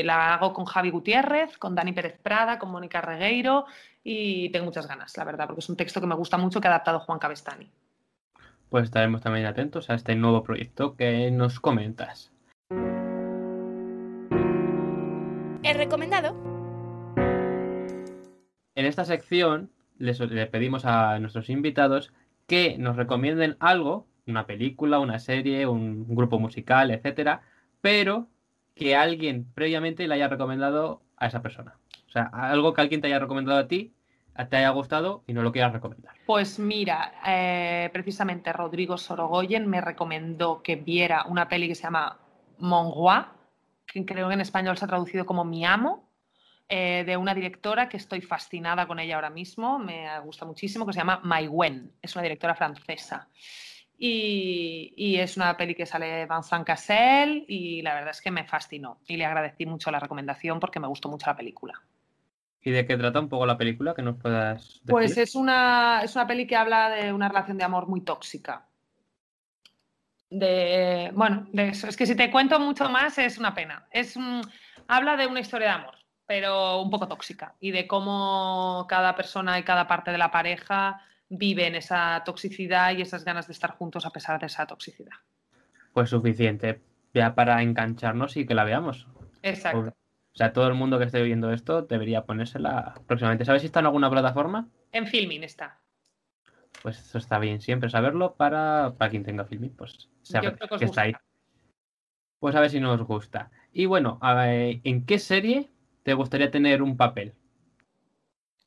la 0.02 0.34
hago 0.34 0.52
con 0.52 0.64
Javi 0.64 0.90
Gutiérrez, 0.90 1.56
con 1.58 1.74
Dani 1.74 1.92
Pérez 1.92 2.18
Prada, 2.20 2.58
con 2.58 2.70
Mónica 2.70 3.00
Regueiro 3.00 3.66
y 4.02 4.50
tengo 4.50 4.66
muchas 4.66 4.86
ganas, 4.86 5.16
la 5.16 5.24
verdad, 5.24 5.46
porque 5.46 5.60
es 5.60 5.68
un 5.68 5.76
texto 5.76 6.00
que 6.00 6.06
me 6.06 6.14
gusta 6.14 6.36
mucho 6.36 6.60
que 6.60 6.68
ha 6.68 6.70
adaptado 6.70 7.00
Juan 7.00 7.18
Cabestani. 7.18 7.70
Pues 8.68 8.84
estaremos 8.84 9.22
también 9.22 9.46
atentos 9.46 9.88
a 9.88 9.94
este 9.94 10.14
nuevo 10.14 10.42
proyecto 10.42 10.96
que 10.96 11.30
nos 11.30 11.60
comentas. 11.60 12.32
He 15.66 15.72
recomendado. 15.72 16.36
En 18.74 18.84
esta 18.84 19.06
sección 19.06 19.70
les, 19.96 20.20
le 20.20 20.46
pedimos 20.46 20.84
a 20.84 21.18
nuestros 21.20 21.48
invitados 21.48 22.12
que 22.46 22.76
nos 22.76 22.96
recomienden 22.96 23.56
algo, 23.60 24.06
una 24.26 24.46
película, 24.46 24.98
una 24.98 25.18
serie, 25.18 25.66
un 25.66 26.14
grupo 26.14 26.38
musical, 26.38 26.90
etcétera, 26.90 27.40
pero 27.80 28.28
que 28.74 28.94
alguien 28.94 29.46
previamente 29.54 30.06
le 30.06 30.14
haya 30.16 30.28
recomendado 30.28 31.00
a 31.16 31.28
esa 31.28 31.40
persona. 31.40 31.78
O 32.08 32.10
sea, 32.10 32.24
algo 32.24 32.74
que 32.74 32.82
alguien 32.82 33.00
te 33.00 33.06
haya 33.06 33.18
recomendado 33.18 33.58
a 33.58 33.66
ti, 33.66 33.94
te 34.50 34.56
haya 34.58 34.68
gustado 34.68 35.24
y 35.26 35.32
no 35.32 35.42
lo 35.42 35.50
quieras 35.50 35.72
recomendar. 35.72 36.12
Pues 36.26 36.58
mira, 36.58 37.14
eh, 37.26 37.88
precisamente 37.90 38.52
Rodrigo 38.52 38.98
Sorogoyen 38.98 39.66
me 39.66 39.80
recomendó 39.80 40.62
que 40.62 40.76
viera 40.76 41.24
una 41.26 41.48
peli 41.48 41.68
que 41.68 41.74
se 41.74 41.84
llama 41.84 42.18
Mongois, 42.58 43.24
que 43.86 44.04
creo 44.04 44.28
que 44.28 44.34
en 44.34 44.40
español 44.40 44.76
se 44.76 44.84
ha 44.84 44.88
traducido 44.88 45.26
como 45.26 45.44
Mi 45.44 45.64
amo, 45.64 46.10
eh, 46.68 47.04
de 47.06 47.16
una 47.16 47.34
directora 47.34 47.88
que 47.88 47.98
estoy 47.98 48.22
fascinada 48.22 48.86
con 48.86 48.98
ella 48.98 49.16
ahora 49.16 49.30
mismo, 49.30 49.78
me 49.78 50.18
gusta 50.20 50.46
muchísimo, 50.46 50.86
que 50.86 50.92
se 50.92 51.00
llama 51.00 51.20
Mai 51.22 51.46
Wen, 51.46 51.92
es 52.00 52.14
una 52.14 52.22
directora 52.22 52.54
francesa. 52.54 53.28
Y, 53.96 54.92
y, 54.96 55.16
es 55.16 55.36
una 55.36 55.56
peli 55.56 55.74
que 55.74 55.86
sale 55.86 56.26
Vincent 56.26 56.66
Cassel 56.66 57.44
y 57.46 57.80
la 57.82 57.94
verdad 57.94 58.10
es 58.10 58.20
que 58.20 58.32
me 58.32 58.44
fascinó 58.44 58.98
y 59.06 59.16
le 59.16 59.24
agradecí 59.24 59.66
mucho 59.66 59.90
la 59.92 60.00
recomendación 60.00 60.58
porque 60.58 60.80
me 60.80 60.88
gustó 60.88 61.08
mucho 61.08 61.26
la 61.26 61.36
película. 61.36 61.80
¿Y 62.64 62.70
de 62.70 62.86
qué 62.86 62.96
trata 62.96 63.20
un 63.20 63.28
poco 63.28 63.44
la 63.44 63.58
película? 63.58 63.94
Que 63.94 64.02
nos 64.02 64.16
puedas 64.16 64.64
decir? 64.64 64.82
Pues 64.86 65.16
es 65.18 65.34
una, 65.34 66.00
es 66.02 66.16
una 66.16 66.26
peli 66.26 66.46
que 66.46 66.56
habla 66.56 66.88
de 66.88 67.12
una 67.12 67.28
relación 67.28 67.58
de 67.58 67.64
amor 67.64 67.86
muy 67.86 68.00
tóxica. 68.00 68.66
De, 70.34 71.12
bueno, 71.14 71.46
de 71.52 71.68
eso. 71.68 71.86
Es 71.86 71.96
que 71.96 72.06
si 72.06 72.16
te 72.16 72.28
cuento 72.28 72.58
mucho 72.58 72.88
más 72.90 73.18
es 73.18 73.38
una 73.38 73.54
pena. 73.54 73.86
Es 73.92 74.16
un, 74.16 74.42
habla 74.88 75.16
de 75.16 75.28
una 75.28 75.38
historia 75.38 75.68
de 75.68 75.74
amor, 75.74 75.94
pero 76.26 76.82
un 76.82 76.90
poco 76.90 77.06
tóxica 77.06 77.54
y 77.60 77.70
de 77.70 77.86
cómo 77.86 78.84
cada 78.88 79.14
persona 79.14 79.60
y 79.60 79.62
cada 79.62 79.86
parte 79.86 80.10
de 80.10 80.18
la 80.18 80.32
pareja 80.32 81.00
viven 81.28 81.76
esa 81.76 82.22
toxicidad 82.24 82.96
y 82.96 83.02
esas 83.02 83.24
ganas 83.24 83.46
de 83.46 83.52
estar 83.52 83.76
juntos 83.76 84.06
a 84.06 84.10
pesar 84.10 84.40
de 84.40 84.46
esa 84.46 84.66
toxicidad. 84.66 85.14
Pues 85.92 86.10
suficiente 86.10 86.80
ya 87.12 87.36
para 87.36 87.62
engancharnos 87.62 88.36
y 88.36 88.44
que 88.44 88.54
la 88.54 88.64
veamos. 88.64 89.06
Exacto. 89.40 89.94
O 90.32 90.36
sea, 90.36 90.52
todo 90.52 90.66
el 90.66 90.74
mundo 90.74 90.98
que 90.98 91.04
esté 91.04 91.22
viendo 91.22 91.52
esto 91.52 91.82
debería 91.82 92.24
ponérsela 92.24 92.94
próximamente. 93.06 93.44
¿Sabes 93.44 93.62
si 93.62 93.66
está 93.66 93.78
en 93.78 93.86
alguna 93.86 94.10
plataforma? 94.10 94.68
En 94.90 95.06
Filmin 95.06 95.44
está. 95.44 95.78
Pues 96.84 96.98
eso 97.00 97.16
está 97.16 97.38
bien, 97.38 97.62
siempre 97.62 97.88
saberlo 97.88 98.34
para, 98.34 98.92
para 98.98 99.10
quien 99.10 99.24
tenga 99.24 99.46
Filmin, 99.46 99.74
pues 99.74 100.10
saber 100.20 100.58
que 100.58 100.68
que 100.68 100.84
está 100.84 101.00
ahí. 101.00 101.14
Pues 102.38 102.54
a 102.54 102.60
ver 102.60 102.68
si 102.68 102.78
nos 102.78 103.00
gusta. 103.00 103.50
Y 103.72 103.86
bueno, 103.86 104.18
ver, 104.20 104.80
¿en 104.84 105.06
qué 105.06 105.18
serie 105.18 105.70
te 106.02 106.12
gustaría 106.12 106.50
tener 106.50 106.82
un 106.82 106.98
papel? 106.98 107.32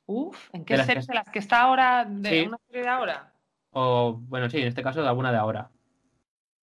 Uf, 0.07 0.49
¿en 0.51 0.61
De 0.61 0.65
qué 0.65 0.77
las 0.77 0.87
serie 0.87 1.03
que- 1.03 1.07
de 1.09 1.13
las 1.13 1.29
que 1.29 1.37
está 1.37 1.61
ahora? 1.61 2.05
¿De 2.05 2.29
Sí. 2.29 2.47
una 2.47 2.57
serie 2.65 2.81
de 2.81 2.89
ahora? 2.89 3.33
O, 3.69 4.13
bueno, 4.19 4.49
sí, 4.49 4.57
en 4.61 4.67
este 4.67 4.81
caso 4.81 5.03
de 5.03 5.07
alguna 5.09 5.31
de 5.31 5.37
ahora. 5.37 5.69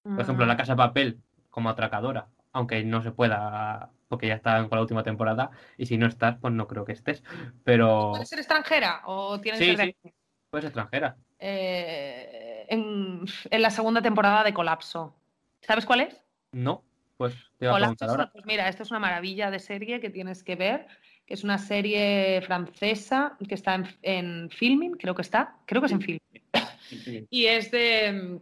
Por 0.03 0.23
ejemplo, 0.23 0.45
Mm, 0.45 0.49
La 0.49 0.57
Casa 0.57 0.73
de 0.73 0.77
Papel 0.79 1.23
como 1.51 1.69
atracadora, 1.71 2.31
aunque 2.51 2.83
no 2.83 3.01
se 3.01 3.13
pueda, 3.13 3.93
porque 4.09 4.27
ya 4.27 4.35
está 4.35 4.59
con 4.69 4.77
la 4.77 4.83
última 4.83 5.05
temporada, 5.05 5.53
y 5.79 5.87
si 5.87 5.99
no 5.99 6.09
estás, 6.09 6.37
pues 6.41 6.53
no 6.53 6.67
creo 6.67 6.85
que 6.85 6.93
estés. 6.95 7.23
Pero 7.63 8.11
¿Puede 8.11 8.27
ser 8.27 8.41
extranjera 8.41 9.03
o 9.05 9.41
tiene 9.41 9.57
que 9.59 9.65
Sí, 9.65 9.71
ser 9.71 9.77
de 9.77 9.83
sí. 9.85 9.97
aquí? 10.03 10.15
pues 10.51 10.65
extranjera. 10.65 11.17
Eh, 11.39 12.67
en, 12.69 13.25
en 13.51 13.63
la 13.63 13.71
segunda 13.71 14.01
temporada 14.03 14.45
de 14.45 14.55
Colapso. 14.55 15.15
¿Sabes 15.61 15.87
cuál 15.87 16.01
es? 16.03 16.25
No, 16.53 16.83
pues 17.17 17.35
te 17.59 17.69
a 17.69 17.73
Colapso 17.73 18.05
ahora. 18.05 18.31
pues 18.33 18.47
mira, 18.47 18.69
esto 18.69 18.83
es 18.83 18.91
una 18.91 19.01
maravilla 19.01 19.51
de 19.51 19.59
serie 19.59 20.01
que 20.01 20.11
tienes 20.11 20.43
que 20.43 20.57
ver, 20.57 20.87
que 21.27 21.35
es 21.35 21.45
una 21.45 21.59
serie 21.59 22.43
francesa 22.43 23.37
que 23.49 23.55
está 23.55 23.75
en, 23.75 23.87
en 24.03 24.51
Filmin, 24.51 24.93
creo 24.93 25.15
que 25.15 25.23
está, 25.23 25.57
creo 25.67 25.83
que 25.83 25.87
es 25.87 25.93
en 25.93 26.01
Filmin. 26.01 26.21
Y 27.31 27.47
es 27.47 27.71
de, 27.71 28.41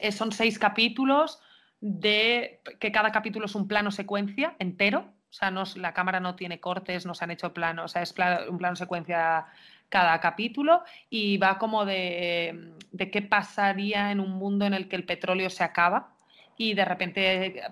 eh, 0.00 0.12
son 0.12 0.32
seis 0.32 0.58
capítulos 0.58 1.40
de 1.80 2.60
que 2.80 2.90
cada 2.90 3.12
capítulo 3.12 3.46
es 3.46 3.54
un 3.54 3.68
plano 3.68 3.90
secuencia 3.90 4.56
entero, 4.58 5.12
o 5.30 5.32
sea, 5.32 5.50
no, 5.50 5.64
la 5.76 5.92
cámara 5.92 6.20
no 6.20 6.34
tiene 6.34 6.60
cortes, 6.60 7.06
no 7.06 7.14
se 7.14 7.24
han 7.24 7.30
hecho 7.30 7.52
planos, 7.52 7.84
o 7.84 7.88
sea, 7.88 8.02
es 8.02 8.14
un 8.48 8.58
plano 8.58 8.76
secuencia 8.76 9.46
cada 9.88 10.20
capítulo 10.20 10.82
y 11.10 11.38
va 11.38 11.58
como 11.58 11.84
de, 11.84 12.74
de 12.92 13.10
qué 13.10 13.22
pasaría 13.22 14.10
en 14.10 14.20
un 14.20 14.32
mundo 14.32 14.64
en 14.64 14.74
el 14.74 14.88
que 14.88 14.96
el 14.96 15.04
petróleo 15.04 15.50
se 15.50 15.64
acaba 15.64 16.16
y 16.58 16.74
de 16.74 16.84
repente 16.84 17.58
eh, 17.58 17.62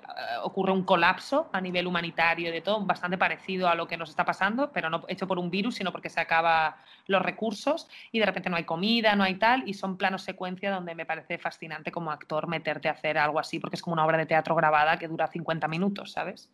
ocurre 0.43 0.73
un 0.73 0.85
colapso 0.85 1.49
a 1.53 1.61
nivel 1.61 1.87
humanitario 1.87 2.53
de 2.53 2.61
todo, 2.61 2.81
bastante 2.85 3.17
parecido 3.17 3.69
a 3.69 3.75
lo 3.75 3.87
que 3.87 3.97
nos 3.97 4.11
está 4.11 4.25
pasando, 4.25 4.71
pero 4.73 4.91
no 4.91 5.05
hecho 5.09 5.27
por 5.27 5.39
un 5.39 5.51
virus, 5.51 5.77
sino 5.77 5.91
porque 5.91 6.11
se 6.11 6.21
acaban 6.21 6.75
los 7.07 7.23
recursos 7.23 7.89
y 8.12 8.19
de 8.19 8.27
repente 8.27 8.51
no 8.51 8.57
hay 8.57 8.65
comida, 8.65 9.17
no 9.17 9.25
hay 9.25 9.37
tal, 9.37 9.67
y 9.67 9.75
son 9.75 9.97
planos 9.97 10.23
secuencia 10.23 10.71
donde 10.71 10.95
me 10.95 11.07
parece 11.07 11.39
fascinante 11.39 11.91
como 11.91 12.11
actor 12.11 12.47
meterte 12.47 12.89
a 12.89 12.93
hacer 12.93 13.19
algo 13.19 13.41
así, 13.41 13.59
porque 13.59 13.77
es 13.77 13.83
como 13.83 13.95
una 13.95 14.05
obra 14.05 14.19
de 14.19 14.27
teatro 14.27 14.55
grabada 14.55 14.99
que 14.99 15.09
dura 15.09 15.27
50 15.27 15.67
minutos, 15.69 16.12
¿sabes? 16.12 16.51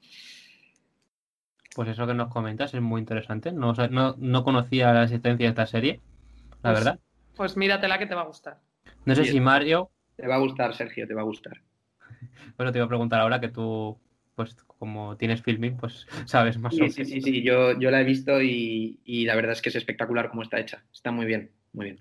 Pues 1.81 1.89
eso 1.93 2.07
que 2.07 2.13
nos 2.13 2.29
comentas 2.29 2.75
es 2.75 2.83
muy 2.83 3.01
interesante. 3.01 3.53
No, 3.53 3.73
no, 3.73 4.15
no 4.19 4.45
conocía 4.45 4.93
la 4.93 5.05
existencia 5.05 5.47
de 5.47 5.49
esta 5.49 5.65
serie, 5.65 5.99
la 6.63 6.73
Pues- 6.73 6.85
verdad. 6.85 7.01
Pues 7.35 7.57
míratela 7.57 7.99
que 7.99 8.05
te 8.05 8.15
va 8.15 8.21
a 8.21 8.27
gustar. 8.27 8.59
No 9.07 9.15
sé 9.15 9.23
Bien. 9.23 9.33
si 9.33 9.41
Mario, 9.41 9.91
Te 10.15 10.27
va 10.27 10.35
a 10.35 10.41
gustar, 10.41 10.75
Sergio, 10.75 11.07
te 11.09 11.15
va 11.15 11.23
a 11.23 11.25
gustar. 11.25 11.63
pero 12.59 12.71
te 12.71 12.77
iba 12.77 12.85
a 12.85 12.89
preguntar 12.89 13.19
ahora 13.23 13.41
que 13.41 13.49
tú, 13.49 13.99
pues 14.35 14.55
como 14.67 15.17
tienes 15.17 15.41
filming, 15.41 15.79
pues 15.79 16.07
sabes 16.27 16.59
más 16.59 16.75
Sí, 16.75 16.81
sobre 16.81 16.91
sí, 16.91 17.05
sí, 17.07 17.23
sí, 17.23 17.43
yo, 17.43 17.73
yo 17.79 17.91
la 17.91 18.03
he 18.03 18.05
visto 18.05 18.43
y, 18.43 19.01
y 19.07 19.25
la 19.25 19.35
verdad 19.35 19.53
es 19.53 19.63
que 19.63 19.71
es 19.71 19.77
espectacular 19.77 20.29
cómo 20.29 20.43
está 20.43 20.61
hecha. 20.61 20.85
Está 20.93 21.13
muy 21.13 21.25
bien, 21.25 21.51
muy 21.73 21.87
bien. 21.87 22.01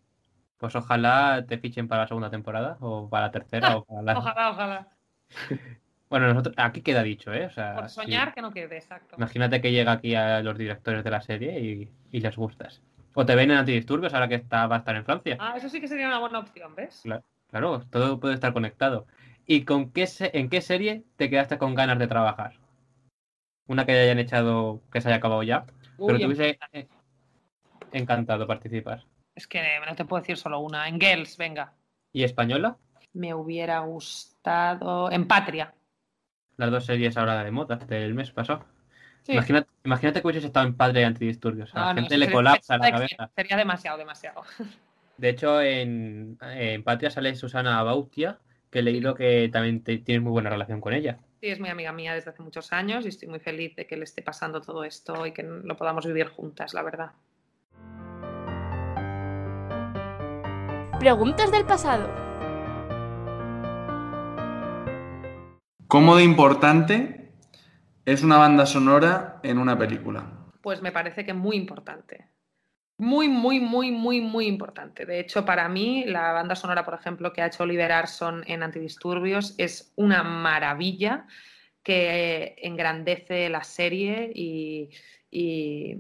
Pues 0.58 0.76
ojalá 0.76 1.46
te 1.48 1.58
fichen 1.58 1.88
para 1.88 2.02
la 2.02 2.08
segunda 2.10 2.30
temporada 2.30 2.76
o 2.82 3.08
para 3.10 3.28
la 3.28 3.32
tercera 3.32 3.78
o 3.78 3.86
para 3.86 4.02
la... 4.02 4.18
Ojalá, 4.20 4.50
ojalá. 4.52 4.88
Bueno, 6.10 6.28
nosotros 6.28 6.56
aquí 6.58 6.82
queda 6.82 7.04
dicho, 7.04 7.32
¿eh? 7.34 7.46
O 7.46 7.52
sea, 7.52 7.76
Por 7.76 7.90
sí. 7.90 7.96
soñar 8.02 8.34
que 8.34 8.42
no 8.42 8.52
quede, 8.52 8.78
exacto. 8.78 9.16
Imagínate 9.18 9.62
que 9.62 9.72
llega 9.72 9.92
aquí 9.92 10.16
a 10.16 10.42
los 10.42 10.58
directores 10.58 11.04
de 11.04 11.12
la 11.12 11.22
serie 11.22 11.60
y, 11.60 11.92
y 12.12 12.20
les 12.20 12.36
gustas. 12.36 12.82
O 13.14 13.26
te 13.26 13.36
ven 13.36 13.52
en 13.52 13.58
antidisturbios 13.58 14.14
ahora 14.14 14.28
que 14.28 14.36
está, 14.36 14.66
va 14.68 14.78
a 14.78 14.80
estar 14.80 14.96
en 14.96 15.06
Francia. 15.06 15.38
Ah, 15.40 15.54
eso 15.58 15.70
sí 15.70 15.80
que 15.80 15.88
sería 15.88 16.08
una 16.08 16.20
buena 16.20 16.40
opción, 16.40 16.74
¿ves? 16.76 17.02
Claro, 17.04 17.24
claro, 17.48 17.82
todo 17.92 18.20
puede 18.20 18.34
estar 18.34 18.54
conectado. 18.54 19.06
¿Y 19.46 19.66
con 19.66 19.92
qué 19.92 20.08
se- 20.08 20.36
en 20.38 20.50
qué 20.50 20.62
serie 20.62 21.04
te 21.16 21.30
quedaste 21.30 21.58
con 21.58 21.76
ganas 21.76 22.00
de 22.00 22.08
trabajar? 22.08 22.54
Una 23.68 23.86
que 23.86 23.92
hayan 23.92 24.18
echado, 24.20 24.82
que 24.92 25.02
se 25.02 25.10
haya 25.10 25.18
acabado 25.18 25.44
ya, 25.44 25.66
pero 25.98 26.20
te 26.20 26.26
hubiese 26.26 26.58
eh, 26.72 26.88
encantado 27.92 28.48
participar. 28.48 29.04
Es 29.36 29.48
que 29.48 29.62
no 29.88 29.96
te 29.96 30.06
puedo 30.06 30.22
decir 30.22 30.38
solo 30.38 30.60
una. 30.60 30.88
En 30.88 31.00
Girls, 31.00 31.38
venga. 31.38 31.74
¿Y 32.12 32.24
española? 32.24 32.78
Me 33.14 33.34
hubiera 33.34 33.80
gustado. 33.80 35.12
En 35.12 35.28
Patria. 35.28 35.74
Las 36.60 36.72
dos 36.72 36.86
series 36.86 37.16
ahora 37.16 37.42
de 37.42 37.52
moda 37.52 37.78
del 37.78 38.14
mes 38.14 38.32
pasado. 38.32 38.66
Sí. 39.24 39.32
Imagínate, 39.32 39.70
imagínate 39.86 40.20
que 40.22 40.28
hubieses 40.28 40.44
estado 40.44 40.68
en 40.68 40.74
Padre 40.76 41.06
Antidisturbios. 41.06 41.74
A 41.74 41.80
Ah, 41.84 41.86
la 41.86 41.94
no, 41.94 42.02
gente 42.02 42.16
eso 42.16 42.20
le 42.20 42.26
sería- 42.26 42.36
colapsa 42.36 42.78
la 42.78 42.84
sería- 42.84 42.96
cabeza. 42.98 43.30
Sería 43.34 43.58
demasiado, 43.58 43.98
demasiado. 43.98 44.42
De 45.18 45.30
hecho, 45.30 45.62
en, 45.62 46.38
en 46.42 46.84
Patria 46.84 47.10
sale 47.12 47.34
Susana 47.36 47.82
Bautia, 47.84 48.40
que 48.70 48.80
he 48.80 48.82
leído 48.82 49.16
que 49.16 49.50
también 49.52 49.84
te- 49.84 50.00
tienes 50.00 50.22
muy 50.22 50.32
buena 50.32 50.50
relación 50.50 50.82
con 50.82 50.94
ella. 50.94 51.18
Sí, 51.40 51.48
es 51.48 51.60
muy 51.62 51.70
amiga 51.70 51.94
mía 51.94 52.14
desde 52.14 52.32
hace 52.32 52.44
muchos 52.44 52.74
años 52.74 53.06
y 53.06 53.08
estoy 53.10 53.30
muy 53.30 53.40
feliz 53.40 53.74
de 53.78 53.88
que 53.88 53.96
le 53.96 54.04
esté 54.04 54.22
pasando 54.22 54.60
todo 54.60 54.84
esto 54.84 55.26
y 55.26 55.32
que 55.32 55.44
lo 55.44 55.78
podamos 55.78 56.06
vivir 56.06 56.28
juntas, 56.28 56.74
la 56.74 56.84
verdad. 56.84 57.12
Preguntas 61.00 61.52
del 61.52 61.66
pasado. 61.66 62.10
¿Cómo 65.90 66.16
de 66.16 66.24
importante 66.24 67.32
es 68.06 68.22
una 68.22 68.38
banda 68.38 68.68
sonora 68.68 69.40
en 69.42 69.58
una 69.58 69.76
película? 69.76 70.32
Pues 70.62 70.84
me 70.84 70.92
parece 70.92 71.26
que 71.26 71.34
muy 71.34 71.58
importante. 71.58 72.28
Muy, 73.00 73.28
muy, 73.28 73.60
muy, 73.60 73.90
muy, 73.92 74.22
muy 74.22 74.46
importante. 74.46 75.08
De 75.08 75.20
hecho, 75.20 75.46
para 75.46 75.68
mí, 75.68 76.06
la 76.06 76.32
banda 76.32 76.56
sonora, 76.56 76.86
por 76.86 76.94
ejemplo, 76.94 77.34
que 77.34 77.42
ha 77.42 77.48
hecho 77.48 77.64
Oliver 77.64 77.92
Arson 77.92 78.44
en 78.46 78.62
Antidisturbios 78.62 79.56
es 79.58 79.92
una 79.96 80.22
maravilla 80.22 81.26
que 81.82 82.56
engrandece 82.62 83.50
la 83.50 83.64
serie 83.64 84.32
y, 84.36 84.92
y 85.32 85.98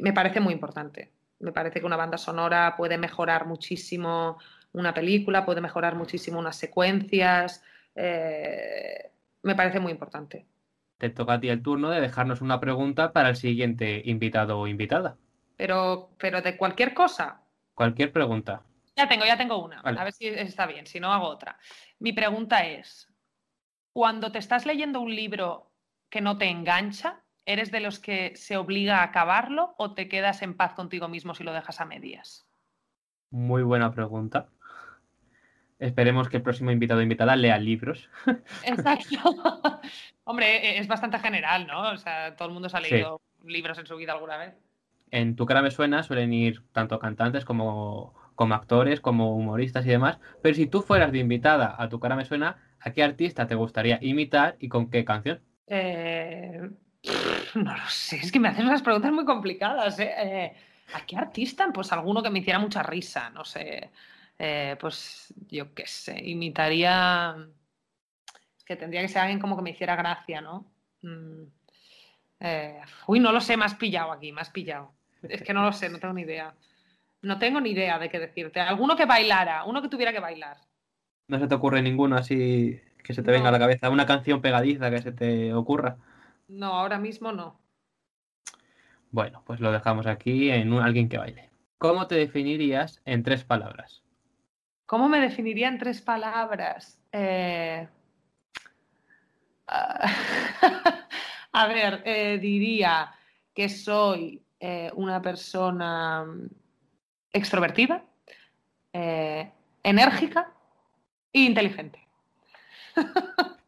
me 0.00 0.14
parece 0.14 0.40
muy 0.40 0.54
importante. 0.54 1.10
Me 1.40 1.52
parece 1.52 1.78
que 1.78 1.84
una 1.84 1.96
banda 1.96 2.16
sonora 2.16 2.74
puede 2.74 2.96
mejorar 2.96 3.46
muchísimo 3.46 4.38
una 4.72 4.94
película, 4.94 5.44
puede 5.44 5.60
mejorar 5.60 5.94
muchísimo 5.94 6.38
unas 6.38 6.56
secuencias. 6.56 7.62
Eh, 7.94 9.10
me 9.42 9.54
parece 9.54 9.80
muy 9.80 9.92
importante. 9.92 10.46
Te 10.98 11.10
toca 11.10 11.34
a 11.34 11.40
ti 11.40 11.48
el 11.48 11.62
turno 11.62 11.90
de 11.90 12.00
dejarnos 12.00 12.40
una 12.40 12.60
pregunta 12.60 13.12
para 13.12 13.28
el 13.28 13.36
siguiente 13.36 14.02
invitado 14.04 14.58
o 14.58 14.66
invitada. 14.66 15.16
Pero, 15.56 16.10
pero 16.18 16.40
de 16.42 16.56
cualquier 16.56 16.94
cosa. 16.94 17.42
Cualquier 17.74 18.12
pregunta. 18.12 18.62
Ya 18.96 19.08
tengo, 19.08 19.24
ya 19.24 19.36
tengo 19.36 19.62
una. 19.62 19.82
Vale. 19.82 20.00
A 20.00 20.04
ver 20.04 20.12
si 20.12 20.26
está 20.28 20.66
bien, 20.66 20.86
si 20.86 21.00
no 21.00 21.12
hago 21.12 21.26
otra. 21.26 21.58
Mi 21.98 22.12
pregunta 22.12 22.64
es, 22.66 23.12
cuando 23.92 24.30
te 24.32 24.38
estás 24.38 24.66
leyendo 24.66 25.00
un 25.00 25.14
libro 25.14 25.72
que 26.08 26.20
no 26.20 26.38
te 26.38 26.48
engancha, 26.48 27.22
¿eres 27.44 27.70
de 27.70 27.80
los 27.80 27.98
que 27.98 28.36
se 28.36 28.56
obliga 28.56 28.98
a 28.98 29.04
acabarlo 29.04 29.74
o 29.78 29.94
te 29.94 30.08
quedas 30.08 30.42
en 30.42 30.56
paz 30.56 30.74
contigo 30.74 31.08
mismo 31.08 31.34
si 31.34 31.44
lo 31.44 31.52
dejas 31.52 31.80
a 31.80 31.84
medias? 31.84 32.46
Muy 33.30 33.62
buena 33.62 33.92
pregunta. 33.92 34.48
Esperemos 35.84 36.28
que 36.30 36.38
el 36.38 36.42
próximo 36.42 36.70
invitado 36.70 37.00
o 37.00 37.02
invitada 37.02 37.36
lea 37.36 37.58
libros. 37.58 38.08
Exacto. 38.64 39.18
Hombre, 40.24 40.56
e- 40.56 40.78
es 40.78 40.88
bastante 40.88 41.18
general, 41.18 41.66
¿no? 41.66 41.90
O 41.90 41.96
sea, 41.98 42.34
todo 42.36 42.48
el 42.48 42.54
mundo 42.54 42.68
se 42.68 42.76
ha 42.78 42.80
Sí. 42.80 42.90
leído 42.92 43.20
libros 43.44 43.78
en 43.78 43.86
su 43.86 43.94
vida 43.96 44.12
alguna 44.12 44.38
vez. 44.38 44.54
En 45.10 45.36
tu 45.36 45.44
cara 45.44 45.60
me 45.60 45.70
suena 45.70 46.02
suelen 46.02 46.32
ir 46.32 46.62
tanto 46.72 46.98
cantantes 46.98 47.44
como, 47.44 48.14
como 48.34 48.54
actores, 48.54 49.00
como 49.00 49.36
humoristas 49.36 49.84
y 49.84 49.90
demás. 49.90 50.18
Pero 50.42 50.54
si 50.54 50.66
tú 50.66 50.80
fueras 50.80 51.12
de 51.12 51.18
invitada 51.18 51.76
a 51.78 51.88
tu 51.90 52.00
cara 52.00 52.16
me 52.16 52.24
suena, 52.24 52.56
¿a 52.80 52.90
qué 52.92 53.02
artista 53.02 53.46
te 53.46 53.54
gustaría 53.54 53.98
imitar 54.00 54.56
y 54.58 54.68
con 54.68 54.88
qué 54.90 55.04
canción? 55.04 55.40
Eh, 55.66 56.62
no 57.54 57.76
lo 57.76 57.88
sé, 57.88 58.16
es 58.16 58.32
que 58.32 58.40
me 58.40 58.48
hacen 58.48 58.66
unas 58.66 58.80
preguntas 58.82 59.12
muy 59.12 59.26
complicadas. 59.26 59.98
¿eh? 59.98 60.10
Eh, 60.16 60.52
¿A 60.94 61.04
qué 61.04 61.16
artista? 61.18 61.68
Pues 61.74 61.92
alguno 61.92 62.22
que 62.22 62.30
me 62.30 62.38
hiciera 62.38 62.58
mucha 62.58 62.82
risa, 62.82 63.28
no 63.28 63.44
sé. 63.44 63.90
Eh, 64.38 64.76
pues 64.80 65.32
yo 65.48 65.74
qué 65.74 65.86
sé, 65.86 66.20
imitaría. 66.24 67.36
Es 68.58 68.64
que 68.64 68.76
tendría 68.76 69.02
que 69.02 69.08
ser 69.08 69.22
alguien 69.22 69.40
como 69.40 69.56
que 69.56 69.62
me 69.62 69.70
hiciera 69.70 69.96
gracia, 69.96 70.40
¿no? 70.40 70.66
Mm, 71.02 71.44
eh, 72.40 72.80
uy, 73.06 73.20
no 73.20 73.32
lo 73.32 73.40
sé, 73.40 73.56
me 73.56 73.64
has 73.64 73.74
pillado 73.74 74.12
aquí, 74.12 74.32
me 74.32 74.40
has 74.40 74.50
pillado. 74.50 74.92
Es 75.22 75.42
que 75.42 75.54
no 75.54 75.62
lo 75.62 75.72
sé, 75.72 75.88
no 75.88 75.98
tengo 75.98 76.14
ni 76.14 76.22
idea. 76.22 76.54
No 77.22 77.38
tengo 77.38 77.60
ni 77.60 77.70
idea 77.70 77.98
de 77.98 78.10
qué 78.10 78.18
decirte. 78.18 78.60
Alguno 78.60 78.96
que 78.96 79.06
bailara, 79.06 79.64
uno 79.64 79.80
que 79.80 79.88
tuviera 79.88 80.12
que 80.12 80.20
bailar. 80.20 80.58
¿No 81.28 81.38
se 81.38 81.48
te 81.48 81.54
ocurre 81.54 81.82
ninguno 81.82 82.16
así 82.16 82.80
que 83.02 83.14
se 83.14 83.22
te 83.22 83.30
venga 83.30 83.48
a 83.48 83.52
la 83.52 83.58
cabeza? 83.58 83.90
¿Una 83.90 84.06
canción 84.06 84.42
pegadiza 84.42 84.90
que 84.90 85.02
se 85.02 85.12
te 85.12 85.54
ocurra? 85.54 85.96
No, 86.48 86.74
ahora 86.74 86.98
mismo 86.98 87.32
no. 87.32 87.58
Bueno, 89.10 89.42
pues 89.46 89.60
lo 89.60 89.72
dejamos 89.72 90.06
aquí 90.06 90.50
en 90.50 90.72
un- 90.72 90.82
alguien 90.82 91.08
que 91.08 91.18
baile. 91.18 91.50
¿Cómo 91.78 92.06
te 92.06 92.16
definirías 92.16 93.00
en 93.06 93.22
tres 93.22 93.44
palabras? 93.44 94.03
¿Cómo 94.86 95.08
me 95.08 95.20
definiría 95.20 95.68
en 95.68 95.78
tres 95.78 96.02
palabras? 96.02 97.00
Eh, 97.10 97.88
A 101.52 101.66
ver, 101.68 102.02
eh, 102.04 102.38
diría 102.38 103.14
que 103.54 103.68
soy 103.68 104.42
eh, 104.60 104.90
una 104.94 105.22
persona 105.22 106.24
mm, 106.24 106.48
extrovertida, 107.32 108.04
enérgica 109.82 110.52
e 111.32 111.40
inteligente. 111.40 111.98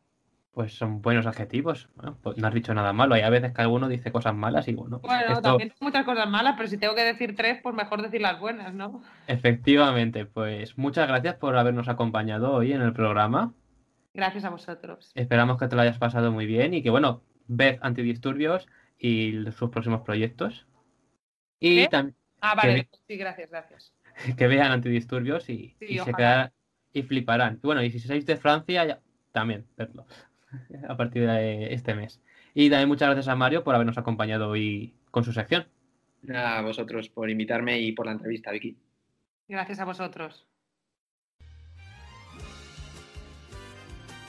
Pues 0.57 0.73
son 0.73 1.03
buenos 1.03 1.27
adjetivos. 1.27 1.91
Bueno, 1.97 2.17
pues 2.23 2.39
no 2.39 2.49
has 2.49 2.55
dicho 2.55 2.73
nada 2.73 2.95
malo. 2.95 3.15
Hay 3.15 3.21
a 3.21 3.29
veces 3.29 3.53
que 3.53 3.61
alguno 3.61 3.89
dice 3.89 4.11
cosas 4.11 4.35
malas 4.35 4.67
y 4.69 4.73
bueno, 4.73 5.01
Bueno, 5.01 5.21
esto 5.29 5.43
también 5.43 5.69
tengo 5.69 5.81
muchas 5.83 6.07
cosas 6.07 6.31
malas, 6.31 6.55
pero 6.57 6.67
si 6.67 6.79
tengo 6.79 6.95
que 6.95 7.05
decir 7.05 7.37
tres, 7.37 7.61
pues 7.63 7.75
mejor 7.75 8.01
decir 8.01 8.23
las 8.23 8.41
buenas, 8.41 8.73
¿no? 8.73 9.03
efectivamente, 9.27 10.25
pues 10.25 10.79
muchas 10.79 11.09
gracias 11.09 11.35
por 11.35 11.59
habernos 11.59 11.89
acompañado 11.89 12.55
hoy 12.55 12.73
en 12.73 12.81
el 12.81 12.95
programa. 12.95 13.53
Gracias 14.15 14.47
a 14.47 14.49
vosotros. 14.49 15.13
Esperamos 15.15 15.59
que 15.59 15.69
te 15.69 15.77
lo 15.77 15.83
hayas 15.83 15.99
pasado 15.99 16.33
muy 16.33 16.47
bien 16.47 16.73
y 16.73 16.83
que 16.83 16.89
bueno, 16.89 17.21
ved 17.49 17.79
antidisturbios 17.83 18.67
y 18.99 19.35
sus 19.53 19.69
próximos 19.69 20.01
proyectos. 20.07 20.67
Y 21.61 21.83
¿Qué? 21.83 21.89
también 21.89 22.17
Ah, 22.41 22.55
vale, 22.55 22.89
sí, 23.07 23.19
gracias, 23.19 23.51
gracias. 23.51 23.93
que 24.39 24.47
vean 24.47 24.73
antidisturbios 24.73 25.51
y, 25.51 25.77
Sí, 25.81 25.85
y 25.91 25.99
se 25.99 26.15
quedarán 26.15 26.51
y 26.95 27.03
fliparán. 27.03 27.61
Y 27.63 27.67
bueno, 27.67 27.83
y 27.83 27.91
si 27.91 27.99
sois 27.99 28.25
de 28.25 28.39
Francia, 28.39 28.87
ya- 28.87 29.01
también 29.33 29.67
verlo 29.77 30.07
a 30.89 30.97
partir 30.97 31.27
de 31.27 31.73
este 31.75 31.95
mes. 31.95 32.21
Y 32.55 32.71
también 32.71 32.89
muchas 32.89 33.09
gracias 33.09 33.29
a 33.29 33.37
Mario 33.37 33.65
por 33.65 33.75
habernos 33.75 33.99
acompañado 33.99 34.49
hoy 34.51 34.95
con 35.11 35.25
su 35.25 35.33
sección. 35.33 35.67
A 36.35 36.63
vosotros 36.63 37.09
por 37.09 37.31
invitarme 37.31 37.79
y 37.81 37.93
por 37.93 38.07
la 38.07 38.13
entrevista, 38.13 38.51
Vicky. 38.51 38.77
Gracias 39.49 39.79
a 39.79 39.85
vosotros. 39.85 40.47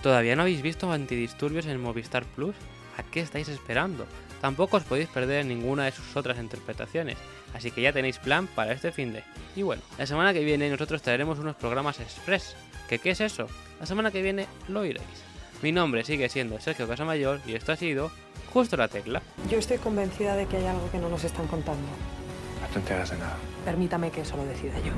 ¿Todavía 0.03 0.35
no 0.35 0.43
habéis 0.43 0.61
visto 0.61 0.91
Antidisturbios 0.91 1.65
en 1.65 1.81
Movistar 1.81 2.23
Plus? 2.23 2.55
¿A 2.97 3.03
qué 3.03 3.21
estáis 3.21 3.49
esperando? 3.49 4.05
Tampoco 4.41 4.77
os 4.77 4.83
podéis 4.83 5.09
perder 5.09 5.45
ninguna 5.45 5.85
de 5.85 5.91
sus 5.91 6.15
otras 6.15 6.37
interpretaciones, 6.37 7.17
así 7.53 7.71
que 7.71 7.81
ya 7.81 7.91
tenéis 7.91 8.19
plan 8.19 8.47
para 8.47 8.73
este 8.73 8.91
fin 8.91 9.11
de. 9.11 9.23
Y 9.55 9.63
bueno, 9.63 9.81
la 9.97 10.05
semana 10.05 10.33
que 10.33 10.43
viene 10.43 10.69
nosotros 10.69 11.01
traeremos 11.01 11.39
unos 11.39 11.55
programas 11.55 11.99
express. 11.99 12.55
¿Qué 12.87 12.99
qué 12.99 13.11
es 13.11 13.21
eso? 13.21 13.47
La 13.79 13.85
semana 13.85 14.11
que 14.11 14.21
viene 14.21 14.45
lo 14.67 14.81
oiréis. 14.81 15.36
Mi 15.61 15.71
nombre 15.71 16.03
sigue 16.03 16.29
siendo 16.29 16.59
Sergio 16.59 16.87
Casamayor 16.87 17.39
y 17.47 17.55
esto 17.55 17.71
ha 17.71 17.75
sido 17.75 18.11
Justo 18.53 18.77
la 18.77 18.87
Tecla. 18.87 19.21
Yo 19.49 19.57
estoy 19.57 19.77
convencida 19.77 20.35
de 20.35 20.45
que 20.45 20.57
hay 20.57 20.65
algo 20.65 20.89
que 20.91 20.99
no 20.99 21.09
nos 21.09 21.23
están 21.23 21.47
contando. 21.47 21.87
No 22.61 22.67
te 22.71 22.79
enteras 22.79 23.09
de 23.09 23.17
nada. 23.17 23.37
Permítame 23.65 24.11
que 24.11 24.21
eso 24.21 24.37
lo 24.37 24.45
decida 24.45 24.79
yo. 24.79 24.93